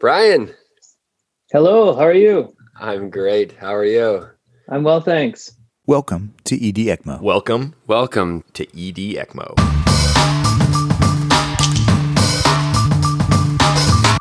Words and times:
Brian. 0.00 0.54
Hello, 1.52 1.94
how 1.94 2.06
are 2.06 2.14
you? 2.14 2.56
I'm 2.74 3.10
great. 3.10 3.52
How 3.60 3.74
are 3.74 3.84
you? 3.84 4.30
I'm 4.66 4.82
well, 4.82 5.02
thanks. 5.02 5.52
Welcome 5.86 6.32
to 6.44 6.56
ED 6.56 6.76
ECMO. 6.76 7.20
Welcome, 7.20 7.74
welcome 7.86 8.42
to 8.54 8.64
ED 8.68 8.96
ECMO. 8.96 9.52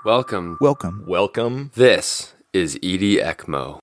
Welcome. 0.04 0.58
Welcome. 0.60 1.06
Welcome. 1.08 1.72
This 1.76 2.34
is 2.52 2.76
ED 2.84 3.24
ECMO. 3.24 3.80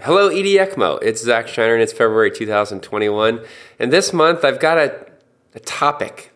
Hello, 0.00 0.28
ED 0.28 0.46
ECMO. 0.46 0.98
It's 1.02 1.22
Zach 1.22 1.48
Shinar 1.48 1.74
and 1.74 1.82
it's 1.82 1.92
February 1.92 2.30
2021. 2.30 3.44
And 3.78 3.92
this 3.92 4.14
month 4.14 4.42
I've 4.42 4.58
got 4.58 4.78
a, 4.78 5.06
a 5.54 5.60
topic 5.60 6.32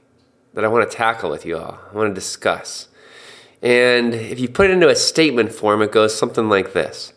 that 0.53 0.63
I 0.63 0.69
want 0.69 0.91
to 0.91 0.95
tackle 0.95 1.31
with 1.31 1.47
you 1.47 1.57
all. 1.57 1.79
I 1.91 1.97
want 1.97 2.11
to 2.11 2.15
discuss. 2.15 2.89
And 3.63 4.15
if 4.15 4.41
you 4.41 4.49
put 4.49 4.71
it 4.71 4.73
into 4.73 4.89
a 4.89 4.97
statement 4.97 5.53
form, 5.53 5.83
it 5.83 5.93
goes 5.93 6.17
something 6.17 6.49
like 6.49 6.73
this 6.73 7.13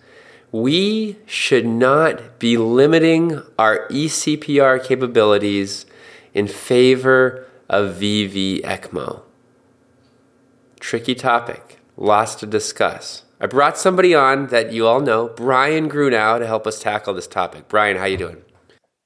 We 0.51 1.17
should 1.25 1.65
not 1.65 2.39
be 2.39 2.57
limiting 2.57 3.41
our 3.57 3.88
eCPR 3.88 4.84
capabilities 4.84 5.85
in 6.34 6.48
favor 6.48 7.45
of 7.70 7.95
VV 7.95 8.61
ECMO. 8.61 9.21
Tricky 10.79 11.15
topic, 11.15 11.79
lots 11.95 12.35
to 12.35 12.45
discuss. 12.45 13.23
I 13.39 13.45
brought 13.45 13.77
somebody 13.77 14.15
on 14.15 14.48
that 14.48 14.71
you 14.71 14.87
all 14.87 14.99
know, 14.99 15.29
Brian 15.29 15.89
Grunau, 15.89 16.39
to 16.39 16.48
help 16.48 16.67
us 16.67 16.79
tackle 16.79 17.13
this 17.13 17.27
topic. 17.27 17.67
Brian, 17.67 17.98
how 17.98 18.05
you 18.05 18.17
doing? 18.17 18.41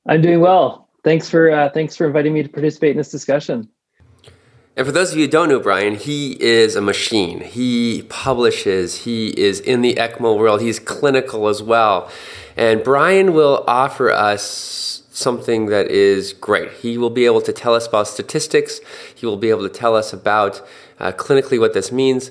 I'm 0.08 0.22
doing 0.22 0.40
well. 0.40 0.90
Thanks 1.04 1.30
for 1.30 1.52
uh, 1.52 1.70
thanks 1.70 1.96
for 1.96 2.06
inviting 2.06 2.34
me 2.34 2.44
to 2.44 2.50
participate 2.50 2.92
in 2.92 2.98
this 2.98 3.12
discussion. 3.12 3.70
And 4.78 4.86
for 4.86 4.92
those 4.92 5.12
of 5.12 5.18
you 5.18 5.26
who 5.26 5.32
don't 5.32 5.50
know 5.50 5.60
Brian, 5.60 5.96
he 5.96 6.34
is 6.40 6.76
a 6.76 6.82
machine. 6.82 7.42
He 7.42 8.04
publishes, 8.10 9.06
he 9.06 9.30
is 9.30 9.60
in 9.60 9.82
the 9.82 9.96
ECMO 9.96 10.38
world, 10.38 10.62
he's 10.62 10.78
clinical 10.78 11.48
as 11.48 11.64
well. 11.64 12.12
And 12.56 12.84
Brian 12.84 13.34
will 13.34 13.64
offer 13.68 14.12
us 14.12 15.02
something 15.10 15.66
that 15.66 15.88
is 15.88 16.32
great. 16.32 16.74
He 16.74 16.96
will 17.00 17.10
be 17.10 17.26
able 17.26 17.42
to 17.42 17.52
tell 17.52 17.74
us 17.74 17.88
about 17.88 18.08
statistics, 18.08 18.80
he 19.16 19.26
will 19.26 19.36
be 19.36 19.50
able 19.50 19.68
to 19.68 19.74
tell 19.74 19.96
us 19.96 20.14
about 20.14 20.62
uh, 21.00 21.12
clinically 21.12 21.60
what 21.60 21.74
this 21.74 21.92
means. 21.92 22.30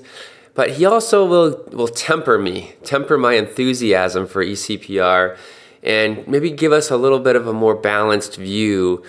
But 0.53 0.77
he 0.77 0.85
also 0.85 1.25
will, 1.25 1.65
will 1.73 1.89
temper 1.89 2.37
me, 2.37 2.75
temper 2.81 3.17
my 3.17 3.33
enthusiasm 3.33 4.25
for 4.25 4.41
eCPR, 4.41 5.35
and 5.83 6.25
maybe 6.25 6.51
give 6.51 6.71
us 6.71 6.89
a 6.91 6.95
little 6.95 7.19
bit 7.19 7.35
of 7.35 7.45
a 7.45 7.53
more 7.53 7.75
balanced 7.75 8.37
view 8.37 9.03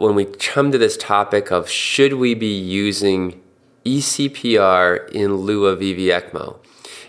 when 0.00 0.14
we 0.14 0.24
come 0.24 0.72
to 0.72 0.78
this 0.78 0.96
topic 0.96 1.50
of 1.50 1.68
should 1.68 2.14
we 2.14 2.34
be 2.34 2.58
using 2.58 3.40
eCPR 3.88 5.08
in 5.10 5.34
lieu 5.36 5.66
of 5.66 5.80
VV 5.80 6.06
ECMO. 6.06 6.56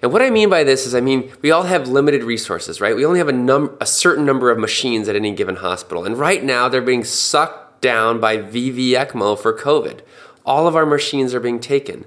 And 0.02 0.14
what 0.14 0.22
I 0.22 0.30
mean 0.30 0.50
by 0.50 0.64
this 0.64 0.86
is, 0.86 0.95
I 0.95 1.02
mean, 1.02 1.32
we 1.42 1.52
all 1.52 1.64
have 1.64 1.90
limited 1.90 2.23
resources, 2.23 2.80
right? 2.80 2.95
We 2.95 3.06
only 3.06 3.20
have 3.20 3.28
a, 3.28 3.34
num- 3.34 3.76
a 3.82 3.86
certain 3.86 4.26
number 4.26 4.50
of 4.50 4.58
machines 4.58 5.10
at 5.10 5.16
any 5.16 5.34
given 5.34 5.58
hospital. 5.58 6.06
And 6.06 6.17
right 6.17 6.44
now, 6.44 6.70
they're 6.70 6.82
being 6.82 7.04
sucked 7.04 7.82
down 7.82 8.20
by 8.20 8.38
VV 8.38 8.92
ECMO 8.92 9.38
for 9.38 9.58
COVID. 9.58 10.00
All 10.45 10.67
of 10.67 10.76
our 10.76 10.86
machines 10.86 11.34
are 11.34 11.40
being 11.40 11.60
taken. 11.60 12.06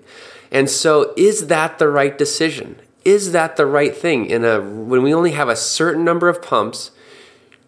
And 0.51 0.71
so, 0.71 1.13
is 1.17 1.49
that 1.49 1.79
the 1.79 1.89
right 1.89 2.17
decision? 2.17 2.81
Is 3.05 3.33
that 3.33 3.57
the 3.57 3.67
right 3.67 3.95
thing? 3.95 4.27
In 4.27 4.45
a, 4.45 4.61
when 4.61 5.03
we 5.03 5.13
only 5.13 5.33
have 5.33 5.49
a 5.49 5.57
certain 5.57 6.05
number 6.05 6.29
of 6.29 6.41
pumps, 6.41 6.93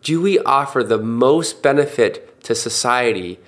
do 0.03 0.23
we 0.23 0.39
offer 0.41 0.83
the 0.83 0.99
most 0.99 1.63
benefit 1.63 2.34
to 2.45 2.55
society 2.55 3.39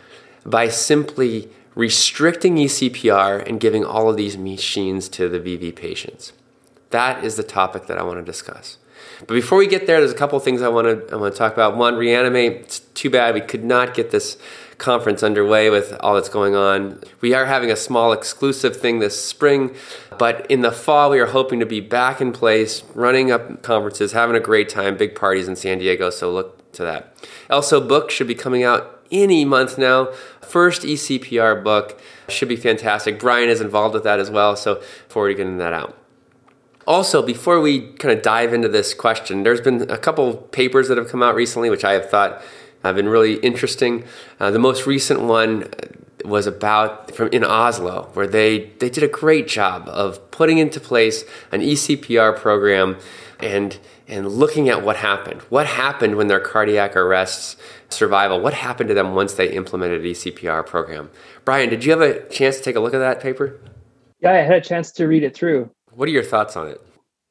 by 0.44 0.69
simply 0.69 1.48
restricting 1.75 2.56
eCPR 2.56 3.47
and 3.47 3.61
giving 3.61 3.84
all 3.84 4.08
of 4.08 4.16
these 4.16 4.36
machines 4.36 5.08
to 5.11 5.28
the 5.28 5.38
VV 5.38 5.75
patients. 5.77 6.33
That 6.91 7.22
is 7.22 7.36
the 7.36 7.42
topic 7.42 7.86
that 7.86 7.98
I 7.98 8.03
want 8.03 8.19
to 8.19 8.25
discuss. 8.25 8.78
But 9.20 9.34
before 9.34 9.58
we 9.58 9.66
get 9.66 9.86
there, 9.86 10.00
there's 10.00 10.12
a 10.12 10.16
couple 10.16 10.38
things 10.41 10.62
I 10.62 10.69
want 10.69 11.08
to 11.08 11.14
I 11.14 11.16
want 11.16 11.34
to 11.34 11.38
talk 11.38 11.53
about. 11.53 11.77
One, 11.77 11.97
reanimate. 11.97 12.53
It's 12.53 12.80
too 12.80 13.11
bad 13.11 13.34
we 13.34 13.41
could 13.41 13.64
not 13.64 13.94
get 13.94 14.11
this 14.11 14.38
conference 14.78 15.22
underway 15.22 15.70
with 15.70 15.97
all 16.00 16.15
that's 16.15 16.28
going 16.28 16.54
on. 16.54 17.00
We 17.20 17.32
are 17.34 17.47
having 17.47 17.70
a 17.70 17.76
small 17.76 18.12
exclusive 18.12 18.76
thing 18.76 18.99
this 18.99 19.22
spring, 19.22 19.75
but 20.19 20.50
in 20.50 20.60
the 20.60 20.72
fall 20.72 21.10
we 21.10 21.19
are 21.19 21.26
hoping 21.26 21.60
to 21.60 21.66
be 21.66 21.81
back 21.81 22.20
in 22.20 22.32
place, 22.32 22.82
running 22.94 23.31
up 23.31 23.62
conferences, 23.62 24.12
having 24.12 24.37
a 24.37 24.41
great 24.41 24.69
time, 24.69 24.97
big 24.97 25.15
parties 25.15 25.49
in 25.49 25.56
San 25.56 25.78
Diego. 25.78 26.10
So 26.10 26.31
look 26.31 26.72
to 26.72 26.82
that. 26.84 27.15
Also, 27.49 27.87
book 27.87 28.10
should 28.10 28.28
be 28.28 28.34
coming 28.34 28.65
out 28.65 28.95
any 29.11 29.44
month 29.44 29.78
now. 29.78 30.12
First 30.41 30.83
eCPR 30.83 31.62
book 31.62 32.00
should 32.28 32.49
be 32.49 32.56
fantastic. 32.56 33.19
Brian 33.19 33.49
is 33.49 33.61
involved 33.61 33.94
with 33.94 34.05
that 34.05 34.21
as 34.21 34.31
well, 34.31 34.56
so 34.56 34.77
forward 35.09 35.28
to 35.28 35.34
getting 35.34 35.59
that 35.59 35.72
out. 35.72 35.97
Also, 36.87 37.21
before 37.21 37.61
we 37.61 37.93
kind 37.94 38.17
of 38.17 38.22
dive 38.22 38.55
into 38.55 38.69
this 38.69 38.94
question, 38.94 39.43
there's 39.43 39.61
been 39.61 39.91
a 39.91 39.99
couple 39.99 40.34
papers 40.34 40.89
that 40.89 40.97
have 40.97 41.09
come 41.09 41.22
out 41.22 41.34
recently, 41.34 41.69
which 41.69 41.84
I 41.84 41.93
have 41.93 42.09
thought 42.09 42.43
have 42.84 42.94
been 42.94 43.09
really 43.09 43.34
interesting. 43.37 44.05
Uh, 44.39 44.50
the 44.50 44.59
most 44.59 44.87
recent 44.87 45.21
one 45.21 45.69
was 46.25 46.47
about 46.47 47.11
from 47.12 47.28
in 47.28 47.44
Oslo, 47.44 48.11
where 48.15 48.27
they 48.27 48.71
they 48.78 48.88
did 48.88 49.03
a 49.03 49.09
great 49.09 49.49
job 49.49 49.88
of 49.88 50.31
putting 50.31 50.59
into 50.59 50.81
place 50.81 51.25
an 51.53 51.61
eCPR 51.61 52.37
program 52.37 52.97
and 53.41 53.78
and 54.09 54.28
looking 54.28 54.69
at 54.69 54.83
what 54.83 54.97
happened. 54.97 55.43
What 55.43 55.67
happened 55.67 56.17
when 56.17 56.28
their 56.28 56.41
cardiac 56.41 56.97
arrests 56.97 57.56
survival? 57.89 58.41
What 58.41 58.55
happened 58.55 58.89
to 58.89 58.94
them 58.94 59.15
once 59.15 59.34
they 59.34 59.50
implemented 59.53 60.03
eCPR 60.03 60.65
program? 60.67 61.11
Brian, 61.44 61.71
did 61.71 61.84
you 61.84 61.91
have 61.93 62.00
a 62.00 62.28
chance 62.28 62.59
to 62.59 62.62
take 62.62 62.77
a 62.77 62.81
look 62.81 62.94
at 62.94 62.99
that 62.99 63.21
paper? 63.21 63.59
Yeah, 64.21 64.33
I 64.33 64.37
had 64.37 64.56
a 64.56 64.61
chance 64.61 64.93
to 64.93 65.06
read 65.06 65.22
it 65.22 65.34
through. 65.34 65.71
What 65.93 66.09
are 66.09 66.12
your 66.12 66.22
thoughts 66.22 66.56
on 66.56 66.69
it? 66.69 66.81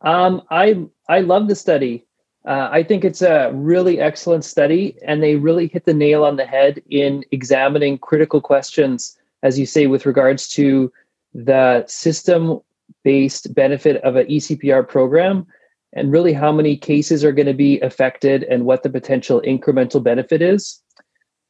Um, 0.01 0.41
I 0.51 0.85
I 1.09 1.21
love 1.21 1.47
the 1.47 1.55
study. 1.55 2.05
Uh, 2.45 2.69
I 2.71 2.83
think 2.83 3.03
it's 3.03 3.23
a 3.23 3.51
really 3.53 3.99
excellent 3.99 4.45
study, 4.45 4.97
and 5.03 5.23
they 5.23 5.35
really 5.35 5.67
hit 5.67 5.85
the 5.85 5.93
nail 5.93 6.23
on 6.23 6.35
the 6.35 6.45
head 6.45 6.81
in 6.89 7.23
examining 7.31 7.97
critical 7.97 8.39
questions, 8.39 9.17
as 9.41 9.57
you 9.57 9.65
say, 9.65 9.87
with 9.87 10.05
regards 10.05 10.47
to 10.49 10.91
the 11.33 11.83
system 11.87 12.59
based 13.03 13.53
benefit 13.55 13.97
of 14.03 14.15
an 14.15 14.27
eCPR 14.27 14.87
program 14.87 15.47
and 15.95 16.11
really 16.11 16.33
how 16.33 16.51
many 16.51 16.75
cases 16.75 17.23
are 17.23 17.31
going 17.31 17.47
to 17.47 17.53
be 17.53 17.79
affected 17.79 18.43
and 18.43 18.65
what 18.65 18.83
the 18.83 18.89
potential 18.89 19.41
incremental 19.41 20.03
benefit 20.03 20.41
is. 20.41 20.81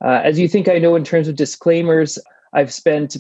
Uh, 0.04 0.22
as 0.24 0.38
you 0.40 0.48
think 0.48 0.70
I 0.70 0.78
know, 0.78 0.96
in 0.96 1.04
terms 1.04 1.28
of 1.28 1.36
disclaimers, 1.36 2.20
I've 2.54 2.72
spent 2.72 3.18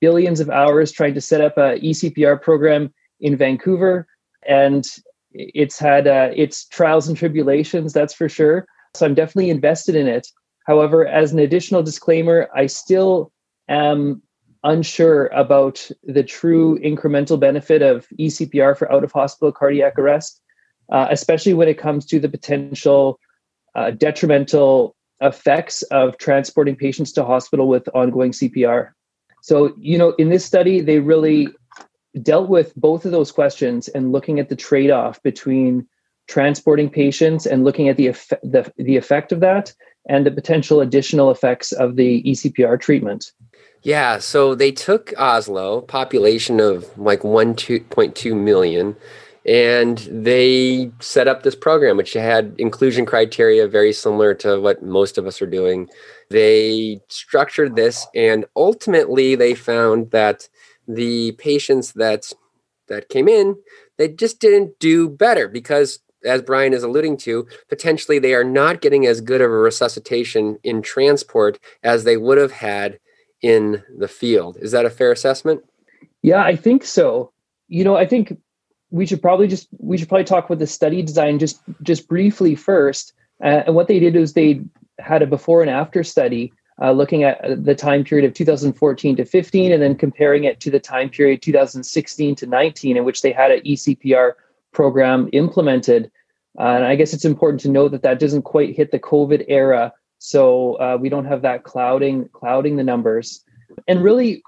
billions 0.00 0.40
of 0.40 0.48
hours 0.48 0.90
trying 0.90 1.14
to 1.14 1.20
set 1.20 1.40
up 1.40 1.58
a 1.58 1.78
eCPR 1.80 2.40
program 2.40 2.92
in 3.20 3.36
Vancouver, 3.36 4.06
and 4.46 4.84
it's 5.32 5.78
had 5.78 6.06
uh, 6.06 6.30
its 6.34 6.66
trials 6.66 7.06
and 7.06 7.16
tribulations, 7.16 7.92
that's 7.92 8.14
for 8.14 8.28
sure. 8.28 8.66
So 8.94 9.06
I'm 9.06 9.14
definitely 9.14 9.50
invested 9.50 9.94
in 9.94 10.06
it. 10.06 10.28
However, 10.66 11.06
as 11.06 11.32
an 11.32 11.38
additional 11.38 11.82
disclaimer, 11.82 12.48
I 12.54 12.66
still 12.66 13.32
am 13.68 14.22
unsure 14.64 15.26
about 15.28 15.90
the 16.04 16.22
true 16.22 16.78
incremental 16.78 17.38
benefit 17.38 17.82
of 17.82 18.06
eCPR 18.18 18.76
for 18.76 18.90
out 18.92 19.02
of 19.02 19.10
hospital 19.10 19.50
cardiac 19.50 19.98
arrest 19.98 20.40
uh, 20.90 21.08
especially 21.10 21.54
when 21.54 21.68
it 21.68 21.78
comes 21.78 22.06
to 22.06 22.18
the 22.18 22.28
potential 22.28 23.18
uh, 23.74 23.90
detrimental 23.90 24.94
effects 25.20 25.82
of 25.82 26.18
transporting 26.18 26.76
patients 26.76 27.12
to 27.12 27.24
hospital 27.24 27.68
with 27.68 27.88
ongoing 27.94 28.32
CPR. 28.32 28.90
So, 29.40 29.74
you 29.78 29.98
know, 29.98 30.10
in 30.18 30.28
this 30.28 30.44
study, 30.44 30.80
they 30.80 30.98
really 30.98 31.48
dealt 32.20 32.48
with 32.48 32.74
both 32.76 33.04
of 33.04 33.12
those 33.12 33.32
questions 33.32 33.88
and 33.88 34.12
looking 34.12 34.38
at 34.38 34.48
the 34.48 34.56
trade 34.56 34.90
off 34.90 35.22
between 35.22 35.86
transporting 36.28 36.90
patients 36.90 37.46
and 37.46 37.64
looking 37.64 37.88
at 37.88 37.96
the, 37.96 38.08
eff- 38.08 38.28
the, 38.42 38.70
the 38.76 38.96
effect 38.96 39.32
of 39.32 39.40
that 39.40 39.72
and 40.08 40.26
the 40.26 40.30
potential 40.30 40.80
additional 40.80 41.30
effects 41.30 41.72
of 41.72 41.96
the 41.96 42.22
ECPR 42.24 42.80
treatment. 42.80 43.32
Yeah, 43.82 44.18
so 44.18 44.54
they 44.54 44.70
took 44.70 45.12
Oslo, 45.18 45.80
population 45.80 46.60
of 46.60 46.96
like 46.96 47.20
1.2 47.20 48.36
million, 48.36 48.96
and 49.46 49.98
they 50.10 50.90
set 51.00 51.26
up 51.26 51.42
this 51.42 51.56
program 51.56 51.96
which 51.96 52.12
had 52.12 52.54
inclusion 52.58 53.04
criteria 53.04 53.66
very 53.66 53.92
similar 53.92 54.34
to 54.34 54.60
what 54.60 54.82
most 54.82 55.18
of 55.18 55.26
us 55.26 55.42
are 55.42 55.46
doing. 55.46 55.88
They 56.30 57.00
structured 57.08 57.76
this 57.76 58.06
and 58.14 58.44
ultimately 58.56 59.34
they 59.34 59.54
found 59.54 60.10
that 60.12 60.48
the 60.86 61.32
patients 61.32 61.92
that 61.92 62.32
that 62.88 63.08
came 63.08 63.28
in 63.28 63.56
they 63.98 64.08
just 64.08 64.40
didn't 64.40 64.78
do 64.78 65.08
better 65.08 65.48
because 65.48 66.00
as 66.24 66.42
brian 66.42 66.72
is 66.72 66.82
alluding 66.82 67.16
to 67.16 67.46
potentially 67.68 68.18
they 68.18 68.34
are 68.34 68.44
not 68.44 68.80
getting 68.80 69.06
as 69.06 69.20
good 69.20 69.40
of 69.40 69.50
a 69.50 69.54
resuscitation 69.54 70.58
in 70.64 70.82
transport 70.82 71.58
as 71.84 72.02
they 72.04 72.16
would 72.16 72.38
have 72.38 72.52
had 72.52 72.98
in 73.42 73.82
the 73.98 74.08
field. 74.08 74.56
Is 74.60 74.70
that 74.70 74.84
a 74.84 74.90
fair 74.90 75.12
assessment? 75.12 75.62
Yeah 76.22 76.42
i 76.42 76.56
think 76.56 76.84
so. 76.84 77.32
You 77.68 77.84
know 77.84 77.96
i 77.96 78.06
think 78.06 78.36
we 78.92 79.06
should 79.06 79.22
probably 79.22 79.48
just 79.48 79.68
we 79.78 79.96
should 79.96 80.08
probably 80.08 80.24
talk 80.24 80.44
about 80.44 80.58
the 80.58 80.66
study 80.66 81.02
design 81.02 81.38
just 81.38 81.60
just 81.82 82.06
briefly 82.06 82.54
first. 82.54 83.14
Uh, 83.42 83.64
and 83.66 83.74
what 83.74 83.88
they 83.88 83.98
did 83.98 84.14
is 84.14 84.34
they 84.34 84.60
had 85.00 85.22
a 85.22 85.26
before 85.26 85.62
and 85.62 85.70
after 85.70 86.04
study 86.04 86.52
uh, 86.80 86.92
looking 86.92 87.24
at 87.24 87.64
the 87.64 87.74
time 87.74 88.04
period 88.04 88.26
of 88.26 88.34
2014 88.34 89.16
to 89.16 89.24
15, 89.24 89.72
and 89.72 89.82
then 89.82 89.94
comparing 89.94 90.44
it 90.44 90.60
to 90.60 90.70
the 90.70 90.78
time 90.78 91.08
period 91.08 91.42
2016 91.42 92.34
to 92.36 92.46
19, 92.46 92.96
in 92.96 93.04
which 93.04 93.22
they 93.22 93.32
had 93.32 93.50
an 93.50 93.60
ECPR 93.60 94.32
program 94.72 95.28
implemented. 95.32 96.10
Uh, 96.58 96.62
and 96.62 96.84
I 96.84 96.96
guess 96.96 97.14
it's 97.14 97.24
important 97.24 97.60
to 97.62 97.70
note 97.70 97.92
that 97.92 98.02
that 98.02 98.18
doesn't 98.18 98.42
quite 98.42 98.76
hit 98.76 98.90
the 98.90 98.98
COVID 98.98 99.46
era, 99.48 99.92
so 100.18 100.74
uh, 100.74 100.98
we 101.00 101.08
don't 101.08 101.24
have 101.24 101.42
that 101.42 101.64
clouding 101.64 102.28
clouding 102.32 102.76
the 102.76 102.84
numbers. 102.84 103.42
And 103.88 104.02
really, 104.02 104.42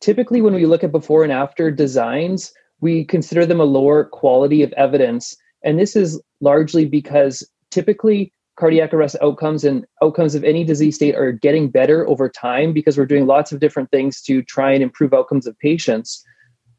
typically 0.00 0.42
when 0.42 0.54
we 0.54 0.66
look 0.66 0.84
at 0.84 0.92
before 0.92 1.24
and 1.24 1.32
after 1.32 1.70
designs, 1.70 2.52
we 2.80 3.04
consider 3.04 3.46
them 3.46 3.60
a 3.60 3.64
lower 3.64 4.04
quality 4.04 4.62
of 4.62 4.72
evidence, 4.74 5.36
and 5.64 5.78
this 5.78 5.96
is 5.96 6.20
largely 6.40 6.84
because 6.84 7.48
typically 7.70 8.32
cardiac 8.56 8.94
arrest 8.94 9.16
outcomes 9.22 9.64
and 9.64 9.84
outcomes 10.02 10.34
of 10.34 10.42
any 10.42 10.64
disease 10.64 10.96
state 10.96 11.14
are 11.14 11.32
getting 11.32 11.68
better 11.68 12.08
over 12.08 12.28
time 12.28 12.72
because 12.72 12.96
we're 12.96 13.06
doing 13.06 13.26
lots 13.26 13.52
of 13.52 13.60
different 13.60 13.90
things 13.90 14.22
to 14.22 14.42
try 14.42 14.72
and 14.72 14.82
improve 14.82 15.12
outcomes 15.12 15.46
of 15.46 15.58
patients. 15.58 16.24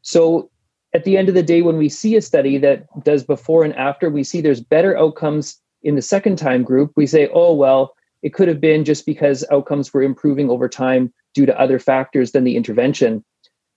So 0.02 0.50
at 0.94 1.04
the 1.04 1.16
end 1.16 1.28
of 1.28 1.34
the 1.34 1.42
day, 1.42 1.62
when 1.62 1.76
we 1.76 1.88
see 1.88 2.16
a 2.16 2.22
study 2.22 2.58
that 2.58 2.86
does 3.04 3.22
before 3.22 3.62
and 3.62 3.74
after, 3.76 4.10
we 4.10 4.24
see 4.24 4.40
there's 4.40 4.60
better 4.60 4.96
outcomes 4.98 5.60
in 5.82 5.94
the 5.94 6.02
second 6.02 6.36
time 6.36 6.64
group. 6.64 6.92
We 6.96 7.06
say, 7.06 7.28
oh, 7.32 7.54
well, 7.54 7.94
it 8.22 8.34
could 8.34 8.48
have 8.48 8.60
been 8.60 8.84
just 8.84 9.06
because 9.06 9.44
outcomes 9.52 9.94
were 9.94 10.02
improving 10.02 10.50
over 10.50 10.68
time 10.68 11.12
due 11.34 11.46
to 11.46 11.60
other 11.60 11.78
factors 11.78 12.32
than 12.32 12.44
the 12.44 12.56
intervention. 12.56 13.24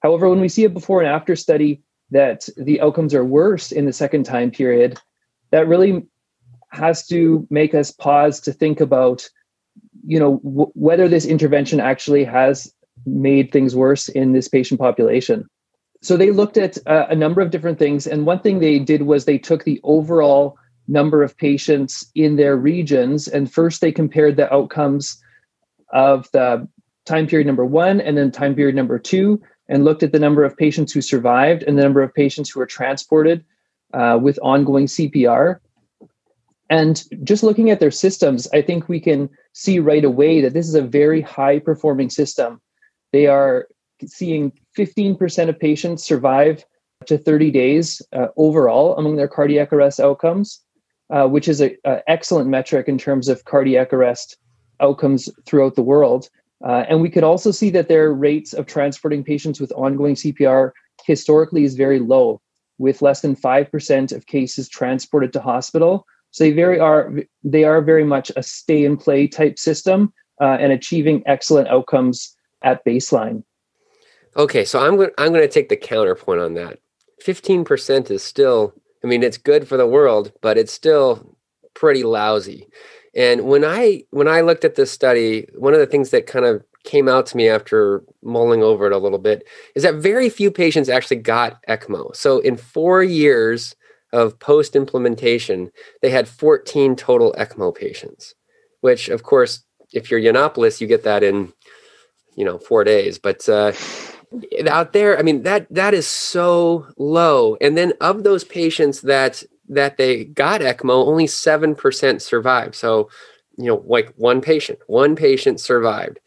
However, 0.01 0.29
when 0.29 0.41
we 0.41 0.49
see 0.49 0.63
a 0.63 0.69
before 0.69 1.01
and 1.01 1.11
after 1.11 1.35
study 1.35 1.83
that 2.11 2.47
the 2.57 2.79
outcomes 2.81 3.13
are 3.13 3.25
worse 3.25 3.71
in 3.71 3.85
the 3.85 3.93
second 3.93 4.23
time 4.23 4.51
period, 4.51 4.99
that 5.51 5.67
really 5.67 6.05
has 6.71 7.05
to 7.07 7.45
make 7.49 7.73
us 7.73 7.91
pause 7.91 8.39
to 8.41 8.53
think 8.53 8.79
about 8.79 9.29
you 10.05 10.19
know 10.19 10.39
w- 10.43 10.71
whether 10.73 11.07
this 11.07 11.25
intervention 11.25 11.79
actually 11.79 12.23
has 12.23 12.73
made 13.05 13.51
things 13.51 13.75
worse 13.75 14.09
in 14.09 14.31
this 14.33 14.47
patient 14.47 14.79
population. 14.79 15.47
So 16.01 16.17
they 16.17 16.31
looked 16.31 16.57
at 16.57 16.77
uh, 16.87 17.07
a 17.09 17.15
number 17.15 17.41
of 17.41 17.51
different 17.51 17.79
things 17.79 18.07
and 18.07 18.25
one 18.25 18.39
thing 18.39 18.59
they 18.59 18.79
did 18.79 19.03
was 19.03 19.25
they 19.25 19.37
took 19.37 19.63
the 19.63 19.79
overall 19.83 20.57
number 20.87 21.23
of 21.23 21.37
patients 21.37 22.09
in 22.15 22.35
their 22.35 22.57
regions 22.57 23.27
and 23.27 23.51
first 23.51 23.81
they 23.81 23.91
compared 23.91 24.35
the 24.35 24.51
outcomes 24.53 25.21
of 25.93 26.29
the 26.31 26.67
time 27.05 27.27
period 27.27 27.47
number 27.47 27.65
one 27.65 28.01
and 28.01 28.17
then 28.17 28.31
time 28.31 28.55
period 28.55 28.75
number 28.75 28.97
two 28.97 29.41
and 29.71 29.83
looked 29.83 30.03
at 30.03 30.11
the 30.11 30.19
number 30.19 30.43
of 30.43 30.55
patients 30.55 30.93
who 30.93 31.01
survived 31.01 31.63
and 31.63 31.77
the 31.77 31.81
number 31.81 32.03
of 32.03 32.13
patients 32.13 32.51
who 32.51 32.59
were 32.59 32.67
transported 32.67 33.43
uh, 33.93 34.19
with 34.21 34.37
ongoing 34.43 34.85
cpr 34.85 35.59
and 36.71 37.03
just 37.25 37.43
looking 37.43 37.69
at 37.69 37.81
their 37.81 37.91
systems, 37.91 38.47
I 38.53 38.61
think 38.61 38.87
we 38.87 39.01
can 39.01 39.29
see 39.51 39.79
right 39.79 40.05
away 40.05 40.39
that 40.39 40.53
this 40.53 40.69
is 40.69 40.73
a 40.73 40.81
very 40.81 41.19
high 41.19 41.59
performing 41.59 42.09
system. 42.09 42.61
They 43.11 43.27
are 43.27 43.67
seeing 44.05 44.53
15% 44.77 45.49
of 45.49 45.59
patients 45.59 46.01
survive 46.01 46.63
to 47.07 47.17
30 47.17 47.51
days 47.51 48.01
uh, 48.13 48.27
overall 48.37 48.95
among 48.95 49.17
their 49.17 49.27
cardiac 49.27 49.73
arrest 49.73 49.99
outcomes, 49.99 50.61
uh, 51.09 51.27
which 51.27 51.49
is 51.49 51.59
an 51.59 51.75
excellent 52.07 52.49
metric 52.49 52.87
in 52.87 52.97
terms 52.97 53.27
of 53.27 53.43
cardiac 53.43 53.91
arrest 53.91 54.37
outcomes 54.79 55.27
throughout 55.45 55.75
the 55.75 55.83
world. 55.83 56.29
Uh, 56.63 56.85
and 56.87 57.01
we 57.01 57.09
could 57.09 57.23
also 57.23 57.51
see 57.51 57.69
that 57.71 57.87
their 57.87 58.13
rates 58.13 58.53
of 58.53 58.65
transporting 58.65 59.23
patients 59.23 59.59
with 59.59 59.71
ongoing 59.73 60.15
CPR 60.15 60.71
historically 61.05 61.63
is 61.63 61.75
very 61.75 61.99
low, 61.99 62.41
with 62.77 63.01
less 63.01 63.21
than 63.21 63.35
5% 63.35 64.11
of 64.11 64.25
cases 64.27 64.69
transported 64.69 65.33
to 65.33 65.41
hospital 65.41 66.05
so 66.31 66.45
they 66.45 66.51
very 66.51 66.79
are 66.79 67.13
they 67.43 67.65
are 67.65 67.81
very 67.81 68.05
much 68.05 68.31
a 68.35 68.43
stay 68.43 68.85
and 68.85 68.99
play 68.99 69.27
type 69.27 69.59
system 69.59 70.13
uh, 70.39 70.57
and 70.59 70.71
achieving 70.71 71.21
excellent 71.25 71.67
outcomes 71.67 72.35
at 72.63 72.83
baseline. 72.85 73.43
Okay, 74.37 74.65
so 74.65 74.79
I'm 74.79 74.99
I'm 75.17 75.33
going 75.33 75.41
to 75.41 75.47
take 75.47 75.69
the 75.69 75.75
counterpoint 75.75 76.39
on 76.39 76.53
that. 76.55 76.79
15% 77.23 78.09
is 78.09 78.23
still 78.23 78.73
I 79.03 79.07
mean 79.07 79.23
it's 79.23 79.37
good 79.37 79.67
for 79.67 79.77
the 79.77 79.85
world, 79.85 80.31
but 80.41 80.57
it's 80.57 80.73
still 80.73 81.37
pretty 81.73 82.03
lousy. 82.03 82.67
And 83.15 83.45
when 83.45 83.65
I 83.65 84.03
when 84.11 84.27
I 84.27 84.41
looked 84.41 84.65
at 84.65 84.75
this 84.75 84.91
study, 84.91 85.47
one 85.55 85.73
of 85.73 85.79
the 85.79 85.85
things 85.85 86.11
that 86.11 86.27
kind 86.27 86.45
of 86.45 86.63
came 86.83 87.07
out 87.07 87.25
to 87.27 87.37
me 87.37 87.47
after 87.47 88.03
mulling 88.23 88.63
over 88.63 88.87
it 88.87 88.93
a 88.93 88.97
little 88.97 89.19
bit 89.19 89.47
is 89.75 89.83
that 89.83 89.95
very 89.95 90.29
few 90.29 90.49
patients 90.49 90.89
actually 90.89 91.17
got 91.17 91.61
ECMO. 91.67 92.15
So 92.15 92.39
in 92.39 92.57
4 92.57 93.03
years 93.03 93.75
of 94.13 94.39
post 94.39 94.75
implementation, 94.75 95.71
they 96.01 96.09
had 96.09 96.27
14 96.27 96.95
total 96.95 97.35
ECMO 97.37 97.75
patients, 97.75 98.33
which, 98.81 99.09
of 99.09 99.23
course, 99.23 99.63
if 99.93 100.09
you're 100.09 100.19
Yannopoulos, 100.19 100.81
you 100.81 100.87
get 100.87 101.03
that 101.03 101.23
in, 101.23 101.53
you 102.35 102.45
know, 102.45 102.57
four 102.57 102.83
days. 102.83 103.19
But 103.19 103.47
uh, 103.47 103.73
out 104.67 104.93
there, 104.93 105.17
I 105.17 105.21
mean, 105.21 105.43
that 105.43 105.67
that 105.71 105.93
is 105.93 106.07
so 106.07 106.87
low. 106.97 107.57
And 107.61 107.77
then 107.77 107.93
of 108.01 108.23
those 108.23 108.43
patients 108.43 109.01
that 109.01 109.43
that 109.71 109.97
they 109.97 110.25
got 110.25 110.61
ECMO, 110.61 111.07
only 111.07 111.27
seven 111.27 111.73
percent 111.75 112.21
survived. 112.21 112.75
So, 112.75 113.09
you 113.57 113.65
know, 113.65 113.83
like 113.85 114.13
one 114.17 114.41
patient, 114.41 114.79
one 114.87 115.15
patient 115.15 115.59
survived. 115.59 116.19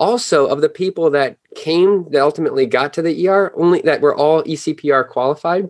Also, 0.00 0.46
of 0.46 0.60
the 0.60 0.68
people 0.68 1.10
that 1.10 1.38
came 1.56 2.08
that 2.10 2.20
ultimately 2.20 2.66
got 2.66 2.92
to 2.92 3.02
the 3.02 3.28
ER, 3.28 3.52
only 3.56 3.80
that 3.82 4.00
were 4.00 4.14
all 4.14 4.44
ECPR 4.44 5.08
qualified, 5.08 5.68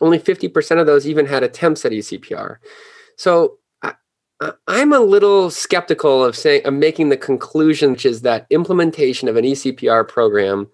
only 0.00 0.18
50% 0.18 0.80
of 0.80 0.86
those 0.86 1.06
even 1.06 1.26
had 1.26 1.42
attempts 1.42 1.84
at 1.84 1.92
ECPR. 1.92 2.56
So 3.16 3.58
I, 3.82 3.94
I'm 4.66 4.92
a 4.92 5.00
little 5.00 5.50
skeptical 5.50 6.24
of 6.24 6.36
saying 6.36 6.66
of 6.66 6.74
making 6.74 7.10
the 7.10 7.16
conclusion, 7.16 7.92
which 7.92 8.06
is 8.06 8.22
that 8.22 8.46
implementation 8.50 9.28
of 9.28 9.36
an 9.36 9.44
ECPR 9.44 10.08
program 10.08 10.68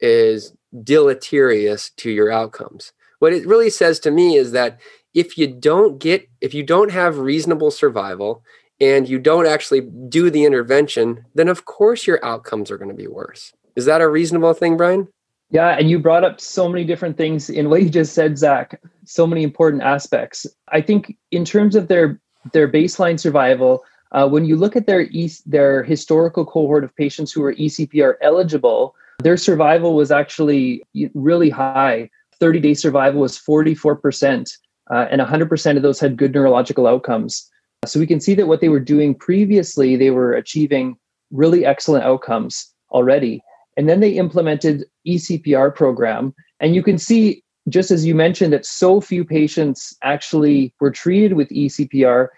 is 0.00 0.52
deleterious 0.82 1.90
to 1.90 2.10
your 2.10 2.30
outcomes. 2.30 2.92
What 3.18 3.32
it 3.32 3.46
really 3.46 3.70
says 3.70 3.98
to 4.00 4.10
me 4.10 4.36
is 4.36 4.52
that 4.52 4.80
if 5.14 5.38
you 5.38 5.46
don't 5.46 5.98
get 5.98 6.28
if 6.40 6.54
you 6.54 6.62
don't 6.62 6.90
have 6.90 7.18
reasonable 7.18 7.70
survival 7.70 8.42
and 8.80 9.08
you 9.08 9.18
don't 9.18 9.46
actually 9.46 9.80
do 10.08 10.30
the 10.30 10.44
intervention, 10.44 11.24
then 11.34 11.48
of 11.48 11.64
course 11.64 12.06
your 12.06 12.24
outcomes 12.24 12.70
are 12.70 12.78
going 12.78 12.90
to 12.90 12.94
be 12.94 13.08
worse. 13.08 13.52
Is 13.74 13.84
that 13.86 14.00
a 14.00 14.08
reasonable 14.08 14.54
thing, 14.54 14.76
Brian? 14.76 15.08
Yeah, 15.50 15.70
and 15.78 15.88
you 15.88 15.98
brought 15.98 16.24
up 16.24 16.40
so 16.40 16.68
many 16.68 16.84
different 16.84 17.16
things 17.16 17.48
in 17.48 17.70
what 17.70 17.82
you 17.82 17.88
just 17.88 18.12
said, 18.12 18.36
Zach. 18.36 18.80
So 19.04 19.26
many 19.26 19.42
important 19.42 19.82
aspects. 19.82 20.46
I 20.68 20.82
think 20.82 21.16
in 21.30 21.44
terms 21.44 21.74
of 21.74 21.88
their 21.88 22.20
their 22.52 22.70
baseline 22.70 23.18
survival, 23.18 23.82
uh, 24.12 24.28
when 24.28 24.44
you 24.44 24.56
look 24.56 24.76
at 24.76 24.86
their 24.86 25.02
e- 25.02 25.30
their 25.46 25.82
historical 25.82 26.44
cohort 26.44 26.84
of 26.84 26.94
patients 26.96 27.32
who 27.32 27.40
were 27.40 27.54
ECPR 27.54 28.14
eligible, 28.20 28.94
their 29.20 29.36
survival 29.36 29.94
was 29.94 30.10
actually 30.10 30.82
really 31.14 31.50
high. 31.50 32.10
30 32.40 32.60
day 32.60 32.74
survival 32.74 33.20
was 33.20 33.38
44%, 33.38 34.58
uh, 34.90 35.06
and 35.10 35.20
100% 35.20 35.76
of 35.76 35.82
those 35.82 36.00
had 36.00 36.16
good 36.16 36.34
neurological 36.34 36.86
outcomes. 36.86 37.48
So 37.86 38.00
we 38.00 38.06
can 38.06 38.20
see 38.20 38.34
that 38.34 38.48
what 38.48 38.60
they 38.60 38.68
were 38.68 38.80
doing 38.80 39.14
previously, 39.14 39.96
they 39.96 40.10
were 40.10 40.32
achieving 40.32 40.96
really 41.30 41.64
excellent 41.64 42.04
outcomes 42.04 42.72
already. 42.90 43.42
And 43.76 43.88
then 43.88 44.00
they 44.00 44.10
implemented 44.10 44.84
ECPR 45.06 45.74
program. 45.74 46.34
And 46.60 46.74
you 46.74 46.82
can 46.82 46.98
see, 46.98 47.44
just 47.68 47.90
as 47.90 48.04
you 48.04 48.14
mentioned, 48.14 48.52
that 48.52 48.66
so 48.66 49.00
few 49.00 49.24
patients 49.24 49.96
actually 50.02 50.74
were 50.80 50.90
treated 50.90 51.34
with 51.34 51.48
ECPR, 51.50 52.28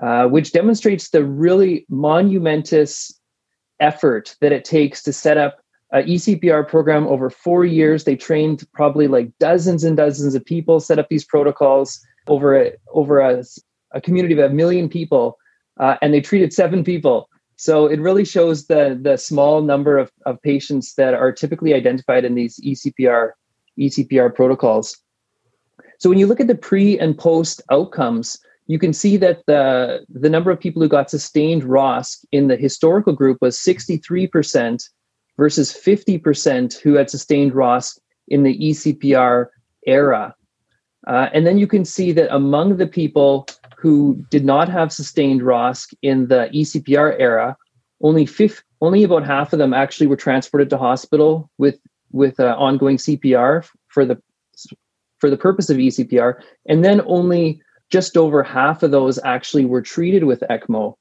uh, 0.00 0.26
which 0.26 0.52
demonstrates 0.52 1.10
the 1.10 1.24
really 1.24 1.86
monumentous 1.88 3.12
effort 3.78 4.36
that 4.40 4.52
it 4.52 4.64
takes 4.64 5.02
to 5.04 5.12
set 5.12 5.38
up 5.38 5.60
a 5.92 6.02
ECPR 6.02 6.66
program 6.68 7.06
over 7.06 7.30
four 7.30 7.64
years. 7.64 8.04
They 8.04 8.16
trained 8.16 8.66
probably 8.72 9.08
like 9.08 9.36
dozens 9.38 9.84
and 9.84 9.96
dozens 9.96 10.34
of 10.34 10.44
people, 10.44 10.80
set 10.80 10.98
up 10.98 11.08
these 11.08 11.24
protocols 11.24 12.00
over 12.28 12.56
a, 12.56 12.72
over 12.92 13.20
a, 13.20 13.42
a 13.92 14.00
community 14.00 14.38
of 14.38 14.50
a 14.50 14.54
million 14.54 14.88
people, 14.88 15.38
uh, 15.78 15.96
and 16.00 16.14
they 16.14 16.20
treated 16.20 16.52
seven 16.52 16.84
people. 16.84 17.28
So 17.56 17.86
it 17.86 18.00
really 18.00 18.24
shows 18.24 18.68
the 18.68 18.98
the 19.00 19.18
small 19.18 19.60
number 19.60 19.98
of, 19.98 20.10
of 20.24 20.40
patients 20.40 20.94
that 20.94 21.12
are 21.12 21.30
typically 21.30 21.74
identified 21.74 22.24
in 22.24 22.34
these 22.34 22.58
ECPR 22.60 23.32
ECPR 23.78 24.34
protocols. 24.34 24.96
So 25.98 26.08
when 26.08 26.18
you 26.18 26.26
look 26.26 26.40
at 26.40 26.46
the 26.46 26.54
pre 26.54 26.98
and 26.98 27.18
post 27.18 27.60
outcomes, 27.70 28.38
you 28.66 28.78
can 28.78 28.94
see 28.94 29.18
that 29.18 29.42
the 29.46 30.06
the 30.08 30.30
number 30.30 30.50
of 30.50 30.58
people 30.58 30.80
who 30.80 30.88
got 30.88 31.10
sustained 31.10 31.64
ROSC 31.64 32.24
in 32.32 32.46
the 32.48 32.56
historical 32.56 33.12
group 33.12 33.36
was 33.42 33.58
63% 33.58 34.82
versus 35.40 35.72
50% 35.72 36.78
who 36.82 36.92
had 36.92 37.08
sustained 37.08 37.52
ROSC 37.52 37.98
in 38.28 38.42
the 38.42 38.58
ECPR 38.58 39.46
era. 39.86 40.34
Uh, 41.06 41.30
and 41.32 41.46
then 41.46 41.56
you 41.56 41.66
can 41.66 41.82
see 41.82 42.12
that 42.12 42.30
among 42.30 42.76
the 42.76 42.86
people 42.86 43.46
who 43.78 44.22
did 44.30 44.44
not 44.44 44.68
have 44.68 44.92
sustained 44.92 45.40
ROSC 45.40 45.94
in 46.02 46.28
the 46.28 46.50
ECPR 46.52 47.16
era, 47.18 47.56
only 48.02 48.26
fifth, 48.26 48.62
only 48.82 49.02
about 49.02 49.24
half 49.24 49.54
of 49.54 49.58
them 49.58 49.72
actually 49.72 50.06
were 50.08 50.24
transported 50.26 50.68
to 50.68 50.76
hospital 50.76 51.50
with 51.56 51.78
with 52.12 52.38
uh, 52.38 52.54
ongoing 52.58 52.98
CPR 52.98 53.66
for 53.88 54.04
the 54.04 54.20
for 55.20 55.30
the 55.30 55.38
purpose 55.38 55.70
of 55.70 55.78
ECPR, 55.78 56.34
and 56.68 56.84
then 56.84 57.00
only 57.06 57.62
just 57.88 58.18
over 58.18 58.42
half 58.42 58.82
of 58.82 58.90
those 58.90 59.18
actually 59.24 59.64
were 59.64 59.80
treated 59.80 60.24
with 60.24 60.44
ECMO. 60.50 60.96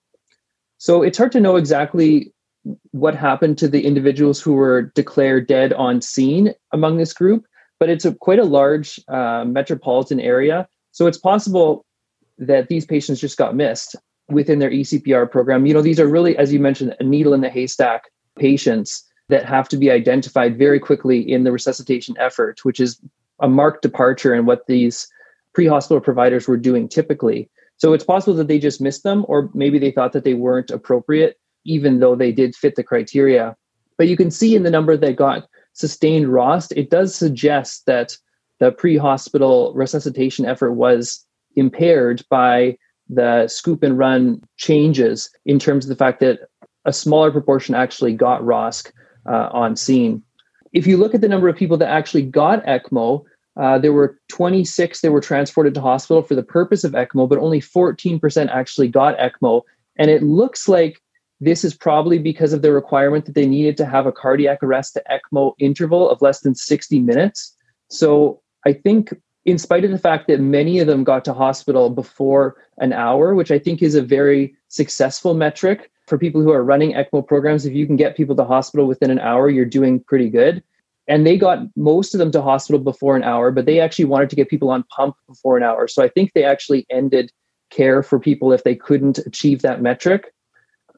So 0.77 1.01
it's 1.03 1.17
hard 1.17 1.33
to 1.33 1.41
know 1.41 1.57
exactly 1.57 2.33
what 2.91 3.15
happened 3.15 3.57
to 3.59 3.67
the 3.67 3.85
individuals 3.85 4.41
who 4.41 4.53
were 4.53 4.91
declared 4.95 5.47
dead 5.47 5.73
on 5.73 6.01
scene 6.01 6.53
among 6.71 6.97
this 6.97 7.13
group, 7.13 7.45
but 7.79 7.89
it's 7.89 8.05
a, 8.05 8.13
quite 8.13 8.39
a 8.39 8.43
large 8.43 8.99
uh, 9.07 9.45
metropolitan 9.45 10.19
area. 10.19 10.67
So 10.91 11.07
it's 11.07 11.17
possible 11.17 11.85
that 12.37 12.67
these 12.67 12.85
patients 12.85 13.19
just 13.19 13.37
got 13.37 13.55
missed 13.55 13.95
within 14.29 14.59
their 14.59 14.69
ECPR 14.69 15.29
program. 15.29 15.65
You 15.65 15.73
know, 15.73 15.81
these 15.81 15.99
are 15.99 16.07
really, 16.07 16.37
as 16.37 16.53
you 16.53 16.59
mentioned, 16.59 16.95
a 16.99 17.03
needle 17.03 17.33
in 17.33 17.41
the 17.41 17.49
haystack 17.49 18.03
patients 18.37 19.03
that 19.29 19.45
have 19.45 19.69
to 19.69 19.77
be 19.77 19.91
identified 19.91 20.57
very 20.57 20.79
quickly 20.79 21.19
in 21.19 21.43
the 21.43 21.51
resuscitation 21.51 22.15
effort, 22.19 22.65
which 22.65 22.79
is 22.79 22.99
a 23.39 23.47
marked 23.47 23.81
departure 23.81 24.33
in 24.33 24.45
what 24.45 24.67
these 24.67 25.07
pre-hospital 25.53 26.01
providers 26.01 26.47
were 26.47 26.57
doing 26.57 26.87
typically. 26.87 27.49
So 27.77 27.93
it's 27.93 28.03
possible 28.03 28.35
that 28.35 28.47
they 28.47 28.59
just 28.59 28.81
missed 28.81 29.03
them, 29.03 29.25
or 29.27 29.49
maybe 29.53 29.79
they 29.79 29.91
thought 29.91 30.11
that 30.13 30.25
they 30.25 30.33
weren't 30.33 30.69
appropriate, 30.69 31.38
even 31.65 31.99
though 31.99 32.15
they 32.15 32.31
did 32.31 32.55
fit 32.55 32.75
the 32.75 32.83
criteria. 32.83 33.55
But 33.97 34.07
you 34.07 34.17
can 34.17 34.31
see 34.31 34.55
in 34.55 34.63
the 34.63 34.71
number 34.71 34.95
that 34.95 35.15
got 35.15 35.47
sustained 35.73 36.27
ROSC, 36.27 36.71
it 36.75 36.89
does 36.89 37.13
suggest 37.13 37.85
that 37.85 38.17
the 38.59 38.71
pre-hospital 38.71 39.73
resuscitation 39.73 40.45
effort 40.45 40.73
was 40.73 41.25
impaired 41.55 42.23
by 42.29 42.77
the 43.09 43.47
scoop 43.47 43.83
and 43.83 43.97
run 43.97 44.41
changes 44.57 45.29
in 45.45 45.59
terms 45.59 45.85
of 45.85 45.89
the 45.89 45.95
fact 45.95 46.19
that 46.19 46.41
a 46.85 46.93
smaller 46.93 47.31
proportion 47.31 47.75
actually 47.75 48.13
got 48.13 48.41
ROSC 48.41 48.91
uh, 49.27 49.49
on 49.51 49.75
scene. 49.75 50.23
If 50.73 50.85
you 50.85 50.97
look 50.97 51.15
at 51.15 51.21
the 51.21 51.27
number 51.27 51.49
of 51.49 51.55
people 51.55 51.77
that 51.77 51.89
actually 51.89 52.21
got 52.23 52.63
ECMO, 52.65 53.23
uh, 53.59 53.77
there 53.79 53.93
were 53.93 54.19
26 54.29 55.01
that 55.01 55.11
were 55.11 55.19
transported 55.19 55.73
to 55.73 55.81
hospital 55.81 56.21
for 56.21 56.35
the 56.35 56.43
purpose 56.43 56.83
of 56.83 56.93
ECMO, 56.93 57.27
but 57.27 57.39
only 57.39 57.59
14% 57.59 58.49
actually 58.49 58.87
got 58.87 59.17
ECMO. 59.17 59.63
And 59.97 60.09
it 60.09 60.23
looks 60.23 60.69
like 60.69 61.01
this 61.39 61.63
is 61.63 61.73
probably 61.73 62.19
because 62.19 62.53
of 62.53 62.61
the 62.61 62.71
requirement 62.71 63.25
that 63.25 63.35
they 63.35 63.47
needed 63.47 63.77
to 63.77 63.85
have 63.85 64.05
a 64.05 64.11
cardiac 64.11 64.61
arrest 64.61 64.93
to 64.93 65.03
ECMO 65.09 65.53
interval 65.59 66.09
of 66.09 66.21
less 66.21 66.41
than 66.41 66.55
60 66.55 66.99
minutes. 66.99 67.55
So 67.89 68.41
I 68.65 68.73
think, 68.73 69.13
in 69.45 69.57
spite 69.57 69.85
of 69.85 69.91
the 69.91 69.97
fact 69.97 70.27
that 70.27 70.41
many 70.41 70.79
of 70.79 70.87
them 70.87 71.03
got 71.03 71.23
to 71.25 71.33
hospital 71.33 71.89
before 71.89 72.57
an 72.77 72.91
hour, 72.91 73.33
which 73.33 73.51
I 73.51 73.59
think 73.59 73.81
is 73.81 73.95
a 73.95 74.01
very 74.01 74.53
successful 74.67 75.33
metric 75.33 75.89
for 76.07 76.17
people 76.17 76.41
who 76.41 76.51
are 76.51 76.63
running 76.63 76.93
ECMO 76.93 77.25
programs, 77.25 77.65
if 77.65 77.73
you 77.73 77.87
can 77.87 77.95
get 77.95 78.17
people 78.17 78.35
to 78.35 78.43
hospital 78.43 78.85
within 78.85 79.09
an 79.09 79.19
hour, 79.19 79.49
you're 79.49 79.65
doing 79.65 80.01
pretty 80.01 80.29
good. 80.29 80.61
And 81.07 81.25
they 81.25 81.37
got 81.37 81.59
most 81.75 82.13
of 82.13 82.19
them 82.19 82.31
to 82.31 82.41
hospital 82.41 82.79
before 82.79 83.15
an 83.15 83.23
hour 83.23 83.49
but 83.49 83.65
they 83.65 83.79
actually 83.79 84.05
wanted 84.05 84.29
to 84.29 84.35
get 84.35 84.49
people 84.49 84.69
on 84.69 84.83
pump 84.95 85.15
before 85.27 85.57
an 85.57 85.63
hour. 85.63 85.87
So 85.87 86.03
i 86.03 86.09
think 86.09 86.33
they 86.33 86.43
actually 86.43 86.85
ended 86.91 87.31
care 87.71 88.03
for 88.03 88.19
people 88.19 88.51
if 88.51 88.63
they 88.63 88.75
couldn't 88.75 89.19
achieve 89.19 89.61
that 89.61 89.81
metric 89.81 90.33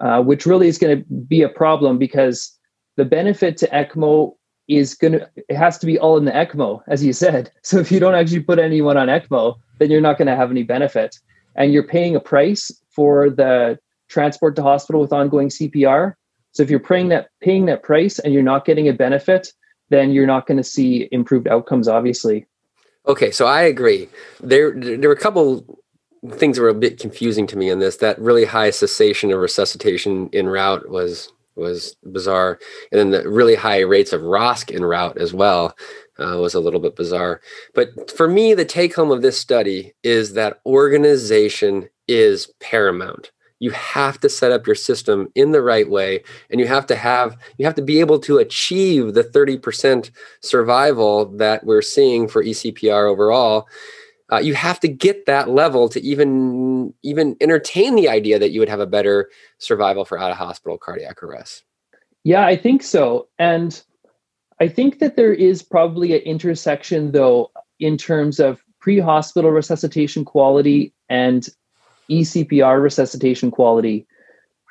uh, 0.01 0.21
which 0.21 0.45
really 0.45 0.67
is 0.67 0.77
going 0.77 0.97
to 0.97 1.03
be 1.13 1.41
a 1.41 1.49
problem 1.49 1.97
because 1.97 2.57
the 2.97 3.05
benefit 3.05 3.57
to 3.57 3.67
ecmo 3.67 4.33
is 4.67 4.93
going 4.93 5.13
to 5.13 5.29
it 5.35 5.55
has 5.55 5.77
to 5.77 5.85
be 5.85 5.97
all 5.97 6.17
in 6.17 6.25
the 6.25 6.31
ecmo 6.31 6.81
as 6.87 7.03
you 7.03 7.13
said 7.13 7.49
so 7.63 7.79
if 7.79 7.91
you 7.91 7.99
don't 7.99 8.15
actually 8.15 8.41
put 8.41 8.59
anyone 8.59 8.97
on 8.97 9.07
ecmo 9.07 9.55
then 9.79 9.89
you're 9.89 10.01
not 10.01 10.17
going 10.17 10.27
to 10.27 10.35
have 10.35 10.51
any 10.51 10.63
benefit 10.63 11.17
and 11.55 11.73
you're 11.73 11.87
paying 11.87 12.15
a 12.15 12.19
price 12.19 12.71
for 12.93 13.29
the 13.29 13.79
transport 14.09 14.55
to 14.55 14.61
hospital 14.61 15.01
with 15.01 15.13
ongoing 15.13 15.49
cpr 15.49 16.13
so 16.51 16.61
if 16.61 16.69
you're 16.69 16.79
paying 16.79 17.07
that 17.07 17.29
paying 17.41 17.65
that 17.65 17.81
price 17.81 18.19
and 18.19 18.33
you're 18.33 18.43
not 18.43 18.65
getting 18.65 18.89
a 18.89 18.93
benefit 18.93 19.53
then 19.91 20.11
you're 20.11 20.25
not 20.25 20.47
going 20.47 20.57
to 20.57 20.63
see 20.63 21.07
improved 21.11 21.47
outcomes, 21.47 21.87
obviously. 21.87 22.47
Okay, 23.07 23.29
so 23.29 23.45
I 23.45 23.61
agree. 23.63 24.09
There, 24.39 24.71
there 24.71 25.09
were 25.09 25.15
a 25.15 25.19
couple 25.19 25.79
things 26.29 26.59
were 26.59 26.69
a 26.69 26.73
bit 26.73 26.99
confusing 26.99 27.47
to 27.47 27.57
me 27.57 27.69
in 27.69 27.79
this. 27.79 27.97
That 27.97 28.19
really 28.19 28.45
high 28.45 28.69
cessation 28.69 29.31
of 29.31 29.39
resuscitation 29.39 30.29
in 30.31 30.47
route 30.47 30.89
was 30.89 31.31
was 31.55 31.95
bizarre, 32.11 32.59
and 32.91 32.99
then 32.99 33.11
the 33.11 33.29
really 33.29 33.55
high 33.55 33.81
rates 33.81 34.13
of 34.13 34.21
ROSC 34.21 34.71
in 34.71 34.85
route 34.85 35.17
as 35.17 35.33
well 35.33 35.75
uh, 36.17 36.37
was 36.39 36.53
a 36.53 36.59
little 36.59 36.79
bit 36.79 36.95
bizarre. 36.95 37.41
But 37.75 38.09
for 38.15 38.27
me, 38.27 38.53
the 38.53 38.65
take 38.65 38.95
home 38.95 39.11
of 39.11 39.21
this 39.21 39.37
study 39.37 39.93
is 40.03 40.33
that 40.33 40.61
organization 40.65 41.89
is 42.07 42.51
paramount 42.59 43.31
you 43.61 43.69
have 43.69 44.19
to 44.19 44.27
set 44.27 44.51
up 44.51 44.65
your 44.65 44.75
system 44.75 45.31
in 45.35 45.51
the 45.51 45.61
right 45.61 45.89
way 45.89 46.23
and 46.49 46.59
you 46.59 46.67
have 46.67 46.85
to 46.87 46.95
have 46.95 47.37
you 47.57 47.65
have 47.65 47.75
to 47.75 47.81
be 47.81 47.99
able 48.01 48.19
to 48.19 48.39
achieve 48.39 49.13
the 49.13 49.23
30% 49.23 50.09
survival 50.41 51.25
that 51.37 51.63
we're 51.63 51.83
seeing 51.83 52.27
for 52.27 52.43
ecpr 52.43 53.09
overall 53.09 53.67
uh, 54.31 54.39
you 54.39 54.53
have 54.53 54.79
to 54.79 54.87
get 54.87 55.25
that 55.25 55.49
level 55.49 55.89
to 55.89 56.01
even 56.01 56.93
even 57.03 57.35
entertain 57.41 57.95
the 57.95 58.09
idea 58.09 58.39
that 58.39 58.51
you 58.51 58.59
would 58.59 58.69
have 58.69 58.79
a 58.79 58.87
better 58.87 59.29
survival 59.57 60.05
for 60.05 60.17
out 60.17 60.31
of 60.31 60.37
hospital 60.37 60.77
cardiac 60.77 61.21
arrest 61.23 61.63
yeah 62.23 62.45
i 62.45 62.55
think 62.55 62.83
so 62.83 63.27
and 63.39 63.83
i 64.59 64.67
think 64.67 64.99
that 64.99 65.15
there 65.15 65.33
is 65.33 65.61
probably 65.61 66.13
an 66.13 66.21
intersection 66.21 67.11
though 67.11 67.51
in 67.79 67.97
terms 67.97 68.39
of 68.39 68.63
pre-hospital 68.79 69.51
resuscitation 69.51 70.25
quality 70.25 70.93
and 71.09 71.49
eCPR 72.09 72.81
resuscitation 72.81 73.49
quality. 73.51 74.05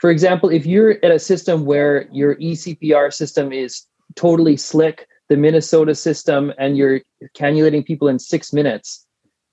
For 0.01 0.11
example, 0.11 0.51
if 0.51 0.67
you're 0.67 1.05
at 1.05 1.11
a 1.11 1.19
system 1.19 1.65
where 1.65 2.09
your 2.13 2.37
eCPR 2.37 3.13
system 3.13 3.53
is 3.53 3.85
totally 4.15 4.57
slick, 4.57 5.07
the 5.29 5.37
Minnesota 5.37 5.95
system, 5.95 6.53
and 6.59 6.77
you're 6.77 7.01
cannulating 7.37 7.85
people 7.85 8.09
in 8.09 8.19
six 8.19 8.53
minutes, 8.53 9.07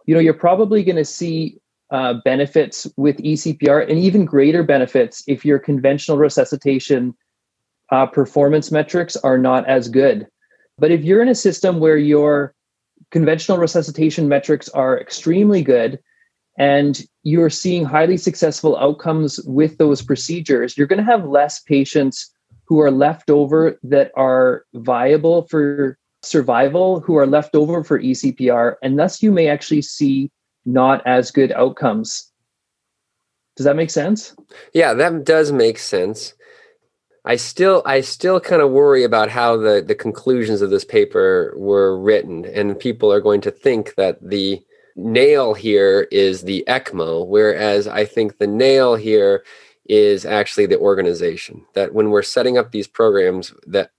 you 0.08 0.16
know, 0.16 0.22
you're 0.22 0.34
probably 0.34 0.84
going 0.84 0.96
to 0.96 1.06
see 1.06 1.60
uh, 1.92 2.16
benefits 2.26 2.88
with 2.98 3.18
eCPR 3.18 3.88
and 3.90 4.00
even 4.00 4.26
greater 4.26 4.64
benefits 4.64 5.24
if 5.28 5.46
your 5.46 5.60
conventional 5.60 6.18
resuscitation 6.18 7.16
uh, 7.92 8.06
performance 8.06 8.72
metrics 8.72 9.16
are 9.18 9.38
not 9.38 9.68
as 9.68 9.88
good. 9.88 10.28
But 10.78 10.92
if 10.92 11.04
you're 11.04 11.22
in 11.22 11.30
a 11.30 11.36
system 11.36 11.80
where 11.80 11.98
your 11.98 12.54
conventional 13.12 13.58
resuscitation 13.58 14.28
metrics 14.28 14.68
are 14.70 15.00
extremely 15.00 15.62
good 15.62 16.00
and 16.58 17.06
you're 17.24 17.50
seeing 17.50 17.86
highly 17.86 18.18
successful 18.18 18.78
outcomes 18.78 19.40
with 19.46 19.78
those 19.78 20.02
procedures, 20.02 20.78
you're 20.78 20.88
going 20.88 21.04
to 21.04 21.12
have 21.12 21.26
less 21.26 21.62
patients 21.62 22.34
who 22.66 22.80
are 22.82 22.92
left 22.92 23.30
over 23.30 23.78
that 23.84 24.12
are 24.16 24.66
viable 24.74 25.48
for 25.48 25.98
survival, 26.28 27.00
who 27.00 27.16
are 27.18 27.28
left 27.28 27.56
over 27.56 27.84
for 27.84 28.00
ECPR, 28.00 28.76
and 28.82 29.00
thus 29.00 29.24
you 29.24 29.32
may 29.32 29.48
actually 29.48 29.82
see 29.82 30.30
not 30.66 31.06
as 31.08 31.32
good 31.32 31.52
outcomes. 31.52 32.32
Does 33.56 33.66
that 33.66 33.76
make 33.76 33.90
sense? 33.90 34.36
Yeah, 34.74 34.94
that 34.94 35.26
does 35.26 35.52
make 35.52 35.80
sense. 35.80 36.34
I 37.26 37.36
still 37.36 37.82
I 37.86 38.02
still 38.02 38.40
kind 38.40 38.62
of 38.62 38.72
worry 38.72 39.04
about 39.04 39.30
how 39.30 39.58
the 39.58 39.84
the 39.86 39.96
conclusions 39.96 40.62
of 40.62 40.70
this 40.70 40.86
paper 40.86 41.54
were 41.58 42.00
written 42.00 42.46
and 42.46 42.80
people 42.80 43.12
are 43.12 43.20
going 43.20 43.42
to 43.42 43.52
think 43.52 43.96
that 43.96 44.18
the 44.22 44.62
nail 44.96 45.54
here 45.54 46.08
is 46.12 46.44
the 46.44 46.64
ECMO, 46.68 47.28
whereas 47.28 47.88
I 47.88 48.06
think 48.06 48.38
the 48.38 48.48
nail 48.48 48.96
here 48.96 49.44
is 49.90 50.26
actually 50.26 50.66
the 50.66 50.80
organization. 50.80 51.66
That 51.74 51.94
when 51.94 52.10
we're 52.10 52.24
setting 52.24 52.58
up 52.58 52.72
these 52.72 52.88
programs, 52.88 53.54
that 53.66 53.92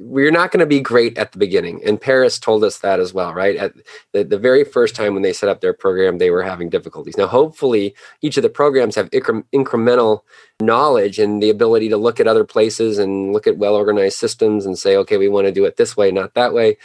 we're 0.00 0.32
not 0.32 0.50
going 0.50 0.60
to 0.60 0.66
be 0.66 0.80
great 0.80 1.16
at 1.18 1.32
the 1.32 1.38
beginning. 1.38 1.80
And 1.84 2.00
Paris 2.00 2.38
told 2.38 2.64
us 2.64 2.78
that 2.78 2.98
as 2.98 3.14
well, 3.14 3.32
right? 3.32 3.56
At 3.56 3.74
the, 4.12 4.24
the 4.24 4.38
very 4.38 4.64
first 4.64 4.96
time 4.96 5.14
when 5.14 5.22
they 5.22 5.32
set 5.32 5.48
up 5.48 5.60
their 5.60 5.72
program, 5.72 6.18
they 6.18 6.30
were 6.30 6.42
having 6.42 6.68
difficulties. 6.68 7.16
Now, 7.16 7.28
hopefully, 7.28 7.94
each 8.20 8.36
of 8.36 8.42
the 8.42 8.48
programs 8.48 8.96
have 8.96 9.10
incre- 9.10 9.44
incremental 9.54 10.22
knowledge 10.60 11.18
and 11.18 11.42
the 11.42 11.50
ability 11.50 11.88
to 11.90 11.96
look 11.96 12.18
at 12.18 12.26
other 12.26 12.44
places 12.44 12.98
and 12.98 13.32
look 13.32 13.46
at 13.46 13.58
well 13.58 13.76
organized 13.76 14.18
systems 14.18 14.66
and 14.66 14.78
say, 14.78 14.96
okay, 14.96 15.16
we 15.16 15.28
want 15.28 15.46
to 15.46 15.52
do 15.52 15.64
it 15.64 15.76
this 15.76 15.96
way, 15.96 16.10
not 16.10 16.34
that 16.34 16.52
way. 16.52 16.76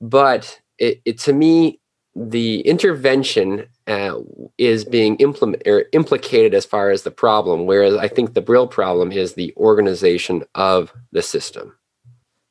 But 0.00 0.60
it, 0.78 1.00
it 1.04 1.18
to 1.20 1.32
me, 1.32 1.80
the 2.14 2.60
intervention 2.60 3.66
uh, 3.86 4.18
is 4.58 4.84
being 4.84 5.16
implement 5.16 5.62
or 5.66 5.84
implicated 5.92 6.54
as 6.54 6.64
far 6.64 6.90
as 6.90 7.02
the 7.02 7.10
problem, 7.10 7.66
whereas 7.66 7.96
I 7.96 8.08
think 8.08 8.34
the 8.34 8.42
real 8.42 8.66
problem 8.66 9.12
is 9.12 9.34
the 9.34 9.54
organization 9.56 10.44
of 10.54 10.92
the 11.12 11.22
system. 11.22 11.76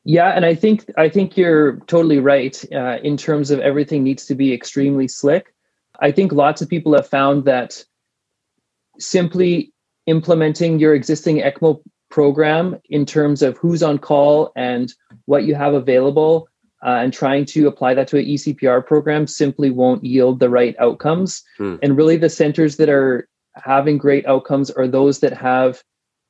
Yeah, 0.05 0.29
and 0.29 0.45
I 0.45 0.53
think 0.53 0.89
I 0.97 1.09
think 1.09 1.35
you're 1.35 1.77
totally 1.87 2.19
right 2.19 2.63
uh, 2.71 2.97
in 3.03 3.17
terms 3.17 3.49
of 3.49 3.59
everything 3.59 4.03
needs 4.03 4.25
to 4.27 4.35
be 4.35 4.53
extremely 4.53 5.07
slick. 5.07 5.53
I 5.99 6.11
think 6.11 6.31
lots 6.31 6.61
of 6.61 6.69
people 6.69 6.93
have 6.93 7.07
found 7.07 7.45
that 7.45 7.83
simply 8.99 9.73
implementing 10.05 10.79
your 10.79 10.93
existing 10.93 11.37
ECMO 11.37 11.81
program 12.09 12.79
in 12.89 13.05
terms 13.05 13.41
of 13.41 13.57
who's 13.57 13.81
on 13.81 13.97
call 13.97 14.51
and 14.55 14.93
what 15.25 15.43
you 15.43 15.55
have 15.55 15.73
available 15.73 16.47
uh, 16.85 16.99
and 17.01 17.11
trying 17.11 17.45
to 17.45 17.67
apply 17.67 17.93
that 17.93 18.07
to 18.09 18.17
an 18.17 18.25
ECPR 18.25 18.85
program 18.85 19.27
simply 19.27 19.69
won't 19.69 20.03
yield 20.03 20.39
the 20.39 20.49
right 20.49 20.75
outcomes. 20.79 21.43
Hmm. 21.57 21.75
And 21.81 21.97
really, 21.97 22.17
the 22.17 22.29
centers 22.29 22.77
that 22.77 22.89
are 22.89 23.27
having 23.55 23.97
great 23.97 24.25
outcomes 24.25 24.69
are 24.71 24.87
those 24.87 25.19
that 25.19 25.33
have 25.33 25.81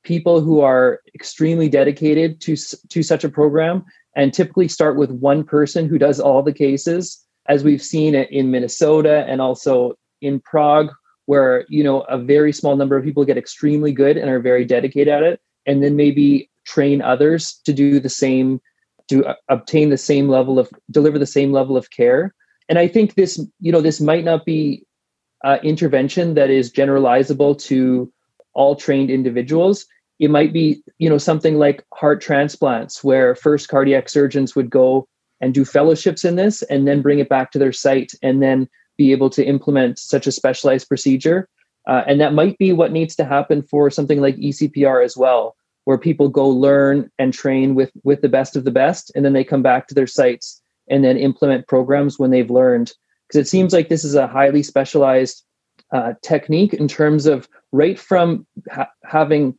people 0.04 0.40
who 0.40 0.62
are 0.62 1.02
extremely 1.14 1.70
dedicated 1.70 2.40
to 2.42 2.56
to 2.90 3.04
such 3.04 3.24
a 3.24 3.30
program 3.30 3.84
and 4.16 4.34
typically 4.34 4.68
start 4.68 4.96
with 4.96 5.12
one 5.12 5.44
person 5.44 5.88
who 5.88 5.98
does 5.98 6.20
all 6.20 6.42
the 6.42 6.54
cases 6.54 7.26
as 7.48 7.64
we've 7.64 7.82
seen 7.82 8.16
in 8.16 8.50
Minnesota 8.50 9.26
and 9.28 9.42
also 9.42 9.94
in 10.22 10.40
Prague 10.40 10.92
where 11.26 11.66
you 11.68 11.84
know 11.84 12.02
a 12.02 12.18
very 12.18 12.54
small 12.54 12.76
number 12.76 12.96
of 12.96 13.04
people 13.04 13.26
get 13.26 13.38
extremely 13.38 13.92
good 13.92 14.16
and 14.16 14.30
are 14.30 14.40
very 14.40 14.64
dedicated 14.64 15.12
at 15.12 15.24
it 15.24 15.42
and 15.66 15.84
then 15.84 15.96
maybe 15.96 16.50
train 16.66 17.02
others 17.02 17.62
to 17.66 17.74
do 17.74 18.00
the 18.00 18.10
same, 18.10 18.60
to 19.10 19.26
uh, 19.26 19.36
obtain 19.50 19.90
the 19.90 19.98
same 19.98 20.30
level 20.30 20.60
of, 20.60 20.70
deliver 20.92 21.20
the 21.20 21.26
same 21.26 21.52
level 21.52 21.78
of 21.78 21.90
care. 21.90 22.34
And 22.70 22.80
I 22.80 22.88
think 22.88 23.16
this, 23.16 23.40
you 23.60 23.72
know, 23.72 23.82
this 23.82 24.02
might 24.02 24.24
not 24.24 24.46
be 24.46 24.86
uh, 25.44 25.60
intervention 25.64 26.34
that 26.34 26.50
is 26.50 26.72
generalizable 26.72 27.60
to 27.64 28.12
all 28.54 28.76
trained 28.76 29.10
individuals. 29.10 29.86
It 30.20 30.32
might 30.32 30.54
be, 30.54 30.82
you 30.98 31.10
know, 31.10 31.18
something 31.18 31.56
like 31.60 31.84
heart 31.94 32.22
transplants, 32.22 33.04
where 33.04 33.36
first 33.36 33.68
cardiac 33.68 34.10
surgeons 34.10 34.56
would 34.56 34.70
go 34.70 35.08
and 35.42 35.54
do 35.54 35.66
fellowships 35.66 36.24
in 36.24 36.38
this, 36.38 36.64
and 36.64 36.88
then 36.88 37.02
bring 37.02 37.20
it 37.20 37.30
back 37.30 37.52
to 37.52 37.60
their 37.60 37.74
site, 37.74 38.14
and 38.24 38.42
then 38.42 38.68
be 38.98 39.12
able 39.12 39.30
to 39.30 39.46
implement 39.46 40.00
such 40.00 40.26
a 40.26 40.32
specialized 40.32 40.88
procedure. 40.88 41.50
Uh, 41.88 42.04
and 42.08 42.20
that 42.20 42.34
might 42.34 42.58
be 42.58 42.72
what 42.72 42.92
needs 42.92 43.16
to 43.16 43.26
happen 43.26 43.62
for 43.62 43.92
something 43.92 44.22
like 44.22 44.38
ECPR 44.38 45.04
as 45.04 45.16
well, 45.16 45.56
where 45.86 45.98
people 45.98 46.28
go 46.28 46.48
learn 46.48 47.10
and 47.18 47.34
train 47.34 47.76
with 47.76 47.92
with 48.04 48.22
the 48.22 48.30
best 48.30 48.56
of 48.56 48.66
the 48.66 48.72
best, 48.72 49.12
and 49.16 49.24
then 49.24 49.34
they 49.34 49.44
come 49.44 49.62
back 49.62 49.88
to 49.88 49.96
their 49.96 50.08
sites 50.08 50.62
and 50.90 51.04
then 51.04 51.18
implement 51.18 51.68
programs 51.68 52.20
when 52.20 52.32
they've 52.32 52.52
learned. 52.52 52.94
Because 53.28 53.48
it 53.48 53.50
seems 53.50 53.74
like 53.74 53.90
this 53.90 54.04
is 54.04 54.14
a 54.14 54.28
highly 54.28 54.62
specialized 54.62 55.44
uh, 55.92 56.14
technique 56.22 56.74
in 56.74 56.88
terms 56.88 57.26
of 57.26 57.48
right 57.72 57.98
from 57.98 58.46
ha- 58.72 58.90
having 59.04 59.58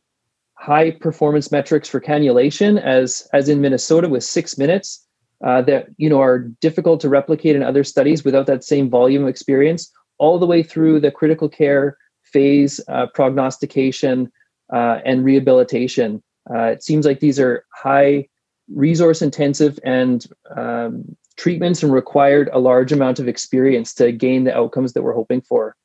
high 0.53 0.91
performance 0.91 1.51
metrics 1.51 1.89
for 1.89 1.99
cannulation, 1.99 2.81
as 2.81 3.27
as 3.33 3.49
in 3.49 3.61
Minnesota 3.61 4.09
with 4.09 4.23
six 4.23 4.57
minutes, 4.57 5.05
uh, 5.43 5.61
that 5.63 5.87
you 5.97 6.09
know 6.09 6.21
are 6.21 6.39
difficult 6.39 6.99
to 7.01 7.09
replicate 7.09 7.55
in 7.55 7.63
other 7.63 7.83
studies 7.83 8.23
without 8.23 8.47
that 8.47 8.63
same 8.63 8.89
volume 8.89 9.23
of 9.23 9.29
experience, 9.29 9.91
all 10.17 10.39
the 10.39 10.45
way 10.45 10.63
through 10.63 10.99
the 10.99 11.11
critical 11.11 11.49
care 11.49 11.97
phase, 12.23 12.81
uh, 12.89 13.07
prognostication, 13.13 14.31
uh, 14.71 14.99
and 15.05 15.23
rehabilitation. 15.23 16.21
Uh, 16.49 16.63
it 16.63 16.83
seems 16.83 17.05
like 17.05 17.19
these 17.19 17.39
are 17.39 17.65
high 17.73 18.27
resource 18.73 19.21
intensive 19.21 19.79
and 19.83 20.27
um, 20.55 21.15
treatments 21.37 21.83
and 21.83 21.93
required 21.93 22.49
a 22.51 22.59
large 22.59 22.91
amount 22.91 23.19
of 23.19 23.27
experience 23.27 23.93
to 23.93 24.11
gain 24.11 24.43
the 24.43 24.55
outcomes 24.55 24.93
that 24.93 25.03
we're 25.03 25.13
hoping 25.13 25.41
for. 25.41 25.75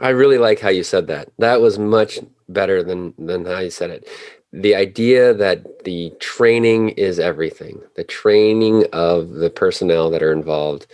I 0.00 0.08
really 0.10 0.38
like 0.38 0.60
how 0.60 0.70
you 0.70 0.82
said 0.82 1.06
that. 1.06 1.30
That 1.38 1.60
was 1.60 1.78
much 1.78 2.18
better 2.48 2.82
than 2.82 3.14
than 3.16 3.44
how 3.44 3.60
you 3.60 3.70
said 3.70 3.90
it. 3.90 4.08
The 4.52 4.74
idea 4.74 5.34
that 5.34 5.84
the 5.84 6.12
training 6.20 6.90
is 6.90 7.18
everything. 7.18 7.80
The 7.96 8.04
training 8.04 8.86
of 8.92 9.30
the 9.30 9.50
personnel 9.50 10.10
that 10.10 10.22
are 10.22 10.32
involved 10.32 10.86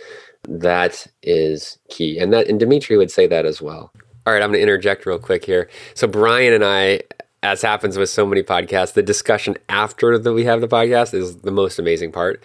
that 0.47 1.07
is 1.21 1.77
key. 1.89 2.19
And 2.19 2.33
that 2.33 2.47
and 2.47 2.59
Demetri 2.59 2.97
would 2.97 3.11
say 3.11 3.27
that 3.27 3.45
as 3.45 3.61
well. 3.61 3.91
All 4.25 4.33
right, 4.33 4.41
I'm 4.41 4.49
going 4.49 4.59
to 4.59 4.61
interject 4.61 5.05
real 5.05 5.19
quick 5.19 5.45
here. 5.45 5.69
So 5.95 6.07
Brian 6.07 6.53
and 6.53 6.63
I 6.63 7.01
as 7.43 7.61
happens 7.61 7.97
with 7.97 8.09
so 8.09 8.25
many 8.25 8.43
podcasts, 8.43 8.93
the 8.93 9.01
discussion 9.01 9.57
after 9.67 10.17
that 10.17 10.33
we 10.33 10.45
have 10.45 10.61
the 10.61 10.67
podcast 10.67 11.13
is 11.13 11.37
the 11.37 11.51
most 11.51 11.79
amazing 11.79 12.11
part. 12.11 12.43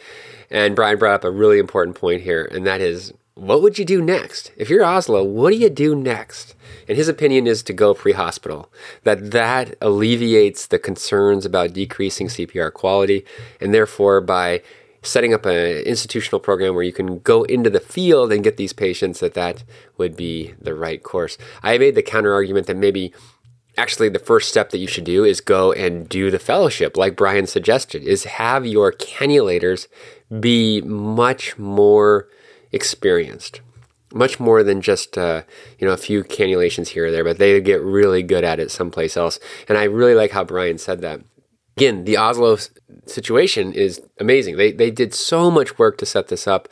And 0.50 0.74
Brian 0.74 0.98
brought 0.98 1.14
up 1.14 1.24
a 1.24 1.30
really 1.30 1.58
important 1.58 1.96
point 1.96 2.22
here, 2.22 2.48
and 2.50 2.66
that 2.66 2.80
is 2.80 3.12
what 3.34 3.60
would 3.60 3.78
you 3.78 3.84
do 3.84 4.00
next? 4.00 4.50
If 4.56 4.70
you're 4.70 4.84
Oslo, 4.84 5.22
what 5.22 5.50
do 5.50 5.56
you 5.56 5.68
do 5.68 5.94
next? 5.94 6.54
And 6.88 6.96
his 6.96 7.08
opinion 7.08 7.46
is 7.46 7.62
to 7.64 7.74
go 7.74 7.92
pre-hospital. 7.92 8.72
That 9.04 9.32
that 9.32 9.74
alleviates 9.82 10.66
the 10.66 10.78
concerns 10.78 11.44
about 11.44 11.74
decreasing 11.74 12.28
CPR 12.28 12.72
quality, 12.72 13.26
and 13.60 13.74
therefore 13.74 14.22
by 14.22 14.62
setting 15.06 15.32
up 15.32 15.46
an 15.46 15.78
institutional 15.84 16.40
program 16.40 16.74
where 16.74 16.84
you 16.84 16.92
can 16.92 17.20
go 17.20 17.44
into 17.44 17.70
the 17.70 17.80
field 17.80 18.32
and 18.32 18.44
get 18.44 18.56
these 18.56 18.72
patients, 18.72 19.20
that 19.20 19.34
that 19.34 19.64
would 19.96 20.16
be 20.16 20.54
the 20.60 20.74
right 20.74 21.02
course. 21.02 21.38
I 21.62 21.78
made 21.78 21.94
the 21.94 22.02
counter 22.02 22.32
argument 22.34 22.66
that 22.66 22.76
maybe 22.76 23.12
actually 23.78 24.08
the 24.08 24.18
first 24.18 24.48
step 24.48 24.70
that 24.70 24.78
you 24.78 24.86
should 24.86 25.04
do 25.04 25.24
is 25.24 25.40
go 25.40 25.72
and 25.72 26.08
do 26.08 26.30
the 26.30 26.38
fellowship 26.38 26.96
like 26.96 27.14
brian 27.14 27.46
suggested 27.46 28.02
is 28.02 28.24
have 28.24 28.64
your 28.64 28.92
cannulators 28.92 29.86
be 30.40 30.80
much 30.82 31.58
more 31.58 32.28
experienced 32.72 33.60
much 34.12 34.40
more 34.40 34.62
than 34.62 34.80
just 34.80 35.18
uh, 35.18 35.42
you 35.78 35.86
know 35.86 35.92
a 35.92 35.98
few 35.98 36.24
cannulations 36.24 36.88
here 36.88 37.06
or 37.06 37.10
there 37.10 37.24
but 37.24 37.38
they 37.38 37.60
get 37.60 37.82
really 37.82 38.22
good 38.22 38.44
at 38.44 38.60
it 38.60 38.70
someplace 38.70 39.16
else 39.16 39.38
and 39.68 39.76
i 39.76 39.84
really 39.84 40.14
like 40.14 40.30
how 40.30 40.44
brian 40.44 40.78
said 40.78 41.00
that 41.00 41.20
again 41.76 42.04
the 42.04 42.16
oslo 42.16 42.56
situation 43.06 43.72
is 43.72 44.00
amazing 44.20 44.56
they, 44.56 44.72
they 44.72 44.90
did 44.90 45.14
so 45.14 45.50
much 45.50 45.78
work 45.78 45.98
to 45.98 46.06
set 46.06 46.28
this 46.28 46.46
up 46.46 46.68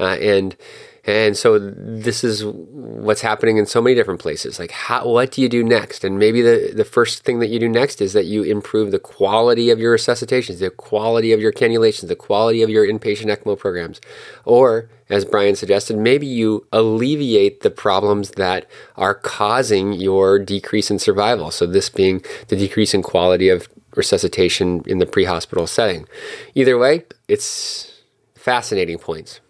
uh, 0.00 0.16
and 0.20 0.56
and 1.04 1.36
so 1.36 1.58
this 1.58 2.22
is 2.22 2.44
what's 2.44 3.22
happening 3.22 3.56
in 3.56 3.66
so 3.66 3.82
many 3.82 3.96
different 3.96 4.20
places. 4.20 4.60
Like, 4.60 4.70
how, 4.70 5.08
what 5.08 5.32
do 5.32 5.42
you 5.42 5.48
do 5.48 5.64
next? 5.64 6.04
And 6.04 6.16
maybe 6.16 6.42
the, 6.42 6.72
the 6.74 6.84
first 6.84 7.24
thing 7.24 7.40
that 7.40 7.48
you 7.48 7.58
do 7.58 7.68
next 7.68 8.00
is 8.00 8.12
that 8.12 8.26
you 8.26 8.44
improve 8.44 8.92
the 8.92 9.00
quality 9.00 9.70
of 9.70 9.80
your 9.80 9.96
resuscitations, 9.96 10.60
the 10.60 10.70
quality 10.70 11.32
of 11.32 11.40
your 11.40 11.52
cannulations, 11.52 12.06
the 12.06 12.14
quality 12.14 12.62
of 12.62 12.70
your 12.70 12.86
inpatient 12.86 13.36
ECMO 13.36 13.58
programs. 13.58 14.00
Or, 14.44 14.88
as 15.10 15.24
Brian 15.24 15.56
suggested, 15.56 15.98
maybe 15.98 16.26
you 16.26 16.68
alleviate 16.72 17.62
the 17.62 17.70
problems 17.70 18.32
that 18.32 18.70
are 18.96 19.14
causing 19.14 19.92
your 19.94 20.38
decrease 20.38 20.88
in 20.88 21.00
survival. 21.00 21.50
So, 21.50 21.66
this 21.66 21.88
being 21.88 22.22
the 22.46 22.56
decrease 22.56 22.94
in 22.94 23.02
quality 23.02 23.48
of 23.48 23.68
resuscitation 23.96 24.82
in 24.86 24.98
the 24.98 25.06
pre 25.06 25.24
hospital 25.24 25.66
setting. 25.66 26.06
Either 26.54 26.78
way, 26.78 27.04
it's 27.28 28.02
fascinating 28.34 28.98
points. 28.98 29.40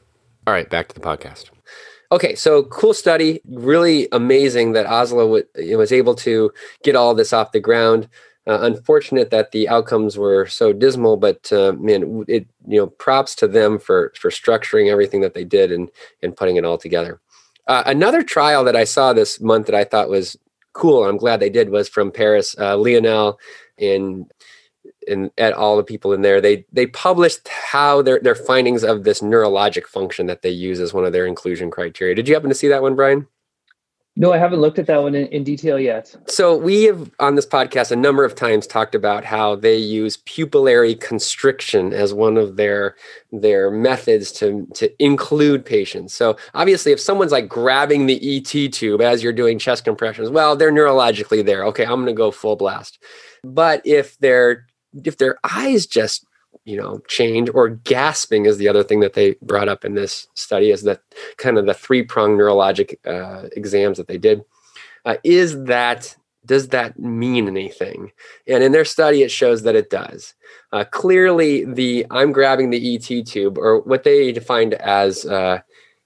All 0.47 0.53
right, 0.53 0.69
back 0.69 0.89
to 0.89 0.95
the 0.95 1.01
podcast. 1.01 1.51
Okay, 2.11 2.35
so 2.35 2.65
cool 2.65 2.93
study. 2.93 3.41
Really 3.49 4.09
amazing 4.13 4.73
that 4.73 4.87
Oslo 4.87 5.41
w- 5.55 5.79
was 5.79 5.93
able 5.93 6.15
to 6.17 6.53
get 6.83 6.95
all 6.97 7.15
this 7.15 7.33
off 7.33 7.53
the 7.53 7.61
ground. 7.61 8.09
Uh, 8.47 8.59
unfortunate 8.63 9.31
that 9.31 9.53
the 9.53 9.69
outcomes 9.69 10.19
were 10.19 10.47
so 10.47 10.73
dismal, 10.73 11.17
but 11.17 11.51
uh, 11.53 11.73
man, 11.79 12.25
it 12.27 12.47
you 12.67 12.79
know 12.79 12.89
props 12.89 13.37
to 13.37 13.47
them 13.47 13.79
for 13.79 14.13
for 14.19 14.31
structuring 14.31 14.91
everything 14.91 15.21
that 15.21 15.33
they 15.33 15.45
did 15.45 15.71
and 15.71 15.89
and 16.23 16.37
putting 16.37 16.57
it 16.57 16.65
all 16.65 16.77
together. 16.77 17.21
Uh, 17.69 17.85
another 17.87 18.23
trial 18.23 18.65
that 18.65 18.77
I 18.77 18.85
saw 18.85 19.13
this 19.13 19.41
month 19.41 19.67
that 19.67 19.75
I 19.77 19.85
thought 19.85 20.11
was 20.11 20.37
cool, 20.73 21.05
and 21.05 21.11
I'm 21.11 21.17
glad 21.17 21.39
they 21.39 21.51
did, 21.51 21.71
was 21.71 21.89
from 21.89 22.11
Paris. 22.11 22.57
Uh, 22.59 22.77
Lionel 22.77 23.39
and 23.83 24.33
and 25.09 25.31
at 25.39 25.53
all 25.53 25.77
the 25.77 25.83
people 25.83 26.13
in 26.13 26.23
there. 26.23 26.41
They 26.41 26.65
they 26.73 26.87
published 26.87 27.49
how 27.49 28.03
their 28.03 28.21
their 28.21 28.35
findings 28.35 28.85
of 28.85 29.05
this 29.05 29.21
neurologic 29.21 29.87
function 29.87 30.27
that 30.27 30.43
they 30.43 30.51
use 30.51 30.81
as 30.81 30.95
one 30.95 31.05
of 31.05 31.13
their 31.13 31.27
inclusion 31.27 31.71
criteria. 31.71 32.15
Did 32.15 32.29
you 32.29 32.35
happen 32.35 32.51
to 32.51 32.55
see 32.55 32.69
that 32.69 32.83
one 32.83 32.97
brian? 32.97 33.27
No 34.15 34.31
i 34.31 34.37
haven't 34.37 34.61
looked 34.61 34.79
at 34.79 34.87
that 34.87 35.03
one 35.03 35.15
in, 35.15 35.27
in 35.29 35.43
detail 35.43 35.79
yet. 35.79 36.15
So 36.27 36.55
we 36.55 36.85
have 36.85 37.11
on 37.19 37.35
this 37.35 37.47
podcast 37.47 37.91
a 37.91 37.97
number 37.97 38.25
of 38.25 38.35
times 38.35 38.67
talked 38.67 38.95
about 38.95 39.25
how 39.25 39.57
they 39.57 39.77
use 39.77 40.19
pupillary 40.19 41.01
constriction 41.01 41.95
as 41.95 42.13
one 42.13 42.37
of 42.37 42.57
their 42.57 42.95
their 43.33 43.71
methods 43.71 44.31
to 44.33 44.69
to 44.75 44.93
include 45.03 45.65
patients. 45.65 46.13
So 46.15 46.37
obviously 46.55 46.93
if 46.93 47.01
someone's 47.01 47.33
like 47.33 47.49
grabbing 47.49 48.07
the 48.07 48.37
et 48.37 48.73
tube 48.73 49.01
as 49.01 49.23
you're 49.23 49.33
doing 49.33 49.59
chest 49.59 49.85
compressions 49.85 50.29
well 50.29 50.57
they're 50.57 50.73
neurologically 50.73 51.45
there. 51.45 51.65
Okay 51.65 51.85
i'm 51.85 52.03
going 52.03 52.07
to 52.07 52.13
go 52.13 52.31
full 52.31 52.57
blast 52.57 52.99
but 53.43 53.83
if 53.85 54.19
they're 54.19 54.67
if 55.05 55.17
their 55.17 55.39
eyes 55.45 55.87
just 55.87 56.27
you 56.65 56.77
know 56.77 57.01
change 57.09 57.49
or 57.55 57.69
gasping 57.69 58.47
is 58.47 58.59
the 58.59 58.69
other 58.69 58.85
thing 58.85 59.01
that 59.01 59.15
they 59.15 59.35
brought 59.43 59.69
up 59.69 59.85
in 59.85 59.95
this 59.95 60.29
study 60.35 60.71
is 60.71 60.83
that 60.83 61.01
kind 61.39 61.59
of 61.59 61.67
the 61.67 61.75
three 61.75 62.03
prong 62.03 62.37
neurologic 62.37 62.95
uh, 63.07 63.49
exams 63.57 63.99
that 63.99 64.07
they 64.07 64.19
did 64.19 64.45
uh, 65.05 65.17
is 65.25 65.65
that 65.65 66.15
does 66.45 66.69
that 66.69 66.99
mean 66.99 67.47
anything? 67.47 68.11
And 68.49 68.65
in 68.65 68.73
their 68.73 68.85
study 68.85 69.23
it 69.23 69.31
shows 69.31 69.63
that 69.63 69.77
it 69.77 69.91
does. 69.91 70.35
Uh, 70.73 70.85
clearly 70.85 71.65
the 71.65 72.07
i'm 72.11 72.33
grabbing 72.33 72.71
the 72.71 72.95
et 72.95 73.27
tube 73.27 73.59
or 73.59 73.81
what 73.81 74.05
they 74.05 74.33
defined 74.33 74.75
as 74.75 75.27
uh, 75.27 75.59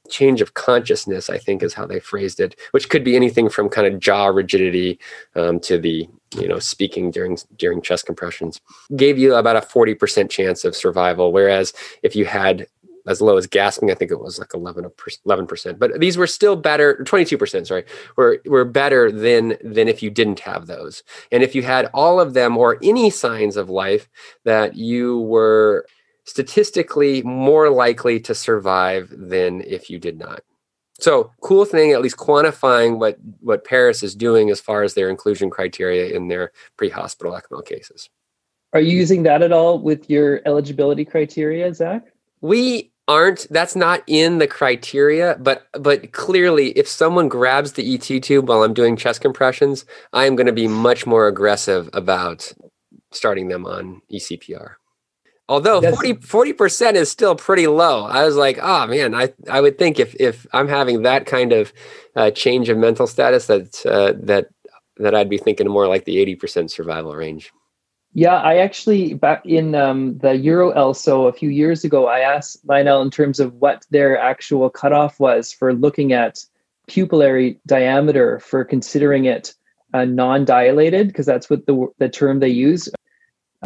change 0.09 0.40
of 0.40 0.55
consciousness 0.55 1.31
i 1.31 1.38
think 1.38 1.62
is 1.62 1.75
how 1.75 1.87
they 1.87 2.01
phrased 2.01 2.40
it 2.40 2.57
which 2.72 2.88
could 2.88 3.05
be 3.05 3.16
anything 3.16 3.49
from 3.49 3.68
kind 3.68 3.87
of 3.87 4.01
jaw 4.01 4.27
rigidity 4.27 4.99
um, 5.37 5.61
to 5.61 5.79
the 5.79 6.09
you 6.35 6.49
know 6.49 6.59
speaking 6.59 7.11
during 7.11 7.39
during 7.57 7.81
chest 7.81 8.07
compressions 8.07 8.61
gave 8.97 9.19
you 9.19 9.35
about 9.35 9.57
a 9.57 9.61
40% 9.61 10.31
chance 10.31 10.65
of 10.65 10.75
survival. 10.75 11.33
Whereas 11.33 11.73
if 12.03 12.17
you 12.17 12.25
had 12.25 12.67
as 13.07 13.21
low 13.21 13.37
as 13.37 13.47
gasping 13.47 13.91
i 13.91 13.95
think 13.95 14.11
it 14.11 14.19
was 14.19 14.39
like 14.39 14.53
11 14.53 14.85
11% 14.85 15.79
but 15.79 16.01
these 16.01 16.19
were 16.19 16.27
still 16.27 16.57
better 16.57 16.97
22% 17.05 17.67
sorry 17.67 17.85
were 18.17 18.41
were 18.47 18.65
better 18.65 19.12
than 19.12 19.57
than 19.62 19.87
if 19.89 20.03
you 20.03 20.11
didn't 20.11 20.41
have 20.41 20.67
those. 20.67 21.03
And 21.31 21.43
if 21.43 21.55
you 21.55 21.62
had 21.62 21.89
all 21.95 22.21
of 22.21 22.35
them 22.35 22.57
or 22.57 22.79
any 22.83 23.11
signs 23.11 23.57
of 23.57 23.71
life 23.71 24.09
that 24.45 24.75
you 24.75 25.21
were 25.21 25.87
statistically 26.25 27.23
more 27.23 27.71
likely 27.71 28.19
to 28.21 28.35
survive 28.35 29.12
than 29.17 29.61
if 29.61 29.89
you 29.89 29.99
did 29.99 30.19
not 30.19 30.41
so 30.99 31.31
cool 31.41 31.65
thing, 31.65 31.93
at 31.93 32.03
least 32.03 32.17
quantifying 32.17 32.99
what 32.99 33.19
what 33.41 33.65
Paris 33.65 34.03
is 34.03 34.15
doing 34.15 34.51
as 34.51 34.61
far 34.61 34.83
as 34.83 34.95
their 34.95 35.11
inclusion 35.11 35.51
criteria 35.51 36.15
in 36.15 36.29
their 36.29 36.53
pre-hospital 36.77 37.33
ECMO 37.33 37.65
cases. 37.65 38.09
Are 38.73 38.81
you 38.81 38.97
using 38.97 39.23
that 39.25 39.43
at 39.43 39.53
all 39.53 39.79
with 39.79 40.11
your 40.11 40.41
eligibility 40.47 41.05
criteria, 41.05 41.73
Zach? 41.73 42.07
We 42.41 42.93
aren't. 43.09 43.47
That's 43.51 43.77
not 43.77 44.03
in 44.07 44.39
the 44.39 44.47
criteria, 44.47 45.37
but 45.41 45.67
but 45.73 46.13
clearly, 46.13 46.71
if 46.71 46.89
someone 46.89 47.29
grabs 47.29 47.73
the 47.73 47.95
ET 47.95 48.23
tube 48.23 48.49
while 48.49 48.63
I'm 48.63 48.75
doing 48.75 48.97
chest 48.97 49.21
compressions, 49.21 49.85
I 50.13 50.27
am 50.27 50.37
going 50.37 50.47
to 50.47 50.53
be 50.53 50.69
much 50.69 51.07
more 51.07 51.29
aggressive 51.29 51.89
about 51.93 52.53
starting 53.13 53.49
them 53.49 53.67
on 53.67 54.03
ECPR. 54.13 54.75
Although 55.49 55.81
40 56.21 56.53
percent 56.55 56.97
is 56.97 57.09
still 57.09 57.37
pretty 57.37 57.69
low. 57.69 58.05
I 58.05 58.25
was 58.25 58.35
like, 58.37 58.59
oh 58.61 58.87
man, 58.89 59.15
I 59.15 59.33
I 59.49 59.61
would 59.61 59.79
think 59.79 60.01
if 60.01 60.15
if 60.17 60.47
I'm 60.53 60.67
having 60.67 61.03
that 61.03 61.27
kind 61.27 61.53
of 61.53 61.73
uh, 62.17 62.31
change 62.33 62.69
of 62.69 62.79
mental 62.79 63.07
status 63.07 63.47
that 63.47 63.87
uh, 63.87 64.15
that 64.25 64.49
that 64.97 65.15
I'd 65.15 65.31
be 65.31 65.39
thinking 65.39 65.69
more 65.69 65.87
like 65.87 66.05
the 66.05 66.17
80% 66.17 66.71
survival 66.71 67.15
range. 67.15 67.53
Yeah, 68.15 68.37
I 68.37 68.57
actually 68.57 69.13
back 69.15 69.45
in 69.45 69.75
um, 69.75 70.17
the 70.19 70.37
Euro 70.37 70.73
ELSO 70.73 71.29
a 71.29 71.33
few 71.33 71.51
years 71.51 71.85
ago, 71.85 72.07
I 72.07 72.21
asked 72.21 72.59
Lionel 72.65 73.03
in 73.03 73.11
terms 73.11 73.39
of 73.41 73.53
what 73.55 73.85
their 73.91 74.19
actual 74.19 74.71
cutoff 74.71 75.21
was 75.21 75.53
for 75.53 75.75
looking 75.75 76.13
at 76.13 76.39
pupillary 76.89 77.59
diameter 77.67 78.41
for 78.41 78.65
considering 78.65 79.27
it 79.27 79.55
uh, 79.93 80.07
non-dilated, 80.07 81.09
because 81.09 81.27
that's 81.27 81.51
what 81.51 81.67
the 81.67 81.89
the 81.99 82.09
term 82.09 82.41
they 82.41 82.49
use, 82.49 82.89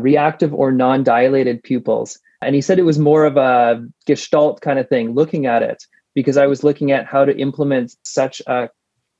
reactive 0.00 0.52
or 0.54 0.72
non-dilated 0.72 1.62
pupils. 1.62 2.18
And 2.42 2.54
he 2.54 2.60
said 2.60 2.78
it 2.78 2.84
was 2.84 2.98
more 2.98 3.24
of 3.24 3.36
a 3.36 3.86
gestalt 4.06 4.60
kind 4.60 4.78
of 4.78 4.88
thing, 4.88 5.14
looking 5.14 5.46
at 5.46 5.62
it, 5.62 5.84
because 6.14 6.36
I 6.36 6.46
was 6.46 6.64
looking 6.64 6.90
at 6.90 7.06
how 7.06 7.24
to 7.24 7.36
implement 7.36 7.96
such 8.04 8.40
a 8.46 8.70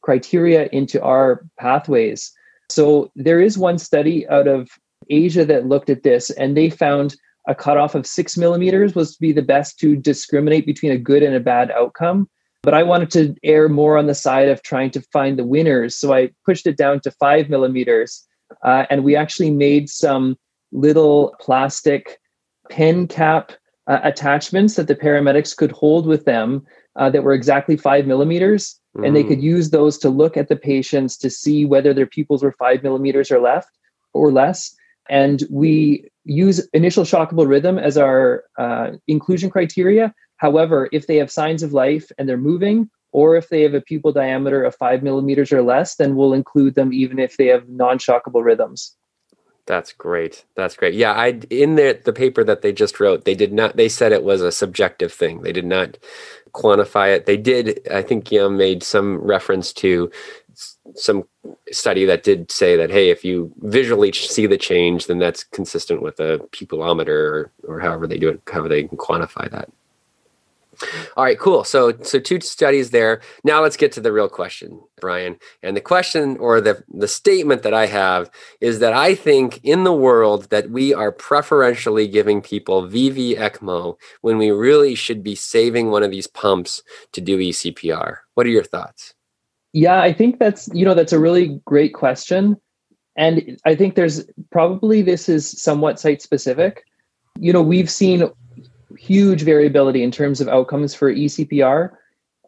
criteria 0.03 0.69
into 0.73 1.03
our 1.03 1.45
pathways. 1.59 2.33
So 2.71 3.11
there 3.15 3.41
is 3.41 3.59
one 3.59 3.79
study 3.79 4.29
out 4.29 4.49
of 4.49 4.69
Asia 5.09 5.45
that 5.45 5.67
looked 5.67 5.91
at 5.91 6.03
this, 6.03 6.31
and 6.31 6.57
they 6.57 6.71
found 6.71 7.17
a 7.49 7.55
cutoff 7.55 7.95
of 7.95 8.07
six 8.07 8.37
millimeters 8.37 8.95
was 8.95 9.15
to 9.15 9.21
be 9.21 9.33
the 9.33 9.43
best 9.43 9.79
to 9.81 9.97
discriminate 9.97 10.67
between 10.67 10.93
a 10.93 10.99
good 10.99 11.23
and 11.23 11.35
a 11.35 11.41
bad 11.41 11.71
outcome. 11.71 12.29
But 12.63 12.75
I 12.75 12.83
wanted 12.83 13.11
to 13.13 13.35
err 13.43 13.69
more 13.69 13.97
on 13.97 14.07
the 14.07 14.15
side 14.15 14.49
of 14.49 14.63
trying 14.63 14.91
to 14.93 15.01
find 15.13 15.39
the 15.39 15.45
winners. 15.45 15.95
So 15.95 16.13
I 16.13 16.31
pushed 16.45 16.67
it 16.67 16.77
down 16.77 17.01
to 17.01 17.11
five 17.11 17.49
millimeters. 17.49 18.27
Uh, 18.63 18.85
and 18.91 19.05
we 19.05 19.17
actually 19.17 19.51
made 19.51 19.89
some 19.89 20.37
little 20.73 21.35
plastic 21.41 22.21
pen 22.71 23.07
cap 23.07 23.53
uh, 23.87 24.01
attachments 24.03 24.77
that 24.77 24.87
the 24.87 24.95
paramedics 24.95 25.57
could 25.57 25.73
hold 25.73 26.07
with 26.07 26.25
them 26.25 26.65
uh, 26.97 27.11
that 27.11 27.25
were 27.25 27.33
exactly 27.33 27.77
five 27.77 28.07
millimeters. 28.07 28.79
Mm. 28.97 29.07
And 29.07 29.17
they 29.17 29.25
could 29.25 29.43
use 29.43 29.71
those 29.71 29.99
to 29.99 30.09
look 30.09 30.37
at 30.37 30.49
the 30.49 30.57
patients 30.57 31.17
to 31.19 31.31
see 31.31 31.65
whether 31.65 31.95
their 31.95 32.07
pupils 32.07 32.43
were 32.43 32.53
five 32.53 32.83
millimeters 32.83 33.31
or 33.31 33.41
left 33.41 33.71
or 34.13 34.33
less. 34.33 34.75
And 35.09 35.43
we 35.51 36.09
use 36.25 36.67
initial 36.73 37.05
shockable 37.05 37.49
rhythm 37.49 37.79
as 37.79 37.97
our 37.97 38.45
uh, 38.59 38.93
inclusion 39.09 39.51
criteria. 39.51 40.15
However, 40.37 40.89
if 40.93 41.07
they 41.07 41.17
have 41.17 41.31
signs 41.31 41.63
of 41.63 41.73
life 41.73 42.11
and 42.17 42.29
they're 42.29 42.37
moving, 42.37 42.91
or 43.13 43.37
if 43.37 43.49
they 43.49 43.63
have 43.63 43.75
a 43.75 43.81
pupil 43.81 44.13
diameter 44.13 44.63
of 44.63 44.77
five 44.77 45.03
millimeters 45.03 45.53
or 45.53 45.63
less, 45.63 45.97
then 45.97 46.15
we'll 46.15 46.33
include 46.33 46.77
them 46.77 46.93
even 46.93 47.19
if 47.19 47.37
they 47.37 47.47
have 47.47 47.69
non 47.69 47.99
shockable 47.99 48.45
rhythms. 48.45 48.97
That's 49.71 49.95
great. 49.95 50.47
That's 50.57 50.77
great. 50.77 50.95
Yeah, 50.95 51.13
I 51.15 51.41
in 51.51 51.77
the 51.77 52.01
the 52.05 52.13
paper 52.13 52.45
that 52.45 52.63
they 52.63 52.75
just 52.75 53.01
wrote, 53.01 53.25
they 53.25 53.37
did 53.37 53.55
not. 53.55 53.77
They 53.79 53.89
said 53.89 54.13
it 54.13 54.25
was 54.25 54.43
a 54.43 54.53
subjective 54.53 55.15
thing. 55.15 55.43
They 55.43 55.53
did 55.55 55.67
not 55.67 55.99
quantify 56.55 57.17
it. 57.17 57.27
They 57.27 57.39
did. 57.39 57.81
I 57.91 58.03
think 58.03 58.33
Yum 58.33 58.59
made 58.59 58.83
some 58.85 59.19
reference 59.19 59.73
to 59.75 60.13
some 60.97 61.25
study 61.73 62.07
that 62.07 62.25
did 62.25 62.53
say 62.53 62.77
that 62.77 62.91
hey, 62.91 63.11
if 63.11 63.25
you 63.25 63.53
visually 63.61 64.13
see 64.13 64.47
the 64.49 64.59
change, 64.59 65.09
then 65.09 65.21
that's 65.21 65.45
consistent 65.45 66.03
with 66.03 66.21
a 66.21 66.41
pupilometer 66.53 67.09
or, 67.09 67.53
or 67.69 67.81
however 67.81 68.09
they 68.09 68.19
do 68.19 68.31
it, 68.31 68.43
however 68.53 68.69
they 68.69 68.85
can 68.85 68.99
quantify 68.99 69.51
that. 69.53 69.71
All 71.17 71.25
right, 71.25 71.39
cool. 71.39 71.65
So 71.65 71.93
so 72.03 72.19
two 72.19 72.41
studies 72.41 72.91
there. 72.91 73.21
Now 73.45 73.63
let's 73.63 73.77
get 73.77 73.93
to 73.93 74.01
the 74.01 74.13
real 74.13 74.29
question, 74.29 74.81
Brian. 75.01 75.37
And 75.63 75.77
the 75.77 75.81
question 75.81 76.37
or 76.39 76.61
the 76.61 76.83
the 76.89 77.09
statement 77.09 77.63
that 77.63 77.75
I 77.75 77.87
have 77.87 78.31
is 78.61 78.79
that 78.79 78.93
I 78.93 79.15
think 79.15 79.61
in 79.63 79.85
the 79.85 79.93
world 79.93 80.49
that 80.51 80.71
we 80.71 80.95
are 80.95 81.13
preferentially 81.13 82.09
giving 82.09 82.41
people 82.41 82.89
VV 82.89 83.37
ECMO 83.37 83.97
when 84.23 84.39
we 84.39 84.51
really 84.51 84.95
should 84.95 85.23
be 85.23 85.35
saving 85.35 85.91
one 85.91 86.03
of 86.03 86.11
these 86.11 86.27
pumps 86.27 86.83
to 87.13 87.21
do 87.21 87.39
ECPR. 87.39 88.17
What 88.35 88.47
are 88.47 88.51
your 88.51 88.65
thoughts? 88.65 89.15
Yeah, 89.73 90.01
I 90.01 90.13
think 90.13 90.39
that's 90.39 90.69
you 90.73 90.85
know 90.85 90.95
that's 90.95 91.13
a 91.13 91.19
really 91.19 91.61
great 91.65 91.95
question. 91.95 92.57
And 93.17 93.61
I 93.67 93.75
think 93.75 93.97
there's 93.97 94.25
probably 94.51 95.03
this 95.03 95.29
is 95.29 95.61
somewhat 95.61 96.01
site 96.01 96.23
specific. 96.23 96.85
You 97.39 97.53
know, 97.53 97.63
we've 97.63 97.91
seen 97.91 98.31
huge 98.99 99.43
variability 99.43 100.03
in 100.03 100.11
terms 100.11 100.41
of 100.41 100.49
outcomes 100.49 100.95
for 100.95 101.13
ECPR 101.13 101.91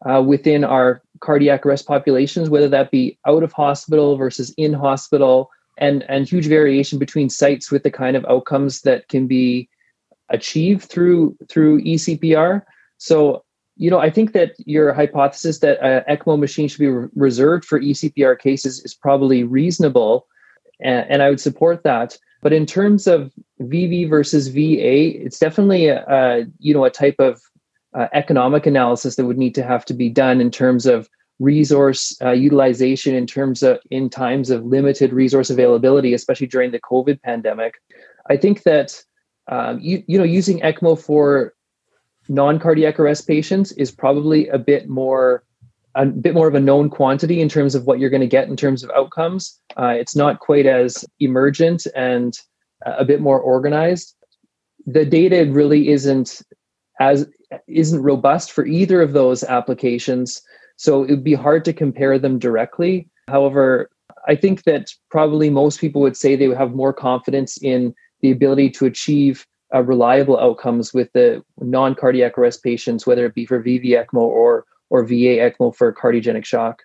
uh, 0.09 0.23
within 0.23 0.65
our 0.65 1.03
cardiac 1.21 1.65
arrest 1.65 1.87
populations, 1.87 2.51
whether 2.51 2.69
that 2.69 2.91
be 2.91 3.19
out 3.27 3.43
of 3.43 3.53
hospital 3.53 4.17
versus 4.17 4.53
in 4.57 4.73
hospital, 4.73 5.51
and, 5.79 6.05
and 6.09 6.29
huge 6.29 6.47
variation 6.47 6.99
between 6.99 7.31
sites 7.31 7.71
with 7.71 7.83
the 7.83 7.91
kind 7.91 8.17
of 8.17 8.25
outcomes 8.27 8.83
that 8.83 9.09
can 9.09 9.27
be 9.27 9.69
achieved 10.29 10.85
through 10.85 11.37
through 11.49 11.81
ECPR. 11.83 12.63
So, 12.99 13.45
you 13.77 13.91
know, 13.91 13.99
I 13.99 14.11
think 14.11 14.33
that 14.33 14.55
your 14.59 14.93
hypothesis 14.93 15.59
that 15.61 15.83
an 15.83 16.05
ECMO 16.15 16.39
machine 16.39 16.69
should 16.69 16.79
be 16.81 16.89
re- 16.89 17.09
reserved 17.15 17.65
for 17.65 17.81
ECPR 17.81 18.39
cases 18.39 18.85
is 18.85 18.95
probably 18.95 19.45
reasonable, 19.45 20.27
and, 20.81 21.07
and 21.09 21.23
I 21.23 21.31
would 21.31 21.41
support 21.41 21.83
that. 21.85 22.19
But 22.43 22.53
in 22.53 22.67
terms 22.67 23.07
of 23.07 23.33
VV 23.61 24.11
versus 24.11 24.49
VA, 24.49 25.25
it's 25.25 25.39
definitely 25.39 25.87
a, 25.87 26.05
a 26.09 26.45
you 26.59 26.75
know 26.75 26.85
a 26.85 26.91
type 26.91 27.17
of 27.19 27.41
uh, 27.95 28.09
economic 28.13 28.67
analysis 28.67 29.17
that 29.17 29.25
would 29.25 29.39
need 29.39 29.55
to 29.55 29.63
have 29.63 29.85
to 29.87 29.95
be 29.95 30.09
done 30.09 30.41
in 30.41 30.51
terms 30.51 30.85
of 30.85 31.09
resource 31.39 32.17
uh, 32.23 32.31
utilization 32.31 33.15
in 33.15 33.27
terms 33.27 33.63
of 33.63 33.79
in 33.91 34.11
times 34.11 34.51
of 34.51 34.65
limited 34.65 35.13
resource 35.13 35.51
availability, 35.51 36.15
especially 36.15 36.47
during 36.47 36.73
the 36.73 36.81
COVID 36.81 37.23
pandemic. 37.23 37.75
I 38.29 38.37
think 38.37 38.65
that 38.65 39.01
um, 39.49 39.79
you 39.81 40.03
you 40.07 40.19
know 40.19 40.25
using 40.25 40.61
ECMO 40.61 41.01
for 41.01 41.55
non-cardiac 42.29 42.99
arrest 42.99 43.27
patients 43.27 43.73
is 43.73 43.91
probably 43.91 44.49
a 44.49 44.59
bit 44.59 44.89
more 44.89 45.45
a 45.95 46.07
bit 46.07 46.35
more 46.35 46.49
of 46.49 46.55
a 46.55 46.61
known 46.61 46.89
quantity 46.89 47.41
in 47.41 47.49
terms 47.49 47.75
of 47.75 47.85
what 47.85 47.99
you're 47.99 48.11
going 48.11 48.21
to 48.21 48.27
get 48.27 48.49
in 48.49 48.57
terms 48.57 48.83
of 48.83 48.91
outcomes. 48.91 49.61
Uh, 49.77 49.95
it's 49.99 50.17
not 50.17 50.41
quite 50.41 50.67
as 50.67 51.05
emergent 51.21 51.87
and 51.95 52.39
a 52.87 53.05
bit 53.05 53.21
more 53.21 53.41
organized. 53.41 54.15
The 54.87 55.05
data 55.05 55.49
really 55.51 55.89
isn't 55.89 56.43
as 57.01 57.29
isn't 57.69 58.03
robust 58.03 58.53
for 58.53 58.65
either 58.65 59.03
of 59.03 59.13
those 59.13 59.45
applications, 59.45 60.43
so 60.77 61.05
it 61.05 61.11
would 61.11 61.25
be 61.25 61.35
hard 61.35 61.65
to 61.67 61.73
compare 61.73 62.19
them 62.19 62.39
directly. 62.39 63.09
However, 63.29 63.91
I 64.27 64.37
think 64.37 64.65
that 64.65 64.89
probably 65.11 65.51
most 65.51 65.81
people 65.81 66.01
would 66.03 66.17
say 66.17 66.35
they 66.35 66.49
would 66.49 66.57
have 66.57 66.75
more 66.75 66.93
confidence 66.93 67.59
in 67.59 67.95
the 68.21 68.31
ability 68.31 68.71
to 68.71 68.87
achieve 68.87 69.47
uh, 69.75 69.83
reliable 69.83 70.39
outcomes 70.39 70.93
with 70.95 71.13
the 71.13 71.43
non-cardiac 71.61 72.39
arrest 72.39 72.63
patients, 72.63 73.07
whether 73.07 73.27
it 73.27 73.35
be 73.35 73.47
for 73.47 73.63
VV 73.63 73.91
ECMO 73.91 74.21
or 74.21 74.65
or 74.93 75.03
VA 75.03 75.41
ECMO 75.41 75.75
for 75.75 75.91
cardiogenic 75.91 76.45
shock. 76.45 76.83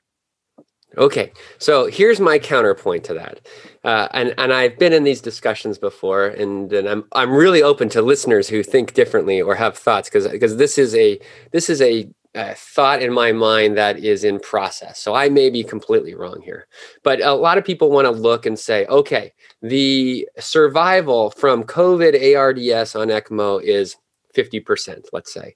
Okay, 0.98 1.34
so 1.58 1.88
here's 1.88 2.22
my 2.22 2.40
counterpoint 2.40 3.04
to 3.04 3.14
that, 3.14 3.46
uh, 3.84 4.08
and 4.14 4.34
and 4.38 4.54
I've 4.54 4.80
been 4.80 4.94
in 4.94 5.04
these 5.04 5.20
discussions 5.20 5.78
before, 5.78 6.28
and, 6.28 6.72
and 6.72 6.88
I'm 6.88 7.04
I'm 7.12 7.34
really 7.34 7.62
open 7.62 7.90
to 7.90 8.02
listeners 8.02 8.48
who 8.48 8.64
think 8.64 8.94
differently 8.94 9.42
or 9.42 9.54
have 9.54 9.78
thoughts 9.78 10.08
because 10.08 10.26
because 10.30 10.56
this 10.56 10.78
is 10.78 10.96
a 10.96 11.20
this 11.52 11.70
is 11.70 11.82
a, 11.82 12.10
a 12.36 12.56
thought 12.56 13.02
in 13.02 13.12
my 13.12 13.34
mind 13.34 13.78
that 13.78 14.00
is 14.00 14.24
in 14.24 14.40
process. 14.40 14.98
So 14.98 15.14
I 15.14 15.28
may 15.28 15.50
be 15.50 15.62
completely 15.62 16.16
wrong 16.16 16.42
here, 16.42 16.68
but 17.04 17.22
a 17.22 17.34
lot 17.34 17.58
of 17.58 17.66
people 17.66 17.92
want 17.92 18.06
to 18.06 18.12
look 18.12 18.46
and 18.46 18.58
say, 18.58 18.86
okay, 18.86 19.34
the 19.62 20.28
survival 20.40 21.32
from 21.32 21.66
COVID 21.66 22.16
ARDS 22.34 22.96
on 22.96 23.10
ECMO 23.10 23.62
is 23.62 23.98
50%, 24.38 25.06
let's 25.12 25.34
say. 25.34 25.56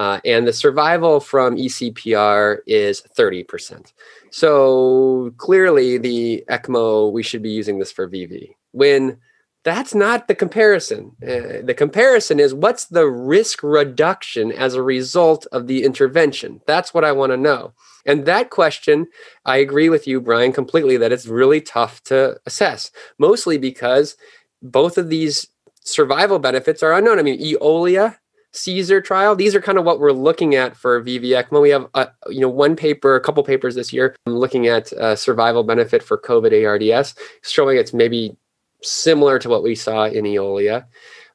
Uh, 0.00 0.18
and 0.24 0.48
the 0.48 0.52
survival 0.54 1.20
from 1.20 1.56
ECPR 1.56 2.60
is 2.66 3.02
30%. 3.18 3.92
So 4.30 5.34
clearly, 5.36 5.98
the 5.98 6.42
ECMO, 6.48 7.12
we 7.12 7.22
should 7.22 7.42
be 7.42 7.50
using 7.50 7.78
this 7.78 7.92
for 7.92 8.08
VV. 8.08 8.54
When 8.72 9.18
that's 9.62 9.94
not 9.94 10.26
the 10.26 10.34
comparison. 10.34 11.12
Uh, 11.22 11.60
the 11.62 11.74
comparison 11.76 12.40
is 12.40 12.54
what's 12.54 12.86
the 12.86 13.06
risk 13.06 13.62
reduction 13.62 14.52
as 14.52 14.72
a 14.72 14.82
result 14.82 15.46
of 15.52 15.66
the 15.66 15.84
intervention? 15.84 16.62
That's 16.66 16.94
what 16.94 17.04
I 17.04 17.12
want 17.12 17.32
to 17.32 17.36
know. 17.36 17.74
And 18.06 18.24
that 18.24 18.48
question, 18.48 19.06
I 19.44 19.58
agree 19.58 19.90
with 19.90 20.06
you, 20.06 20.18
Brian, 20.18 20.54
completely 20.54 20.96
that 20.96 21.12
it's 21.12 21.26
really 21.26 21.60
tough 21.60 22.02
to 22.04 22.40
assess, 22.46 22.90
mostly 23.18 23.58
because 23.58 24.16
both 24.62 24.96
of 24.96 25.10
these 25.10 25.48
survival 25.84 26.38
benefits 26.38 26.82
are 26.82 26.94
unknown. 26.94 27.18
I 27.18 27.22
mean, 27.22 27.38
Eolia 27.38 28.16
CESAR 28.52 29.02
trial. 29.04 29.36
These 29.36 29.54
are 29.54 29.60
kind 29.60 29.78
of 29.78 29.84
what 29.84 30.00
we're 30.00 30.12
looking 30.12 30.54
at 30.54 30.76
for 30.76 31.02
VV 31.02 31.28
ECMO. 31.28 31.62
We 31.62 31.70
have, 31.70 31.86
a, 31.94 32.08
you 32.28 32.40
know, 32.40 32.48
one 32.48 32.76
paper, 32.76 33.14
a 33.14 33.20
couple 33.20 33.42
papers 33.44 33.74
this 33.74 33.92
year 33.92 34.16
looking 34.26 34.66
at 34.66 34.92
uh, 34.94 35.16
survival 35.16 35.62
benefit 35.62 36.02
for 36.02 36.18
COVID 36.18 36.66
ARDS, 36.66 37.14
showing 37.42 37.76
it's 37.76 37.94
maybe 37.94 38.36
similar 38.82 39.38
to 39.38 39.48
what 39.48 39.62
we 39.62 39.74
saw 39.74 40.04
in 40.04 40.24
Eolia, 40.24 40.86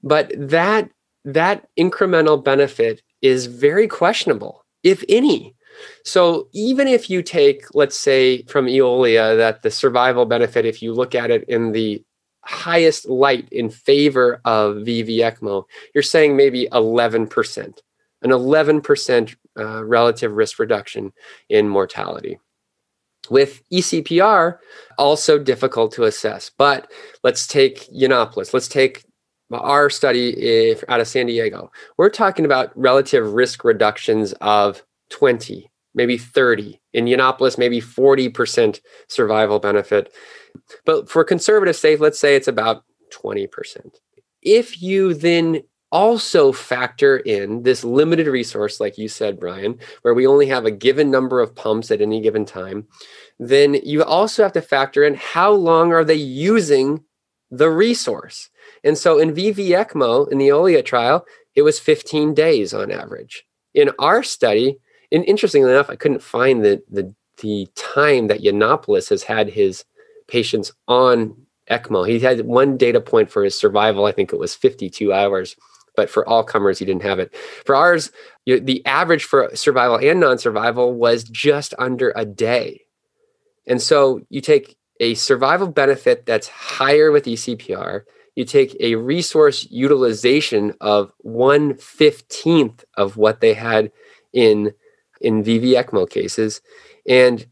but 0.03 0.31
that 0.35 0.89
that 1.23 1.67
incremental 1.77 2.43
benefit 2.43 3.01
is 3.21 3.47
very 3.47 3.87
questionable, 3.87 4.63
if 4.83 5.03
any. 5.09 5.55
So 6.03 6.47
even 6.53 6.87
if 6.87 7.09
you 7.09 7.21
take, 7.21 7.63
let's 7.73 7.97
say, 7.97 8.43
from 8.43 8.67
Eolia, 8.67 9.35
that 9.35 9.63
the 9.63 9.71
survival 9.71 10.25
benefit, 10.25 10.65
if 10.65 10.81
you 10.81 10.93
look 10.93 11.15
at 11.15 11.31
it 11.31 11.43
in 11.49 11.71
the 11.71 12.03
highest 12.45 13.09
light 13.09 13.47
in 13.51 13.69
favor 13.69 14.39
of 14.45 14.77
VV 14.77 15.17
ECMO, 15.17 15.65
you're 15.93 16.03
saying 16.03 16.37
maybe 16.37 16.67
11%, 16.71 17.57
an 18.21 18.29
11% 18.29 19.35
uh, 19.57 19.83
relative 19.83 20.31
risk 20.33 20.59
reduction 20.59 21.11
in 21.49 21.67
mortality. 21.67 22.39
With 23.29 23.63
ECPR, 23.71 24.59
also 24.99 25.39
difficult 25.39 25.91
to 25.93 26.03
assess. 26.03 26.51
But 26.55 26.91
let's 27.23 27.47
take 27.47 27.87
Yannopoulos. 27.91 28.53
Let's 28.53 28.67
take 28.67 29.03
our 29.51 29.89
study 29.89 30.29
if, 30.29 30.83
out 30.87 30.99
of 30.99 31.07
San 31.07 31.25
Diego. 31.25 31.71
We're 31.97 32.09
talking 32.09 32.45
about 32.45 32.77
relative 32.77 33.33
risk 33.33 33.63
reductions 33.63 34.33
of 34.41 34.83
20, 35.09 35.69
maybe 35.95 36.17
30. 36.17 36.79
In 36.93 37.05
Yannopoulos, 37.05 37.57
maybe 37.57 37.81
40% 37.81 38.79
survival 39.07 39.59
benefit. 39.59 40.13
But 40.85 41.09
for 41.09 41.23
conservative 41.23 41.75
safe, 41.75 41.99
let's 41.99 42.19
say 42.19 42.35
it's 42.35 42.47
about 42.47 42.83
20%. 43.11 43.47
If 44.41 44.81
you 44.81 45.13
then 45.13 45.63
also 45.91 46.51
factor 46.51 47.17
in 47.17 47.63
this 47.63 47.83
limited 47.83 48.27
resource, 48.27 48.79
like 48.79 48.97
you 48.97 49.07
said, 49.07 49.39
Brian, 49.39 49.79
where 50.01 50.13
we 50.13 50.27
only 50.27 50.47
have 50.47 50.65
a 50.65 50.71
given 50.71 51.09
number 51.09 51.39
of 51.39 51.55
pumps 51.55 51.89
at 51.89 52.01
any 52.01 52.21
given 52.21 52.45
time, 52.45 52.87
then 53.39 53.75
you 53.75 54.03
also 54.03 54.43
have 54.43 54.53
to 54.53 54.61
factor 54.61 55.03
in 55.03 55.15
how 55.15 55.51
long 55.51 55.93
are 55.93 56.03
they 56.03 56.15
using 56.15 57.03
the 57.51 57.69
resource. 57.69 58.49
And 58.83 58.97
so 58.97 59.19
in 59.19 59.33
VV 59.33 59.69
ECMO, 59.69 60.31
in 60.31 60.37
the 60.37 60.51
OLIA 60.51 60.83
trial, 60.83 61.25
it 61.55 61.61
was 61.61 61.79
15 61.79 62.33
days 62.33 62.73
on 62.73 62.91
average. 62.91 63.45
In 63.73 63.91
our 63.99 64.23
study, 64.23 64.77
and 65.11 65.23
interestingly 65.25 65.71
enough, 65.71 65.89
I 65.89 65.95
couldn't 65.95 66.21
find 66.21 66.63
the, 66.63 66.83
the, 66.89 67.13
the 67.41 67.67
time 67.75 68.27
that 68.27 68.41
Yannopoulos 68.41 69.09
has 69.09 69.23
had 69.23 69.49
his 69.49 69.85
patients 70.27 70.71
on 70.87 71.35
ECMO. 71.69 72.07
He 72.07 72.19
had 72.19 72.45
one 72.45 72.77
data 72.77 73.01
point 73.01 73.29
for 73.29 73.43
his 73.43 73.57
survival. 73.57 74.05
I 74.05 74.11
think 74.11 74.31
it 74.31 74.39
was 74.39 74.55
52 74.55 75.11
hours, 75.11 75.55
but 75.95 76.09
for 76.09 76.27
all 76.27 76.43
comers, 76.43 76.79
he 76.79 76.85
didn't 76.85 77.03
have 77.03 77.19
it. 77.19 77.35
For 77.65 77.75
ours, 77.75 78.11
the 78.45 78.85
average 78.85 79.23
for 79.23 79.49
survival 79.55 79.97
and 79.97 80.19
non 80.19 80.37
survival 80.37 80.93
was 80.93 81.23
just 81.23 81.73
under 81.79 82.13
a 82.15 82.25
day. 82.25 82.81
And 83.67 83.81
so 83.81 84.21
you 84.29 84.41
take 84.41 84.77
a 84.99 85.15
survival 85.15 85.67
benefit 85.67 86.25
that's 86.25 86.47
higher 86.47 87.11
with 87.11 87.25
ECPR, 87.25 88.01
you 88.35 88.45
take 88.45 88.75
a 88.79 88.95
resource 88.95 89.67
utilization 89.69 90.73
of 90.81 91.11
1 91.19 91.73
15th 91.75 92.83
of 92.95 93.17
what 93.17 93.41
they 93.41 93.53
had 93.53 93.91
in 94.33 94.73
in 95.21 95.43
VV 95.43 95.81
ECMO 95.81 96.09
cases, 96.09 96.61
and 97.07 97.47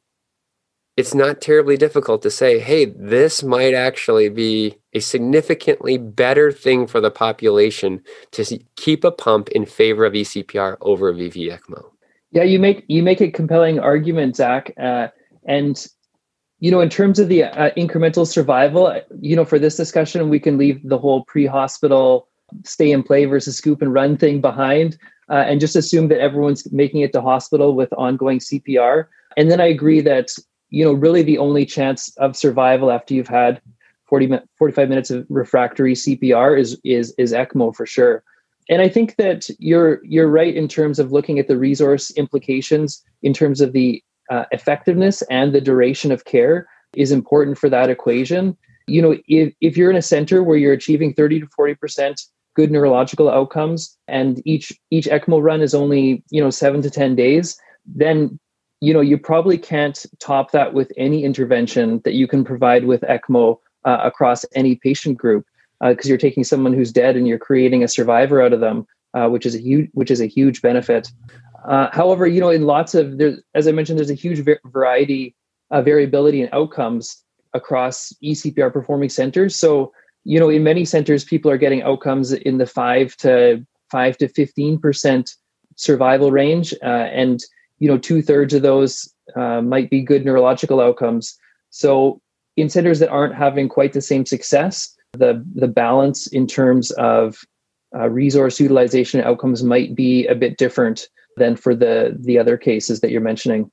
it's 0.96 1.16
not 1.16 1.42
terribly 1.42 1.76
difficult 1.76 2.22
to 2.22 2.30
say, 2.30 2.60
hey, 2.60 2.86
this 2.86 3.42
might 3.44 3.74
actually 3.74 4.30
be 4.30 4.78
a 4.94 5.00
significantly 5.00 5.98
better 5.98 6.52
thing 6.52 6.86
for 6.86 7.02
the 7.02 7.10
population 7.10 8.02
to 8.32 8.60
keep 8.76 9.04
a 9.04 9.12
pump 9.12 9.50
in 9.50 9.66
favor 9.66 10.06
of 10.06 10.14
ECPR 10.14 10.78
over 10.82 11.12
VV 11.12 11.52
ECMO. 11.52 11.86
Yeah, 12.32 12.44
you 12.44 12.60
make 12.60 12.84
you 12.88 13.04
make 13.04 13.22
a 13.22 13.30
compelling 13.30 13.80
argument, 13.80 14.36
Zach, 14.36 14.72
uh, 14.80 15.08
and 15.46 15.86
you 16.60 16.72
know, 16.72 16.80
in 16.80 16.90
terms 16.90 17.20
of 17.20 17.28
the 17.28 17.44
uh, 17.44 17.72
incremental 17.76 18.26
survival, 18.26 19.02
you 19.20 19.36
know, 19.36 19.46
for 19.46 19.60
this 19.60 19.76
discussion, 19.76 20.30
we 20.30 20.40
can 20.40 20.58
leave 20.58 20.80
the 20.88 20.98
whole 20.98 21.26
pre-hospital 21.26 22.28
stay 22.64 22.92
and 22.92 23.06
play 23.06 23.26
versus 23.26 23.58
scoop 23.58 23.82
and 23.82 23.94
run 23.94 24.16
thing 24.16 24.40
behind, 24.42 24.98
uh, 25.30 25.44
and 25.48 25.60
just 25.60 25.76
assume 25.76 26.08
that 26.08 26.20
everyone's 26.20 26.72
making 26.72 27.02
it 27.02 27.12
to 27.14 27.22
hospital 27.22 27.76
with 27.76 27.92
ongoing 27.94 28.40
CPR. 28.40 29.08
And 29.36 29.52
then 29.52 29.60
I 29.60 29.66
agree 29.66 30.02
that 30.02 30.30
you 30.74 30.84
know, 30.84 30.92
really 30.92 31.22
the 31.22 31.38
only 31.38 31.68
chance 31.68 32.18
of 32.18 32.36
survival 32.36 32.92
after 32.92 33.14
you've 33.14 33.28
had 33.28 33.62
40, 34.06 34.40
45 34.58 34.90
minutes 34.90 35.12
of 35.12 35.24
refractory 35.30 35.94
CPR 35.94 36.60
is 36.60 36.80
is 36.84 37.14
is 37.20 37.32
ECMO 37.32 37.76
for 37.76 37.86
sure. 37.86 38.24
And 38.70 38.82
I 38.82 38.90
think 38.90 39.16
that 39.18 39.48
you're 39.60 40.04
you're 40.04 40.28
right 40.28 40.56
in 40.56 40.68
terms 40.68 40.98
of 40.98 41.12
looking 41.12 41.38
at 41.38 41.48
the 41.48 41.60
resource 41.60 42.10
implications 42.18 43.04
in 43.22 43.34
terms 43.34 43.62
of 43.62 43.74
the 43.74 44.04
uh, 44.32 44.46
effectiveness 44.52 45.22
and 45.30 45.54
the 45.54 45.62
duration 45.62 46.12
of 46.12 46.26
care 46.26 46.68
is 46.96 47.12
important 47.12 47.60
for 47.60 47.70
that 47.70 47.92
equation. 47.92 48.58
You 48.88 49.04
know, 49.04 49.18
if, 49.28 49.54
if 49.62 49.78
you're 49.78 49.92
in 49.92 49.96
a 49.96 50.02
center 50.02 50.42
where 50.42 50.58
you're 50.58 50.74
achieving 50.74 51.14
30 51.14 51.42
to 51.42 51.48
40 51.56 51.76
percent 51.76 52.22
good 52.56 52.72
neurological 52.72 53.30
outcomes 53.30 53.96
and 54.08 54.42
each 54.44 54.74
each 54.90 55.06
ECMO 55.06 55.40
run 55.40 55.62
is 55.62 55.76
only 55.76 56.24
you 56.32 56.42
know 56.42 56.50
seven 56.50 56.82
to 56.82 56.90
10 56.90 57.16
days, 57.16 57.60
then 57.86 58.40
you 58.84 58.94
know 58.94 59.00
you 59.00 59.18
probably 59.18 59.58
can't 59.58 60.06
top 60.20 60.52
that 60.52 60.74
with 60.74 60.92
any 60.98 61.24
intervention 61.24 62.02
that 62.04 62.16
you 62.16 62.28
can 62.28 62.44
provide 62.44 62.84
with 62.84 63.00
ECMO 63.02 63.58
uh, 63.86 64.00
across 64.04 64.44
any 64.56 64.76
patient 64.76 65.18
group 65.18 65.46
because 65.82 66.08
uh, 66.08 66.10
you're 66.10 66.18
taking 66.18 66.44
someone 66.44 66.74
who's 66.74 66.92
dead 66.92 67.16
and 67.16 67.26
you're 67.26 67.40
creating 67.40 67.82
a 67.82 67.88
survivor 67.88 68.42
out 68.42 68.52
of 68.52 68.60
them, 68.60 68.86
uh, 69.14 69.28
which 69.30 69.46
is 69.46 69.56
a 69.56 69.60
huge 69.60 69.90
which 69.94 70.12
is 70.12 70.20
a 70.20 70.26
huge 70.26 70.62
benefit. 70.62 71.10
Uh, 71.66 71.88
however, 71.94 72.28
you 72.28 72.42
know, 72.42 72.50
in 72.50 72.64
lots 72.64 72.94
of 72.94 73.18
there, 73.20 73.38
as 73.56 73.70
I 73.70 73.72
mentioned, 73.72 73.98
there's 73.98 74.10
a 74.10 74.26
huge 74.26 74.46
variety, 74.66 75.34
uh, 75.72 75.82
variability 75.82 76.42
in 76.42 76.50
outcomes 76.52 77.24
across 77.54 78.12
ECPR 78.22 78.74
performing 78.74 79.08
centers. 79.08 79.56
So, 79.56 79.94
you 80.26 80.42
know, 80.42 80.50
in 80.50 80.62
many 80.62 80.84
centers, 80.84 81.24
people 81.24 81.50
are 81.50 81.58
getting 81.58 81.84
outcomes 81.84 82.34
in 82.34 82.58
the 82.58 82.66
five 82.66 83.16
to 83.18 83.66
five 83.90 84.18
to 84.18 84.28
fifteen 84.28 84.78
percent 84.78 85.36
survival 85.78 86.32
range, 86.32 86.74
uh, 86.84 87.08
and 87.24 87.40
you 87.84 87.90
know, 87.90 87.98
two 87.98 88.22
thirds 88.22 88.54
of 88.54 88.62
those 88.62 89.14
uh, 89.36 89.62
might 89.62 89.90
be 89.90 90.02
good 90.02 90.24
neurological 90.24 90.80
outcomes. 90.80 91.38
So 91.70 92.22
in 92.56 92.70
centers 92.70 93.00
that 93.00 93.10
aren't 93.10 93.36
having 93.36 93.68
quite 93.68 93.92
the 93.92 94.00
same 94.00 94.26
success, 94.26 94.96
the 95.12 95.44
the 95.54 95.68
balance 95.68 96.26
in 96.28 96.48
terms 96.48 96.92
of 96.92 97.36
uh, 97.94 98.10
resource 98.10 98.58
utilization 98.58 99.20
outcomes 99.20 99.64
might 99.64 99.96
be 99.96 100.26
a 100.28 100.34
bit 100.34 100.58
different 100.58 101.10
than 101.36 101.58
for 101.58 101.76
the 101.76 102.18
the 102.22 102.40
other 102.40 102.56
cases 102.56 103.02
that 103.02 103.12
you're 103.12 103.20
mentioning. 103.20 103.70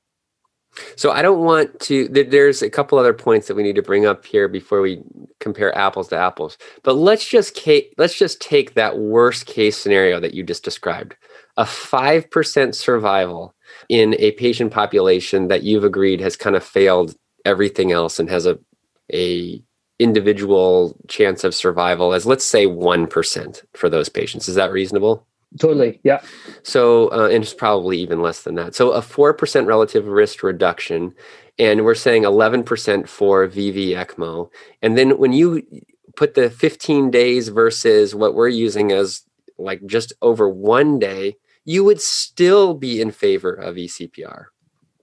So 0.97 1.11
I 1.11 1.21
don't 1.21 1.45
want 1.45 1.79
to. 1.81 2.09
There's 2.09 2.61
a 2.61 2.69
couple 2.69 2.99
other 2.99 3.13
points 3.13 3.47
that 3.47 3.55
we 3.55 3.63
need 3.63 3.77
to 3.77 3.81
bring 3.81 4.05
up 4.05 4.25
here 4.25 4.49
before 4.49 4.81
we 4.81 5.01
compare 5.39 5.77
apples 5.77 6.09
to 6.09 6.17
apples. 6.17 6.57
But 6.83 6.95
let's 6.95 7.25
just 7.25 7.57
let's 7.97 8.17
just 8.17 8.41
take 8.41 8.73
that 8.73 8.97
worst 8.97 9.45
case 9.45 9.77
scenario 9.77 10.19
that 10.19 10.33
you 10.33 10.43
just 10.43 10.65
described: 10.65 11.15
a 11.55 11.65
five 11.65 12.29
percent 12.29 12.75
survival 12.75 13.55
in 13.91 14.15
a 14.19 14.31
patient 14.31 14.71
population 14.71 15.49
that 15.49 15.63
you've 15.63 15.83
agreed 15.83 16.21
has 16.21 16.37
kind 16.37 16.55
of 16.55 16.63
failed 16.63 17.13
everything 17.43 17.91
else 17.91 18.19
and 18.19 18.29
has 18.29 18.47
a 18.47 18.57
a 19.13 19.61
individual 19.99 20.97
chance 21.09 21.43
of 21.43 21.53
survival 21.53 22.13
as 22.13 22.25
let's 22.25 22.45
say 22.45 22.65
1% 22.65 23.61
for 23.73 23.89
those 23.89 24.07
patients. 24.07 24.47
Is 24.47 24.55
that 24.55 24.71
reasonable? 24.71 25.27
Totally 25.59 25.99
yeah. 26.03 26.21
So 26.63 27.11
uh, 27.11 27.27
and 27.27 27.43
it's 27.43 27.53
probably 27.53 27.99
even 27.99 28.21
less 28.21 28.43
than 28.43 28.55
that. 28.55 28.73
So 28.73 28.93
a 28.93 29.01
4% 29.01 29.65
relative 29.67 30.07
risk 30.07 30.41
reduction 30.41 31.13
and 31.59 31.83
we're 31.83 31.93
saying 31.93 32.23
11% 32.23 33.09
for 33.09 33.45
vv 33.45 33.89
ecmo 33.89 34.49
and 34.81 34.97
then 34.97 35.17
when 35.17 35.33
you 35.33 35.61
put 36.15 36.35
the 36.35 36.49
15 36.49 37.11
days 37.11 37.49
versus 37.49 38.15
what 38.15 38.35
we're 38.35 38.47
using 38.47 38.93
as 38.93 39.23
like 39.57 39.85
just 39.85 40.13
over 40.21 40.49
one 40.49 40.97
day 40.97 41.35
you 41.65 41.83
would 41.83 42.01
still 42.01 42.73
be 42.73 43.01
in 43.01 43.11
favor 43.11 43.53
of 43.53 43.75
eCPR. 43.75 44.45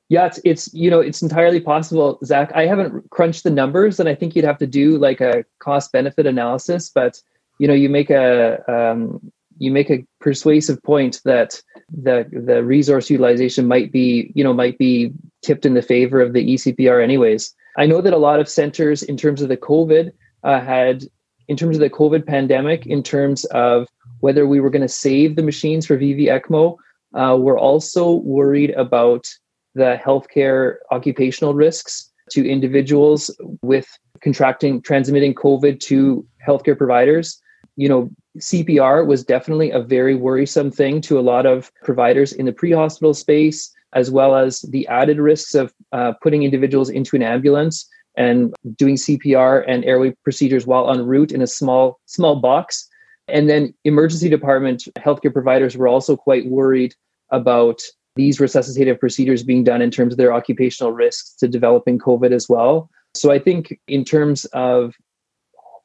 Yeah, 0.08 0.26
it's 0.26 0.40
it's 0.44 0.72
you 0.72 0.90
know 0.90 1.00
it's 1.00 1.20
entirely 1.20 1.60
possible, 1.60 2.18
Zach. 2.24 2.50
I 2.54 2.66
haven't 2.66 3.10
crunched 3.10 3.44
the 3.44 3.50
numbers, 3.50 4.00
and 4.00 4.08
I 4.08 4.14
think 4.14 4.34
you'd 4.34 4.44
have 4.44 4.58
to 4.58 4.66
do 4.66 4.96
like 4.96 5.20
a 5.20 5.44
cost 5.58 5.92
benefit 5.92 6.26
analysis. 6.26 6.88
But 6.88 7.20
you 7.58 7.68
know, 7.68 7.74
you 7.74 7.90
make 7.90 8.08
a 8.08 8.64
um, 8.72 9.30
you 9.58 9.70
make 9.70 9.90
a 9.90 10.06
persuasive 10.20 10.82
point 10.82 11.20
that 11.24 11.60
the 11.90 12.26
the 12.32 12.64
resource 12.64 13.10
utilization 13.10 13.66
might 13.66 13.92
be 13.92 14.32
you 14.34 14.42
know 14.42 14.54
might 14.54 14.78
be 14.78 15.12
tipped 15.42 15.66
in 15.66 15.74
the 15.74 15.82
favor 15.82 16.22
of 16.22 16.32
the 16.32 16.54
eCPR 16.54 17.02
anyways. 17.02 17.54
I 17.76 17.84
know 17.84 18.00
that 18.00 18.14
a 18.14 18.18
lot 18.18 18.40
of 18.40 18.48
centers, 18.48 19.02
in 19.02 19.16
terms 19.16 19.42
of 19.42 19.48
the 19.48 19.56
COVID, 19.58 20.10
uh, 20.42 20.60
had 20.60 21.04
in 21.48 21.56
terms 21.56 21.76
of 21.76 21.80
the 21.80 21.90
COVID 21.90 22.26
pandemic, 22.26 22.86
in 22.86 23.02
terms 23.02 23.44
of 23.46 23.88
whether 24.20 24.46
we 24.46 24.60
were 24.60 24.70
going 24.70 24.82
to 24.82 24.88
save 24.88 25.36
the 25.36 25.42
machines 25.42 25.86
for 25.86 25.96
VV 25.96 26.26
ECMO. 26.26 26.76
Uh, 27.14 27.36
we're 27.36 27.58
also 27.58 28.12
worried 28.12 28.70
about 28.70 29.26
the 29.74 29.98
healthcare 30.04 30.76
occupational 30.90 31.54
risks 31.54 32.10
to 32.30 32.48
individuals 32.48 33.30
with 33.62 33.86
contracting, 34.20 34.82
transmitting 34.82 35.34
COVID 35.34 35.80
to 35.80 36.26
healthcare 36.46 36.76
providers. 36.76 37.40
You 37.76 37.88
know, 37.88 38.10
CPR 38.38 39.06
was 39.06 39.24
definitely 39.24 39.70
a 39.70 39.80
very 39.80 40.14
worrisome 40.14 40.70
thing 40.70 41.00
to 41.02 41.18
a 41.18 41.22
lot 41.22 41.46
of 41.46 41.72
providers 41.84 42.32
in 42.32 42.46
the 42.46 42.52
pre 42.52 42.72
hospital 42.72 43.14
space, 43.14 43.72
as 43.94 44.10
well 44.10 44.34
as 44.34 44.60
the 44.62 44.86
added 44.88 45.18
risks 45.18 45.54
of 45.54 45.72
uh, 45.92 46.12
putting 46.22 46.42
individuals 46.42 46.90
into 46.90 47.16
an 47.16 47.22
ambulance 47.22 47.88
and 48.16 48.54
doing 48.76 48.96
CPR 48.96 49.64
and 49.68 49.84
airway 49.84 50.14
procedures 50.24 50.66
while 50.66 50.90
en 50.90 51.06
route 51.06 51.32
in 51.32 51.40
a 51.40 51.46
small 51.46 52.00
small 52.06 52.36
box 52.36 52.88
and 53.28 53.48
then 53.48 53.74
emergency 53.84 54.28
department 54.28 54.88
healthcare 54.98 55.32
providers 55.32 55.76
were 55.76 55.88
also 55.88 56.16
quite 56.16 56.46
worried 56.46 56.94
about 57.30 57.80
these 58.16 58.38
resuscitative 58.38 58.98
procedures 58.98 59.42
being 59.42 59.62
done 59.62 59.80
in 59.80 59.90
terms 59.90 60.12
of 60.12 60.18
their 60.18 60.32
occupational 60.32 60.92
risks 60.92 61.34
to 61.36 61.46
developing 61.46 61.98
COVID 61.98 62.32
as 62.32 62.48
well. 62.48 62.90
So 63.14 63.30
I 63.30 63.38
think 63.38 63.78
in 63.86 64.04
terms 64.04 64.44
of 64.46 64.94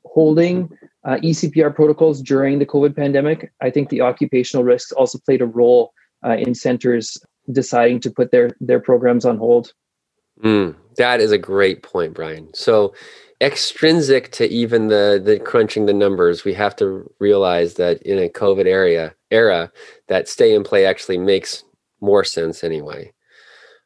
holding 0.05 0.69
uh, 1.05 1.17
ECPR 1.17 1.75
protocols 1.75 2.21
during 2.21 2.59
the 2.59 2.65
COVID 2.65 2.95
pandemic, 2.95 3.51
I 3.61 3.69
think 3.69 3.89
the 3.89 4.01
occupational 4.01 4.63
risks 4.63 4.91
also 4.91 5.19
played 5.19 5.41
a 5.41 5.45
role 5.45 5.93
uh, 6.25 6.37
in 6.37 6.55
centers 6.55 7.17
deciding 7.51 7.99
to 7.99 8.09
put 8.09 8.31
their 8.31 8.51
their 8.61 8.79
programs 8.79 9.25
on 9.25 9.37
hold. 9.37 9.73
Mm, 10.41 10.75
that 10.97 11.19
is 11.19 11.31
a 11.31 11.37
great 11.37 11.83
point, 11.83 12.13
Brian. 12.13 12.53
So 12.53 12.93
extrinsic 13.43 14.31
to 14.31 14.49
even 14.49 14.87
the 14.87 15.21
the 15.23 15.39
crunching 15.39 15.85
the 15.85 15.93
numbers, 15.93 16.43
we 16.43 16.53
have 16.53 16.75
to 16.77 17.09
realize 17.19 17.75
that 17.75 18.01
in 18.03 18.17
a 18.17 18.29
COVID 18.29 18.65
area 18.65 19.13
era, 19.31 19.71
that 20.07 20.27
stay 20.27 20.55
in 20.55 20.63
play 20.63 20.85
actually 20.85 21.17
makes 21.17 21.63
more 22.01 22.23
sense 22.23 22.63
anyway. 22.63 23.11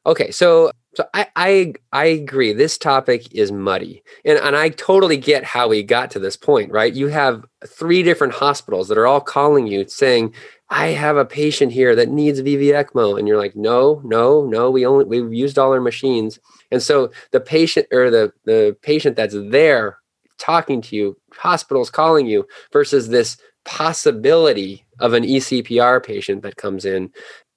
Okay, 0.05 0.31
so 0.31 0.71
so 0.95 1.05
I, 1.13 1.27
I 1.35 1.73
I 1.91 2.05
agree. 2.05 2.53
This 2.53 2.77
topic 2.77 3.33
is 3.33 3.51
muddy, 3.51 4.03
and 4.23 4.39
and 4.39 4.55
I 4.55 4.69
totally 4.69 5.17
get 5.17 5.43
how 5.43 5.67
we 5.67 5.83
got 5.83 6.11
to 6.11 6.19
this 6.19 6.37
point. 6.37 6.71
Right? 6.71 6.93
You 6.93 7.07
have 7.07 7.43
three 7.65 8.03
different 8.03 8.33
hospitals 8.33 8.87
that 8.87 8.97
are 8.97 9.07
all 9.07 9.21
calling 9.21 9.67
you 9.67 9.87
saying, 9.87 10.33
"I 10.69 10.87
have 10.87 11.17
a 11.17 11.25
patient 11.25 11.71
here 11.71 11.95
that 11.95 12.09
needs 12.09 12.41
VV 12.41 12.73
ECMO," 12.73 13.17
and 13.17 13.27
you're 13.27 13.37
like, 13.37 13.55
"No, 13.55 14.01
no, 14.03 14.45
no. 14.45 14.69
We 14.69 14.85
only 14.85 15.05
we've 15.05 15.33
used 15.33 15.57
all 15.57 15.73
our 15.73 15.81
machines." 15.81 16.39
And 16.71 16.81
so 16.81 17.11
the 17.31 17.39
patient 17.39 17.87
or 17.91 18.09
the 18.09 18.33
the 18.45 18.75
patient 18.81 19.15
that's 19.15 19.35
there 19.35 19.97
talking 20.37 20.81
to 20.81 20.95
you, 20.95 21.17
hospitals 21.33 21.89
calling 21.89 22.27
you, 22.27 22.47
versus 22.71 23.09
this 23.09 23.37
possibility 23.65 24.85
of 24.99 25.13
an 25.13 25.23
ECPR 25.23 26.03
patient 26.03 26.41
that 26.43 26.55
comes 26.57 26.85
in 26.85 27.11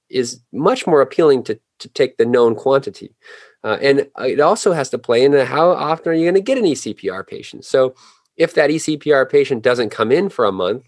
is 0.09 0.41
much 0.51 0.85
more 0.85 1.01
appealing 1.01 1.43
to 1.43 1.59
to 1.79 1.89
take 1.89 2.17
the 2.17 2.25
known 2.25 2.55
quantity. 2.55 3.15
Uh, 3.63 3.77
and 3.81 4.07
it 4.19 4.39
also 4.39 4.71
has 4.71 4.89
to 4.89 4.97
play 4.97 5.23
into 5.23 5.45
how 5.45 5.71
often 5.71 6.11
are 6.11 6.15
you 6.15 6.25
going 6.25 6.35
to 6.35 6.41
get 6.41 6.57
an 6.57 6.65
ECPR 6.65 7.25
patient. 7.27 7.65
So 7.65 7.95
if 8.37 8.53
that 8.55 8.69
ECPR 8.69 9.29
patient 9.29 9.63
doesn't 9.63 9.89
come 9.89 10.11
in 10.11 10.29
for 10.29 10.45
a 10.45 10.51
month, 10.51 10.83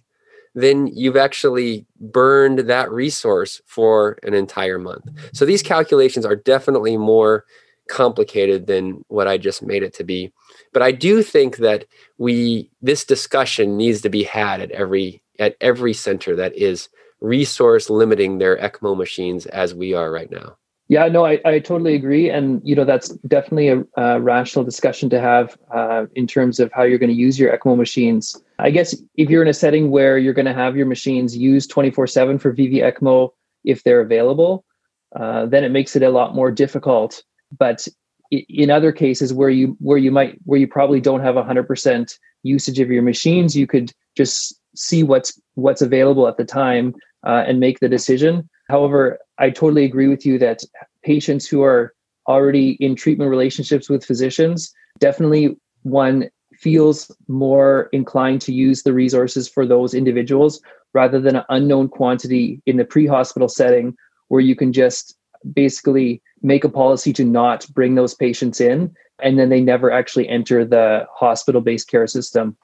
then 0.56 0.88
you've 0.88 1.18
actually 1.18 1.86
burned 2.00 2.60
that 2.60 2.92
resource 2.92 3.62
for 3.66 4.20
an 4.24 4.34
entire 4.34 4.78
month. 4.78 5.06
So 5.34 5.46
these 5.46 5.64
calculations 5.64 6.26
are 6.26 6.36
definitely 6.36 6.98
more 6.98 7.46
complicated 7.90 8.68
than 8.68 9.04
what 9.08 9.28
I 9.28 9.38
just 9.38 9.62
made 9.62 9.84
it 9.84 9.94
to 9.96 10.04
be. 10.04 10.32
But 10.72 10.82
I 10.82 10.92
do 10.92 11.22
think 11.22 11.58
that 11.58 11.86
we 12.18 12.70
this 12.82 13.04
discussion 13.04 13.78
needs 13.78 14.02
to 14.02 14.10
be 14.10 14.24
had 14.24 14.62
at 14.62 14.72
every 14.72 15.22
at 15.40 15.56
every 15.60 15.94
center 15.94 16.36
that 16.36 16.56
is 16.56 16.90
resource 17.20 17.90
limiting 17.90 18.38
their 18.38 18.58
ECMO 18.58 18.96
machines 18.98 19.46
as 19.48 19.74
we 19.74 19.94
are 19.94 20.12
right 20.12 20.30
now. 20.30 20.58
Yeah, 20.94 21.08
no, 21.08 21.26
I, 21.26 21.42
I 21.44 21.58
totally 21.58 21.96
agree. 21.96 22.30
And, 22.30 22.62
you 22.64 22.76
know, 22.76 22.86
that's 22.86 23.10
definitely 23.28 23.70
a, 23.70 23.84
a 23.98 24.22
rational 24.22 24.64
discussion 24.64 25.10
to 25.10 25.20
have 25.20 25.58
uh, 25.74 26.06
in 26.14 26.28
terms 26.28 26.60
of 26.60 26.72
how 26.72 26.84
you're 26.84 27.00
going 27.00 27.10
to 27.10 27.16
use 27.16 27.40
your 27.40 27.52
ECMO 27.58 27.76
machines. 27.76 28.40
I 28.60 28.70
guess 28.70 28.94
if 29.16 29.28
you're 29.28 29.42
in 29.42 29.48
a 29.48 29.56
setting 29.56 29.90
where 29.90 30.20
you're 30.20 30.36
going 30.36 30.46
to 30.46 30.54
have 30.54 30.78
your 30.78 30.86
machines 30.86 31.36
used 31.36 31.72
24 31.72 32.06
7 32.06 32.38
for 32.38 32.54
VV 32.54 32.84
ECMO, 32.84 33.32
if 33.64 33.82
they're 33.82 34.02
available, 34.02 34.66
uh, 35.16 35.48
then 35.48 35.64
it 35.64 35.70
makes 35.70 35.96
it 35.96 36.04
a 36.04 36.12
lot 36.12 36.36
more 36.36 36.52
difficult. 36.52 37.24
But 37.58 37.88
in 38.30 38.70
other 38.70 38.92
cases 38.92 39.34
where 39.34 39.50
you 39.50 39.76
where 39.80 39.98
you 39.98 40.12
might 40.12 40.38
where 40.46 40.60
you 40.60 40.68
probably 40.68 41.02
don't 41.02 41.22
have 41.22 41.34
100% 41.34 42.20
usage 42.44 42.80
of 42.80 42.92
your 42.92 43.02
machines, 43.02 43.58
you 43.58 43.66
could 43.66 43.92
just 44.16 44.60
see 44.76 45.02
what's 45.02 45.42
what's 45.56 45.82
available 45.82 46.28
at 46.28 46.38
the 46.38 46.46
time 46.46 46.94
uh, 47.26 47.46
and 47.48 47.60
make 47.60 47.80
the 47.80 47.90
decision. 47.90 48.48
However, 48.70 49.20
I 49.38 49.50
totally 49.50 49.86
agree 49.86 50.08
with 50.08 50.26
you 50.26 50.38
that 50.40 50.64
patients 51.04 51.48
who 51.48 51.64
are 51.64 51.94
already 52.28 52.72
in 52.80 52.96
treatment 52.96 53.30
relationships 53.30 53.90
with 53.90 54.06
physicians 54.06 54.74
definitely 55.00 55.58
one 55.82 56.30
feels 56.54 57.12
more 57.28 57.90
inclined 57.92 58.42
to 58.42 58.54
use 58.54 58.84
the 58.84 58.94
resources 58.94 59.50
for 59.50 59.66
those 59.66 59.94
individuals 59.94 60.62
rather 60.94 61.20
than 61.20 61.36
an 61.36 61.44
unknown 61.50 61.90
quantity 61.90 62.62
in 62.66 62.78
the 62.78 62.86
pre-hospital 62.86 63.50
setting 63.50 63.96
where 64.30 64.40
you 64.40 64.56
can 64.56 64.72
just 64.72 65.18
basically 65.54 66.22
make 66.42 66.64
a 66.64 66.70
policy 66.70 67.12
to 67.12 67.26
not 67.26 67.68
bring 67.74 67.96
those 67.96 68.14
patients 68.14 68.62
in 68.62 68.94
and 69.22 69.38
then 69.38 69.50
they 69.50 69.62
never 69.62 69.92
actually 69.92 70.28
enter 70.30 70.64
the 70.64 71.06
hospital-based 71.14 71.90
care 71.90 72.08
system 72.08 72.56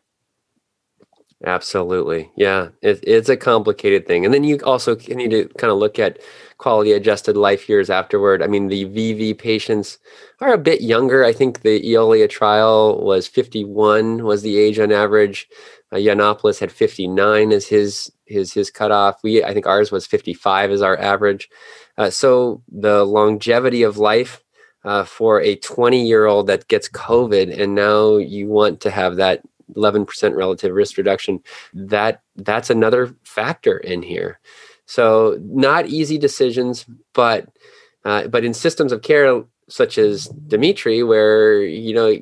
Absolutely. 1.46 2.30
Yeah. 2.36 2.70
It, 2.82 3.00
it's 3.04 3.30
a 3.30 3.38
complicated 3.38 4.06
thing. 4.06 4.26
And 4.26 4.34
then 4.34 4.44
you 4.44 4.60
also 4.66 4.96
need 4.96 5.32
to 5.32 5.48
kind 5.58 5.72
of 5.72 5.78
look 5.78 5.98
at 5.98 6.20
quality 6.58 6.92
adjusted 6.92 7.38
life 7.38 7.70
years 7.70 7.90
afterward. 7.90 8.44
I 8.44 8.48
mean, 8.48 8.68
the 8.68 8.86
VV 8.86 9.38
patients 9.38 10.00
are 10.42 10.52
a 10.52 10.58
bit 10.58 10.82
younger. 10.82 11.24
I 11.24 11.32
think 11.32 11.62
the 11.62 11.82
Eolia 11.82 12.30
trial 12.30 13.02
was 13.02 13.26
51 13.28 14.24
was 14.26 14.42
the 14.42 14.58
age 14.58 14.80
on 14.80 14.92
average. 14.92 15.48
Uh, 15.94 15.96
Yannopoulos 15.96 16.60
had 16.60 16.72
59 16.72 17.54
as 17.54 17.68
his 17.68 18.12
his 18.26 18.54
his 18.54 18.70
cutoff. 18.70 19.20
We 19.24 19.44
I 19.44 19.54
think 19.54 19.66
ours 19.66 19.92
was 19.92 20.06
55 20.06 20.72
as 20.72 20.82
our 20.82 20.98
average. 21.00 21.50
Uh, 21.98 22.10
so 22.10 22.62
the 22.70 23.06
longevity 23.06 23.84
of 23.84 23.98
life 23.98 24.44
uh, 24.84 25.06
for 25.06 25.42
a 25.42 25.56
20 25.56 26.06
year 26.06 26.26
old 26.26 26.48
that 26.48 26.68
gets 26.68 26.90
COVID 26.90 27.60
and 27.60 27.76
now 27.76 28.18
you 28.18 28.48
want 28.48 28.82
to 28.82 28.92
have 28.92 29.16
that 29.16 29.42
11% 29.76 30.36
relative 30.36 30.74
risk 30.74 30.98
reduction 30.98 31.40
that 31.74 32.22
that's 32.36 32.70
another 32.70 33.16
factor 33.24 33.78
in 33.78 34.02
here. 34.02 34.40
So 34.86 35.38
not 35.42 35.88
easy 35.88 36.18
decisions 36.18 36.86
but 37.14 37.48
uh, 38.06 38.28
but 38.28 38.46
in 38.46 38.54
systems 38.54 38.92
of 38.92 39.02
care 39.02 39.44
such 39.68 39.98
as 39.98 40.28
Demetri 40.28 41.04
where 41.04 41.62
you 41.62 41.94
know 41.94 42.16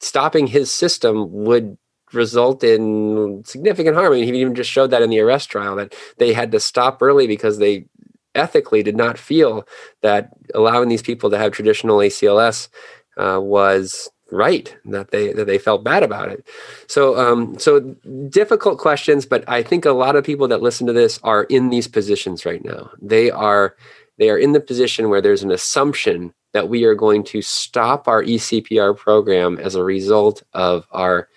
stopping 0.00 0.46
his 0.48 0.70
system 0.70 1.32
would 1.32 1.78
result 2.12 2.62
in 2.62 3.42
significant 3.46 3.96
harm. 3.96 4.12
I 4.12 4.16
mean, 4.16 4.34
he 4.34 4.40
even 4.40 4.54
just 4.54 4.70
showed 4.70 4.90
that 4.90 5.02
in 5.02 5.10
the 5.10 5.20
arrest 5.20 5.50
trial 5.50 5.76
that 5.76 5.94
they 6.18 6.32
had 6.32 6.52
to 6.52 6.60
stop 6.60 7.00
early 7.00 7.26
because 7.26 7.58
they 7.58 7.86
ethically 8.34 8.82
did 8.82 8.96
not 8.96 9.18
feel 9.18 9.66
that 10.02 10.30
allowing 10.54 10.88
these 10.88 11.02
people 11.02 11.30
to 11.30 11.38
have 11.38 11.52
traditional 11.52 11.98
acls 11.98 12.68
uh, 13.16 13.38
was 13.40 14.10
right 14.32 14.74
that 14.86 15.10
they 15.10 15.32
that 15.32 15.46
they 15.46 15.58
felt 15.58 15.84
bad 15.84 16.02
about 16.02 16.30
it. 16.30 16.46
So 16.88 17.18
um 17.18 17.58
so 17.58 17.80
difficult 18.28 18.78
questions 18.78 19.26
but 19.26 19.44
i 19.48 19.62
think 19.62 19.84
a 19.84 19.92
lot 19.92 20.16
of 20.16 20.24
people 20.24 20.48
that 20.48 20.62
listen 20.62 20.86
to 20.86 20.92
this 20.92 21.20
are 21.22 21.44
in 21.44 21.68
these 21.68 21.86
positions 21.86 22.44
right 22.46 22.64
now. 22.64 22.90
They 23.00 23.30
are 23.30 23.76
they 24.18 24.30
are 24.30 24.38
in 24.38 24.52
the 24.52 24.60
position 24.60 25.08
where 25.08 25.20
there's 25.20 25.42
an 25.42 25.50
assumption 25.50 26.32
that 26.52 26.68
we 26.68 26.84
are 26.84 26.94
going 26.94 27.24
to 27.24 27.42
stop 27.42 28.08
our 28.08 28.22
ecpr 28.22 28.96
program 28.96 29.58
as 29.58 29.74
a 29.74 29.84
result 29.84 30.42
of 30.52 30.86
our 30.90 31.28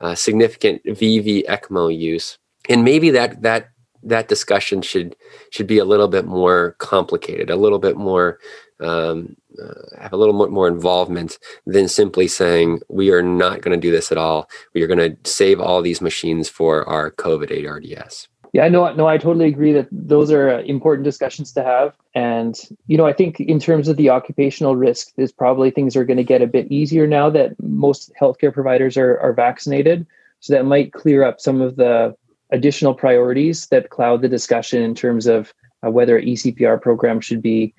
uh, 0.00 0.14
significant 0.14 0.84
vv 0.84 1.46
ecmo 1.46 1.96
use. 1.96 2.38
And 2.68 2.84
maybe 2.84 3.10
that 3.10 3.42
that 3.42 3.70
that 4.02 4.28
discussion 4.28 4.82
should 4.82 5.16
should 5.50 5.66
be 5.66 5.78
a 5.78 5.84
little 5.84 6.08
bit 6.08 6.26
more 6.26 6.76
complicated 6.78 7.50
a 7.50 7.56
little 7.56 7.78
bit 7.78 7.96
more 7.96 8.38
um, 8.82 9.36
uh, 9.62 10.00
have 10.00 10.12
a 10.12 10.16
little 10.16 10.34
more, 10.34 10.48
more 10.48 10.68
involvement 10.68 11.38
than 11.66 11.88
simply 11.88 12.28
saying 12.28 12.80
we 12.88 13.10
are 13.10 13.22
not 13.22 13.60
going 13.60 13.78
to 13.78 13.80
do 13.80 13.90
this 13.90 14.10
at 14.10 14.18
all. 14.18 14.48
We 14.74 14.82
are 14.82 14.86
going 14.86 14.98
to 14.98 15.30
save 15.30 15.60
all 15.60 15.82
these 15.82 16.00
machines 16.00 16.48
for 16.48 16.88
our 16.88 17.10
COVID 17.10 17.68
ARDS. 17.68 18.28
Yeah, 18.52 18.68
no, 18.68 18.92
no, 18.92 19.06
I 19.06 19.16
totally 19.16 19.46
agree 19.46 19.72
that 19.72 19.88
those 19.90 20.30
are 20.30 20.50
uh, 20.50 20.62
important 20.62 21.04
discussions 21.04 21.52
to 21.52 21.64
have. 21.64 21.96
And, 22.14 22.54
you 22.86 22.98
know, 22.98 23.06
I 23.06 23.14
think 23.14 23.40
in 23.40 23.58
terms 23.58 23.88
of 23.88 23.96
the 23.96 24.10
occupational 24.10 24.76
risk, 24.76 25.12
is 25.16 25.32
probably 25.32 25.70
things 25.70 25.96
are 25.96 26.04
going 26.04 26.18
to 26.18 26.24
get 26.24 26.42
a 26.42 26.46
bit 26.46 26.70
easier 26.70 27.06
now 27.06 27.30
that 27.30 27.54
most 27.62 28.12
healthcare 28.20 28.52
providers 28.52 28.98
are, 28.98 29.18
are 29.20 29.32
vaccinated. 29.32 30.06
So 30.40 30.52
that 30.52 30.66
might 30.66 30.92
clear 30.92 31.24
up 31.24 31.40
some 31.40 31.62
of 31.62 31.76
the 31.76 32.14
additional 32.50 32.92
priorities 32.92 33.66
that 33.68 33.88
cloud 33.88 34.20
the 34.20 34.28
discussion 34.28 34.82
in 34.82 34.94
terms 34.94 35.26
of 35.26 35.54
uh, 35.84 35.90
whether 35.90 36.20
ECPR 36.20 36.80
program 36.80 37.20
should 37.20 37.40
be 37.40 37.74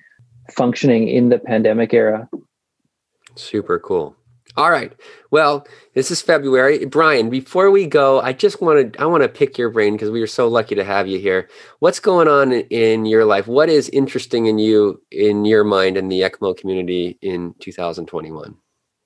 functioning 0.50 1.08
in 1.08 1.28
the 1.28 1.38
pandemic 1.38 1.94
era. 1.94 2.28
Super 3.36 3.78
cool. 3.78 4.16
All 4.56 4.70
right. 4.70 4.92
Well, 5.32 5.66
this 5.94 6.12
is 6.12 6.22
February. 6.22 6.84
Brian, 6.84 7.28
before 7.28 7.72
we 7.72 7.86
go, 7.86 8.20
I 8.20 8.32
just 8.32 8.60
wanted 8.60 8.96
I 9.00 9.06
want 9.06 9.24
to 9.24 9.28
pick 9.28 9.58
your 9.58 9.68
brain 9.68 9.94
because 9.94 10.12
we 10.12 10.22
are 10.22 10.28
so 10.28 10.46
lucky 10.46 10.76
to 10.76 10.84
have 10.84 11.08
you 11.08 11.18
here. 11.18 11.48
What's 11.80 11.98
going 11.98 12.28
on 12.28 12.52
in 12.52 13.04
your 13.04 13.24
life? 13.24 13.48
What 13.48 13.68
is 13.68 13.88
interesting 13.88 14.46
in 14.46 14.58
you 14.58 15.02
in 15.10 15.44
your 15.44 15.64
mind 15.64 15.96
in 15.96 16.08
the 16.08 16.20
ECMO 16.20 16.56
community 16.56 17.18
in 17.20 17.54
2021? 17.60 18.54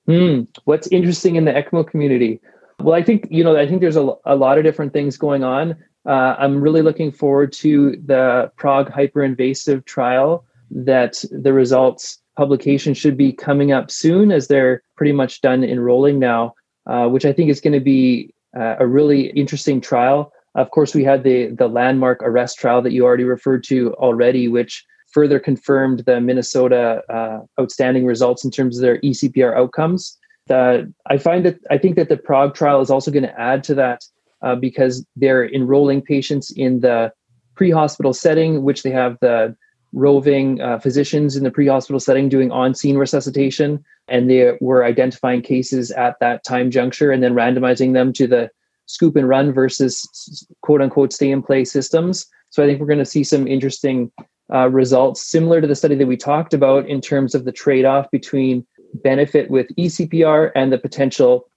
Hmm. 0.05 0.41
what's 0.65 0.87
interesting 0.87 1.35
in 1.35 1.45
the 1.45 1.51
ECMO 1.51 1.87
community? 1.87 2.41
Well, 2.79 2.95
I 2.95 3.03
think 3.03 3.27
you 3.31 3.43
know 3.43 3.57
I 3.57 3.67
think 3.67 3.81
there's 3.81 3.97
a, 3.97 4.13
a 4.25 4.35
lot 4.35 4.59
of 4.59 4.63
different 4.63 4.93
things 4.93 5.17
going 5.17 5.43
on. 5.43 5.75
Uh, 6.05 6.35
I'm 6.37 6.61
really 6.61 6.83
looking 6.83 7.11
forward 7.11 7.53
to 7.53 7.95
the 8.05 8.51
Prague 8.55 8.91
hyperinvasive 8.91 9.85
trial 9.85 10.45
that 10.71 11.23
the 11.31 11.53
results 11.53 12.19
publication 12.37 12.93
should 12.93 13.17
be 13.17 13.33
coming 13.33 13.71
up 13.71 13.91
soon 13.91 14.31
as 14.31 14.47
they're 14.47 14.81
pretty 14.95 15.11
much 15.11 15.41
done 15.41 15.63
enrolling 15.63 16.19
now, 16.19 16.53
uh, 16.85 17.07
which 17.07 17.25
I 17.25 17.33
think 17.33 17.49
is 17.49 17.59
going 17.59 17.73
to 17.73 17.79
be 17.79 18.33
uh, 18.57 18.75
a 18.79 18.87
really 18.87 19.27
interesting 19.31 19.81
trial. 19.81 20.31
Of 20.55 20.71
course, 20.71 20.95
we 20.95 21.03
had 21.03 21.23
the 21.23 21.47
the 21.47 21.67
landmark 21.67 22.23
arrest 22.23 22.57
trial 22.57 22.81
that 22.81 22.91
you 22.91 23.05
already 23.05 23.23
referred 23.23 23.63
to 23.65 23.93
already, 23.95 24.47
which 24.47 24.85
further 25.11 25.39
confirmed 25.39 26.03
the 26.05 26.21
Minnesota 26.21 27.01
uh, 27.09 27.39
outstanding 27.61 28.05
results 28.05 28.45
in 28.45 28.51
terms 28.51 28.77
of 28.77 28.81
their 28.81 28.99
ECPR 29.01 29.55
outcomes. 29.55 30.17
the, 30.47 30.91
I 31.07 31.17
find 31.17 31.45
that 31.45 31.59
I 31.69 31.77
think 31.77 31.95
that 31.95 32.09
the 32.09 32.17
Prague 32.17 32.53
trial 32.55 32.81
is 32.81 32.89
also 32.89 33.11
going 33.11 33.23
to 33.23 33.39
add 33.39 33.63
to 33.65 33.75
that 33.75 34.03
uh, 34.41 34.55
because 34.55 35.05
they're 35.15 35.47
enrolling 35.49 36.01
patients 36.01 36.51
in 36.51 36.79
the 36.79 37.11
pre-hospital 37.55 38.13
setting, 38.13 38.63
which 38.63 38.83
they 38.83 38.91
have 38.91 39.17
the 39.21 39.55
roving 39.93 40.61
uh, 40.61 40.79
physicians 40.79 41.35
in 41.35 41.43
the 41.43 41.51
pre-hospital 41.51 41.99
setting 41.99 42.29
doing 42.29 42.51
on-scene 42.51 42.97
resuscitation, 42.97 43.83
and 44.07 44.29
they 44.29 44.53
were 44.61 44.85
identifying 44.85 45.41
cases 45.41 45.91
at 45.91 46.15
that 46.19 46.43
time 46.43 46.71
juncture 46.71 47.11
and 47.11 47.23
then 47.23 47.33
randomizing 47.33 47.93
them 47.93 48.13
to 48.13 48.27
the 48.27 48.49
scoop 48.85 49.15
and 49.15 49.29
run 49.29 49.51
versus 49.53 50.45
quote 50.61 50.81
unquote 50.81 51.13
stay 51.13 51.31
in 51.31 51.41
place 51.41 51.71
systems. 51.71 52.25
So 52.49 52.63
I 52.63 52.67
think 52.67 52.79
we're 52.79 52.87
going 52.87 52.99
to 52.99 53.05
see 53.05 53.23
some 53.23 53.47
interesting 53.47 54.11
uh, 54.51 54.69
results 54.69 55.21
similar 55.21 55.61
to 55.61 55.67
the 55.67 55.75
study 55.75 55.95
that 55.95 56.07
we 56.07 56.17
talked 56.17 56.53
about 56.53 56.87
in 56.87 57.01
terms 57.01 57.35
of 57.35 57.45
the 57.45 57.51
trade-off 57.51 58.09
between 58.09 58.65
benefit 58.95 59.51
with 59.51 59.67
eCPR 59.75 60.51
and 60.55 60.73
the 60.73 60.79
potential 60.79 61.47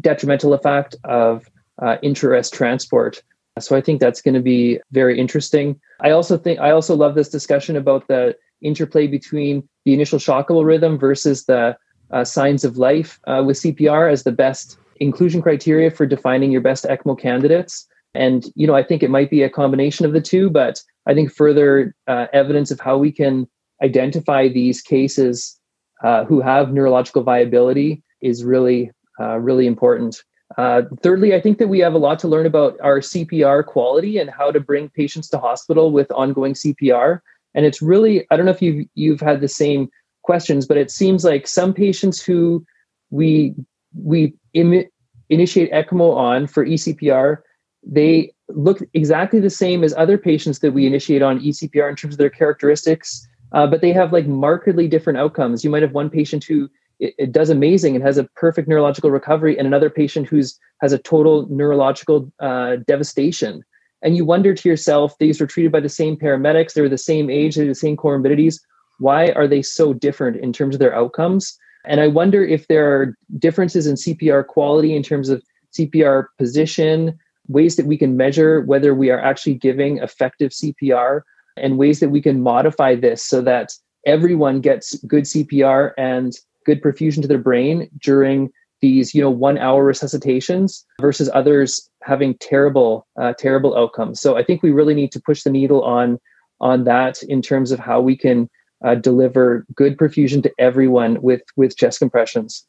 detrimental 0.00 0.52
effect 0.52 0.96
of 1.04 1.48
uh, 1.82 1.96
intra-arrest 2.02 2.52
transport. 2.52 3.22
So 3.58 3.76
I 3.76 3.80
think 3.80 4.00
that's 4.00 4.22
going 4.22 4.34
to 4.34 4.40
be 4.40 4.80
very 4.92 5.18
interesting. 5.18 5.80
I 6.00 6.10
also 6.10 6.38
think 6.38 6.60
I 6.60 6.70
also 6.70 6.94
love 6.94 7.14
this 7.14 7.28
discussion 7.28 7.76
about 7.76 8.06
the 8.08 8.36
interplay 8.62 9.06
between 9.06 9.68
the 9.84 9.94
initial 9.94 10.18
shockable 10.18 10.64
rhythm 10.64 10.98
versus 10.98 11.46
the 11.46 11.76
uh, 12.10 12.24
signs 12.24 12.64
of 12.64 12.78
life 12.78 13.20
uh, 13.26 13.42
with 13.44 13.58
CPR 13.58 14.10
as 14.10 14.22
the 14.22 14.32
best 14.32 14.78
inclusion 14.96 15.42
criteria 15.42 15.90
for 15.90 16.06
defining 16.06 16.52
your 16.52 16.60
best 16.60 16.84
ECMO 16.84 17.18
candidates. 17.18 17.86
And 18.14 18.44
you 18.54 18.66
know, 18.66 18.74
I 18.74 18.82
think 18.82 19.02
it 19.02 19.10
might 19.10 19.30
be 19.30 19.42
a 19.42 19.50
combination 19.50 20.04
of 20.04 20.12
the 20.12 20.20
two, 20.20 20.50
but 20.50 20.82
I 21.06 21.14
think 21.14 21.32
further 21.32 21.94
uh, 22.06 22.26
evidence 22.32 22.70
of 22.70 22.80
how 22.80 22.98
we 22.98 23.12
can 23.12 23.48
identify 23.82 24.48
these 24.48 24.82
cases 24.82 25.58
uh, 26.02 26.24
who 26.24 26.40
have 26.40 26.72
neurological 26.72 27.22
viability 27.22 28.02
is 28.20 28.44
really, 28.44 28.90
uh, 29.18 29.38
really 29.38 29.66
important. 29.66 30.22
Uh, 30.58 30.82
thirdly, 31.02 31.34
I 31.34 31.40
think 31.40 31.58
that 31.58 31.68
we 31.68 31.78
have 31.78 31.94
a 31.94 31.98
lot 31.98 32.18
to 32.20 32.28
learn 32.28 32.46
about 32.46 32.78
our 32.82 32.98
CPR 32.98 33.64
quality 33.64 34.18
and 34.18 34.30
how 34.30 34.50
to 34.50 34.60
bring 34.60 34.88
patients 34.88 35.28
to 35.28 35.38
hospital 35.38 35.92
with 35.92 36.10
ongoing 36.10 36.54
CPR. 36.54 37.20
And 37.54 37.64
it's 37.64 37.80
really, 37.80 38.26
I 38.30 38.36
don't 38.36 38.46
know 38.46 38.52
if 38.52 38.62
you've 38.62 38.86
you've 38.94 39.20
had 39.20 39.40
the 39.40 39.48
same 39.48 39.88
questions, 40.22 40.66
but 40.66 40.76
it 40.76 40.90
seems 40.90 41.24
like 41.24 41.46
some 41.46 41.72
patients 41.72 42.22
who 42.22 42.64
we 43.10 43.54
we 43.94 44.34
Im- 44.54 44.88
initiate 45.28 45.72
ECMO 45.72 46.16
on 46.16 46.46
for 46.46 46.64
eCPR, 46.64 47.38
they 47.84 48.32
look 48.48 48.80
exactly 48.94 49.40
the 49.40 49.50
same 49.50 49.84
as 49.84 49.94
other 49.96 50.18
patients 50.18 50.58
that 50.58 50.72
we 50.72 50.86
initiate 50.86 51.22
on 51.22 51.40
eCPR 51.40 51.88
in 51.88 51.96
terms 51.96 52.14
of 52.14 52.18
their 52.18 52.30
characteristics, 52.30 53.26
uh, 53.52 53.66
but 53.66 53.80
they 53.80 53.92
have 53.92 54.12
like 54.12 54.26
markedly 54.26 54.88
different 54.88 55.18
outcomes. 55.18 55.64
You 55.64 55.70
might 55.70 55.82
have 55.82 55.92
one 55.92 56.10
patient 56.10 56.44
who 56.44 56.68
it, 57.00 57.14
it, 57.18 57.32
does 57.32 57.50
amazing 57.50 57.96
and 57.96 58.04
has 58.04 58.18
a 58.18 58.24
perfect 58.36 58.68
neurological 58.68 59.10
recovery, 59.10 59.58
and 59.58 59.66
another 59.66 59.90
patient 59.90 60.28
who's 60.28 60.58
has 60.80 60.92
a 60.92 60.98
total 60.98 61.46
neurological 61.50 62.30
uh, 62.40 62.76
devastation. 62.86 63.64
And 64.02 64.16
you 64.16 64.24
wonder 64.24 64.54
to 64.54 64.68
yourself, 64.68 65.16
these 65.18 65.40
were 65.40 65.46
treated 65.46 65.72
by 65.72 65.80
the 65.80 65.88
same 65.88 66.16
paramedics, 66.16 66.74
they 66.74 66.80
were 66.80 66.88
the 66.88 66.98
same 66.98 67.28
age, 67.28 67.56
they 67.56 67.62
had 67.62 67.70
the 67.70 67.74
same 67.74 67.96
comorbidities. 67.96 68.60
Why 68.98 69.28
are 69.30 69.48
they 69.48 69.62
so 69.62 69.92
different 69.92 70.36
in 70.36 70.52
terms 70.52 70.74
of 70.74 70.78
their 70.78 70.94
outcomes? 70.94 71.58
And 71.86 72.00
I 72.00 72.08
wonder 72.08 72.44
if 72.44 72.68
there 72.68 72.90
are 72.94 73.16
differences 73.38 73.86
in 73.86 73.96
CPR 73.96 74.46
quality 74.46 74.94
in 74.94 75.02
terms 75.02 75.28
of 75.28 75.42
CPR 75.78 76.26
position, 76.38 77.18
ways 77.48 77.76
that 77.76 77.86
we 77.86 77.96
can 77.96 78.16
measure 78.16 78.60
whether 78.60 78.94
we 78.94 79.10
are 79.10 79.20
actually 79.20 79.54
giving 79.54 79.98
effective 79.98 80.50
CPR, 80.50 81.22
and 81.56 81.78
ways 81.78 82.00
that 82.00 82.10
we 82.10 82.20
can 82.22 82.42
modify 82.42 82.94
this 82.94 83.24
so 83.24 83.42
that 83.42 83.72
everyone 84.06 84.60
gets 84.60 84.94
good 85.04 85.24
CPR 85.24 85.92
and 85.98 86.34
good 86.66 86.82
perfusion 86.82 87.22
to 87.22 87.28
their 87.28 87.38
brain 87.38 87.88
during 88.00 88.50
these 88.80 89.14
you 89.14 89.20
know 89.20 89.30
one 89.30 89.58
hour 89.58 89.84
resuscitations 89.84 90.84
versus 91.00 91.30
others 91.34 91.90
having 92.02 92.34
terrible 92.38 93.06
uh, 93.20 93.34
terrible 93.38 93.76
outcomes 93.76 94.20
so 94.20 94.36
i 94.36 94.42
think 94.42 94.62
we 94.62 94.70
really 94.70 94.94
need 94.94 95.12
to 95.12 95.20
push 95.20 95.42
the 95.42 95.50
needle 95.50 95.82
on 95.82 96.18
on 96.60 96.84
that 96.84 97.22
in 97.24 97.42
terms 97.42 97.72
of 97.72 97.78
how 97.78 98.00
we 98.00 98.16
can 98.16 98.48
uh, 98.84 98.94
deliver 98.94 99.66
good 99.74 99.96
perfusion 99.96 100.42
to 100.42 100.52
everyone 100.58 101.20
with 101.22 101.42
with 101.56 101.76
chest 101.76 101.98
compressions. 101.98 102.66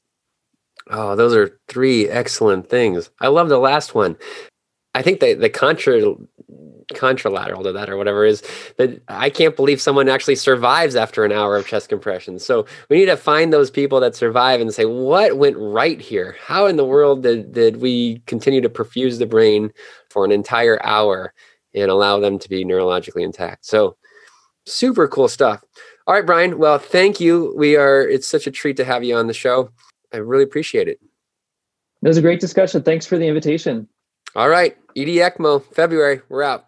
Oh, 0.89 1.15
those 1.15 1.35
are 1.35 1.59
three 1.67 2.09
excellent 2.09 2.69
things. 2.69 3.09
I 3.19 3.27
love 3.27 3.49
the 3.49 3.59
last 3.59 3.93
one. 3.95 4.17
I 4.93 5.01
think 5.01 5.19
the 5.19 5.33
the 5.33 5.49
contra 5.49 6.15
contralateral 6.93 7.63
to 7.63 7.71
that 7.71 7.89
or 7.89 7.97
whatever 7.97 8.25
is 8.25 8.43
that 8.77 9.01
I 9.07 9.29
can't 9.29 9.55
believe 9.55 9.81
someone 9.81 10.09
actually 10.09 10.35
survives 10.35 10.95
after 10.95 11.23
an 11.23 11.31
hour 11.31 11.57
of 11.57 11.67
chest 11.67 11.89
compression. 11.89 12.39
So 12.39 12.65
we 12.89 12.97
need 12.97 13.05
to 13.05 13.17
find 13.17 13.51
those 13.51 13.71
people 13.71 13.99
that 13.99 14.15
survive 14.15 14.61
and 14.61 14.73
say 14.73 14.85
what 14.85 15.37
went 15.37 15.57
right 15.57 15.99
here. 15.99 16.35
How 16.43 16.65
in 16.65 16.77
the 16.77 16.85
world 16.85 17.23
did 17.23 17.53
did 17.53 17.77
we 17.77 18.19
continue 18.27 18.61
to 18.61 18.69
perfuse 18.69 19.19
the 19.19 19.25
brain 19.25 19.71
for 20.09 20.25
an 20.25 20.31
entire 20.31 20.83
hour 20.85 21.33
and 21.73 21.89
allow 21.89 22.19
them 22.19 22.37
to 22.39 22.49
be 22.49 22.65
neurologically 22.65 23.23
intact? 23.23 23.65
So 23.65 23.95
super 24.65 25.07
cool 25.07 25.27
stuff. 25.27 25.63
All 26.07 26.15
right, 26.15 26.25
Brian. 26.25 26.57
Well, 26.57 26.79
thank 26.79 27.19
you. 27.19 27.53
We 27.55 27.75
are, 27.75 28.01
it's 28.01 28.27
such 28.27 28.47
a 28.47 28.51
treat 28.51 28.77
to 28.77 28.85
have 28.85 29.03
you 29.03 29.15
on 29.15 29.27
the 29.27 29.33
show. 29.33 29.69
I 30.13 30.17
really 30.17 30.43
appreciate 30.43 30.87
it. 30.87 30.99
It 32.01 32.07
was 32.07 32.17
a 32.17 32.21
great 32.21 32.39
discussion. 32.39 32.81
Thanks 32.81 33.05
for 33.05 33.17
the 33.17 33.27
invitation. 33.27 33.87
All 34.35 34.49
right. 34.49 34.75
ED 34.95 35.07
ECMO, 35.07 35.63
February. 35.73 36.21
We're 36.29 36.43
out. 36.43 36.65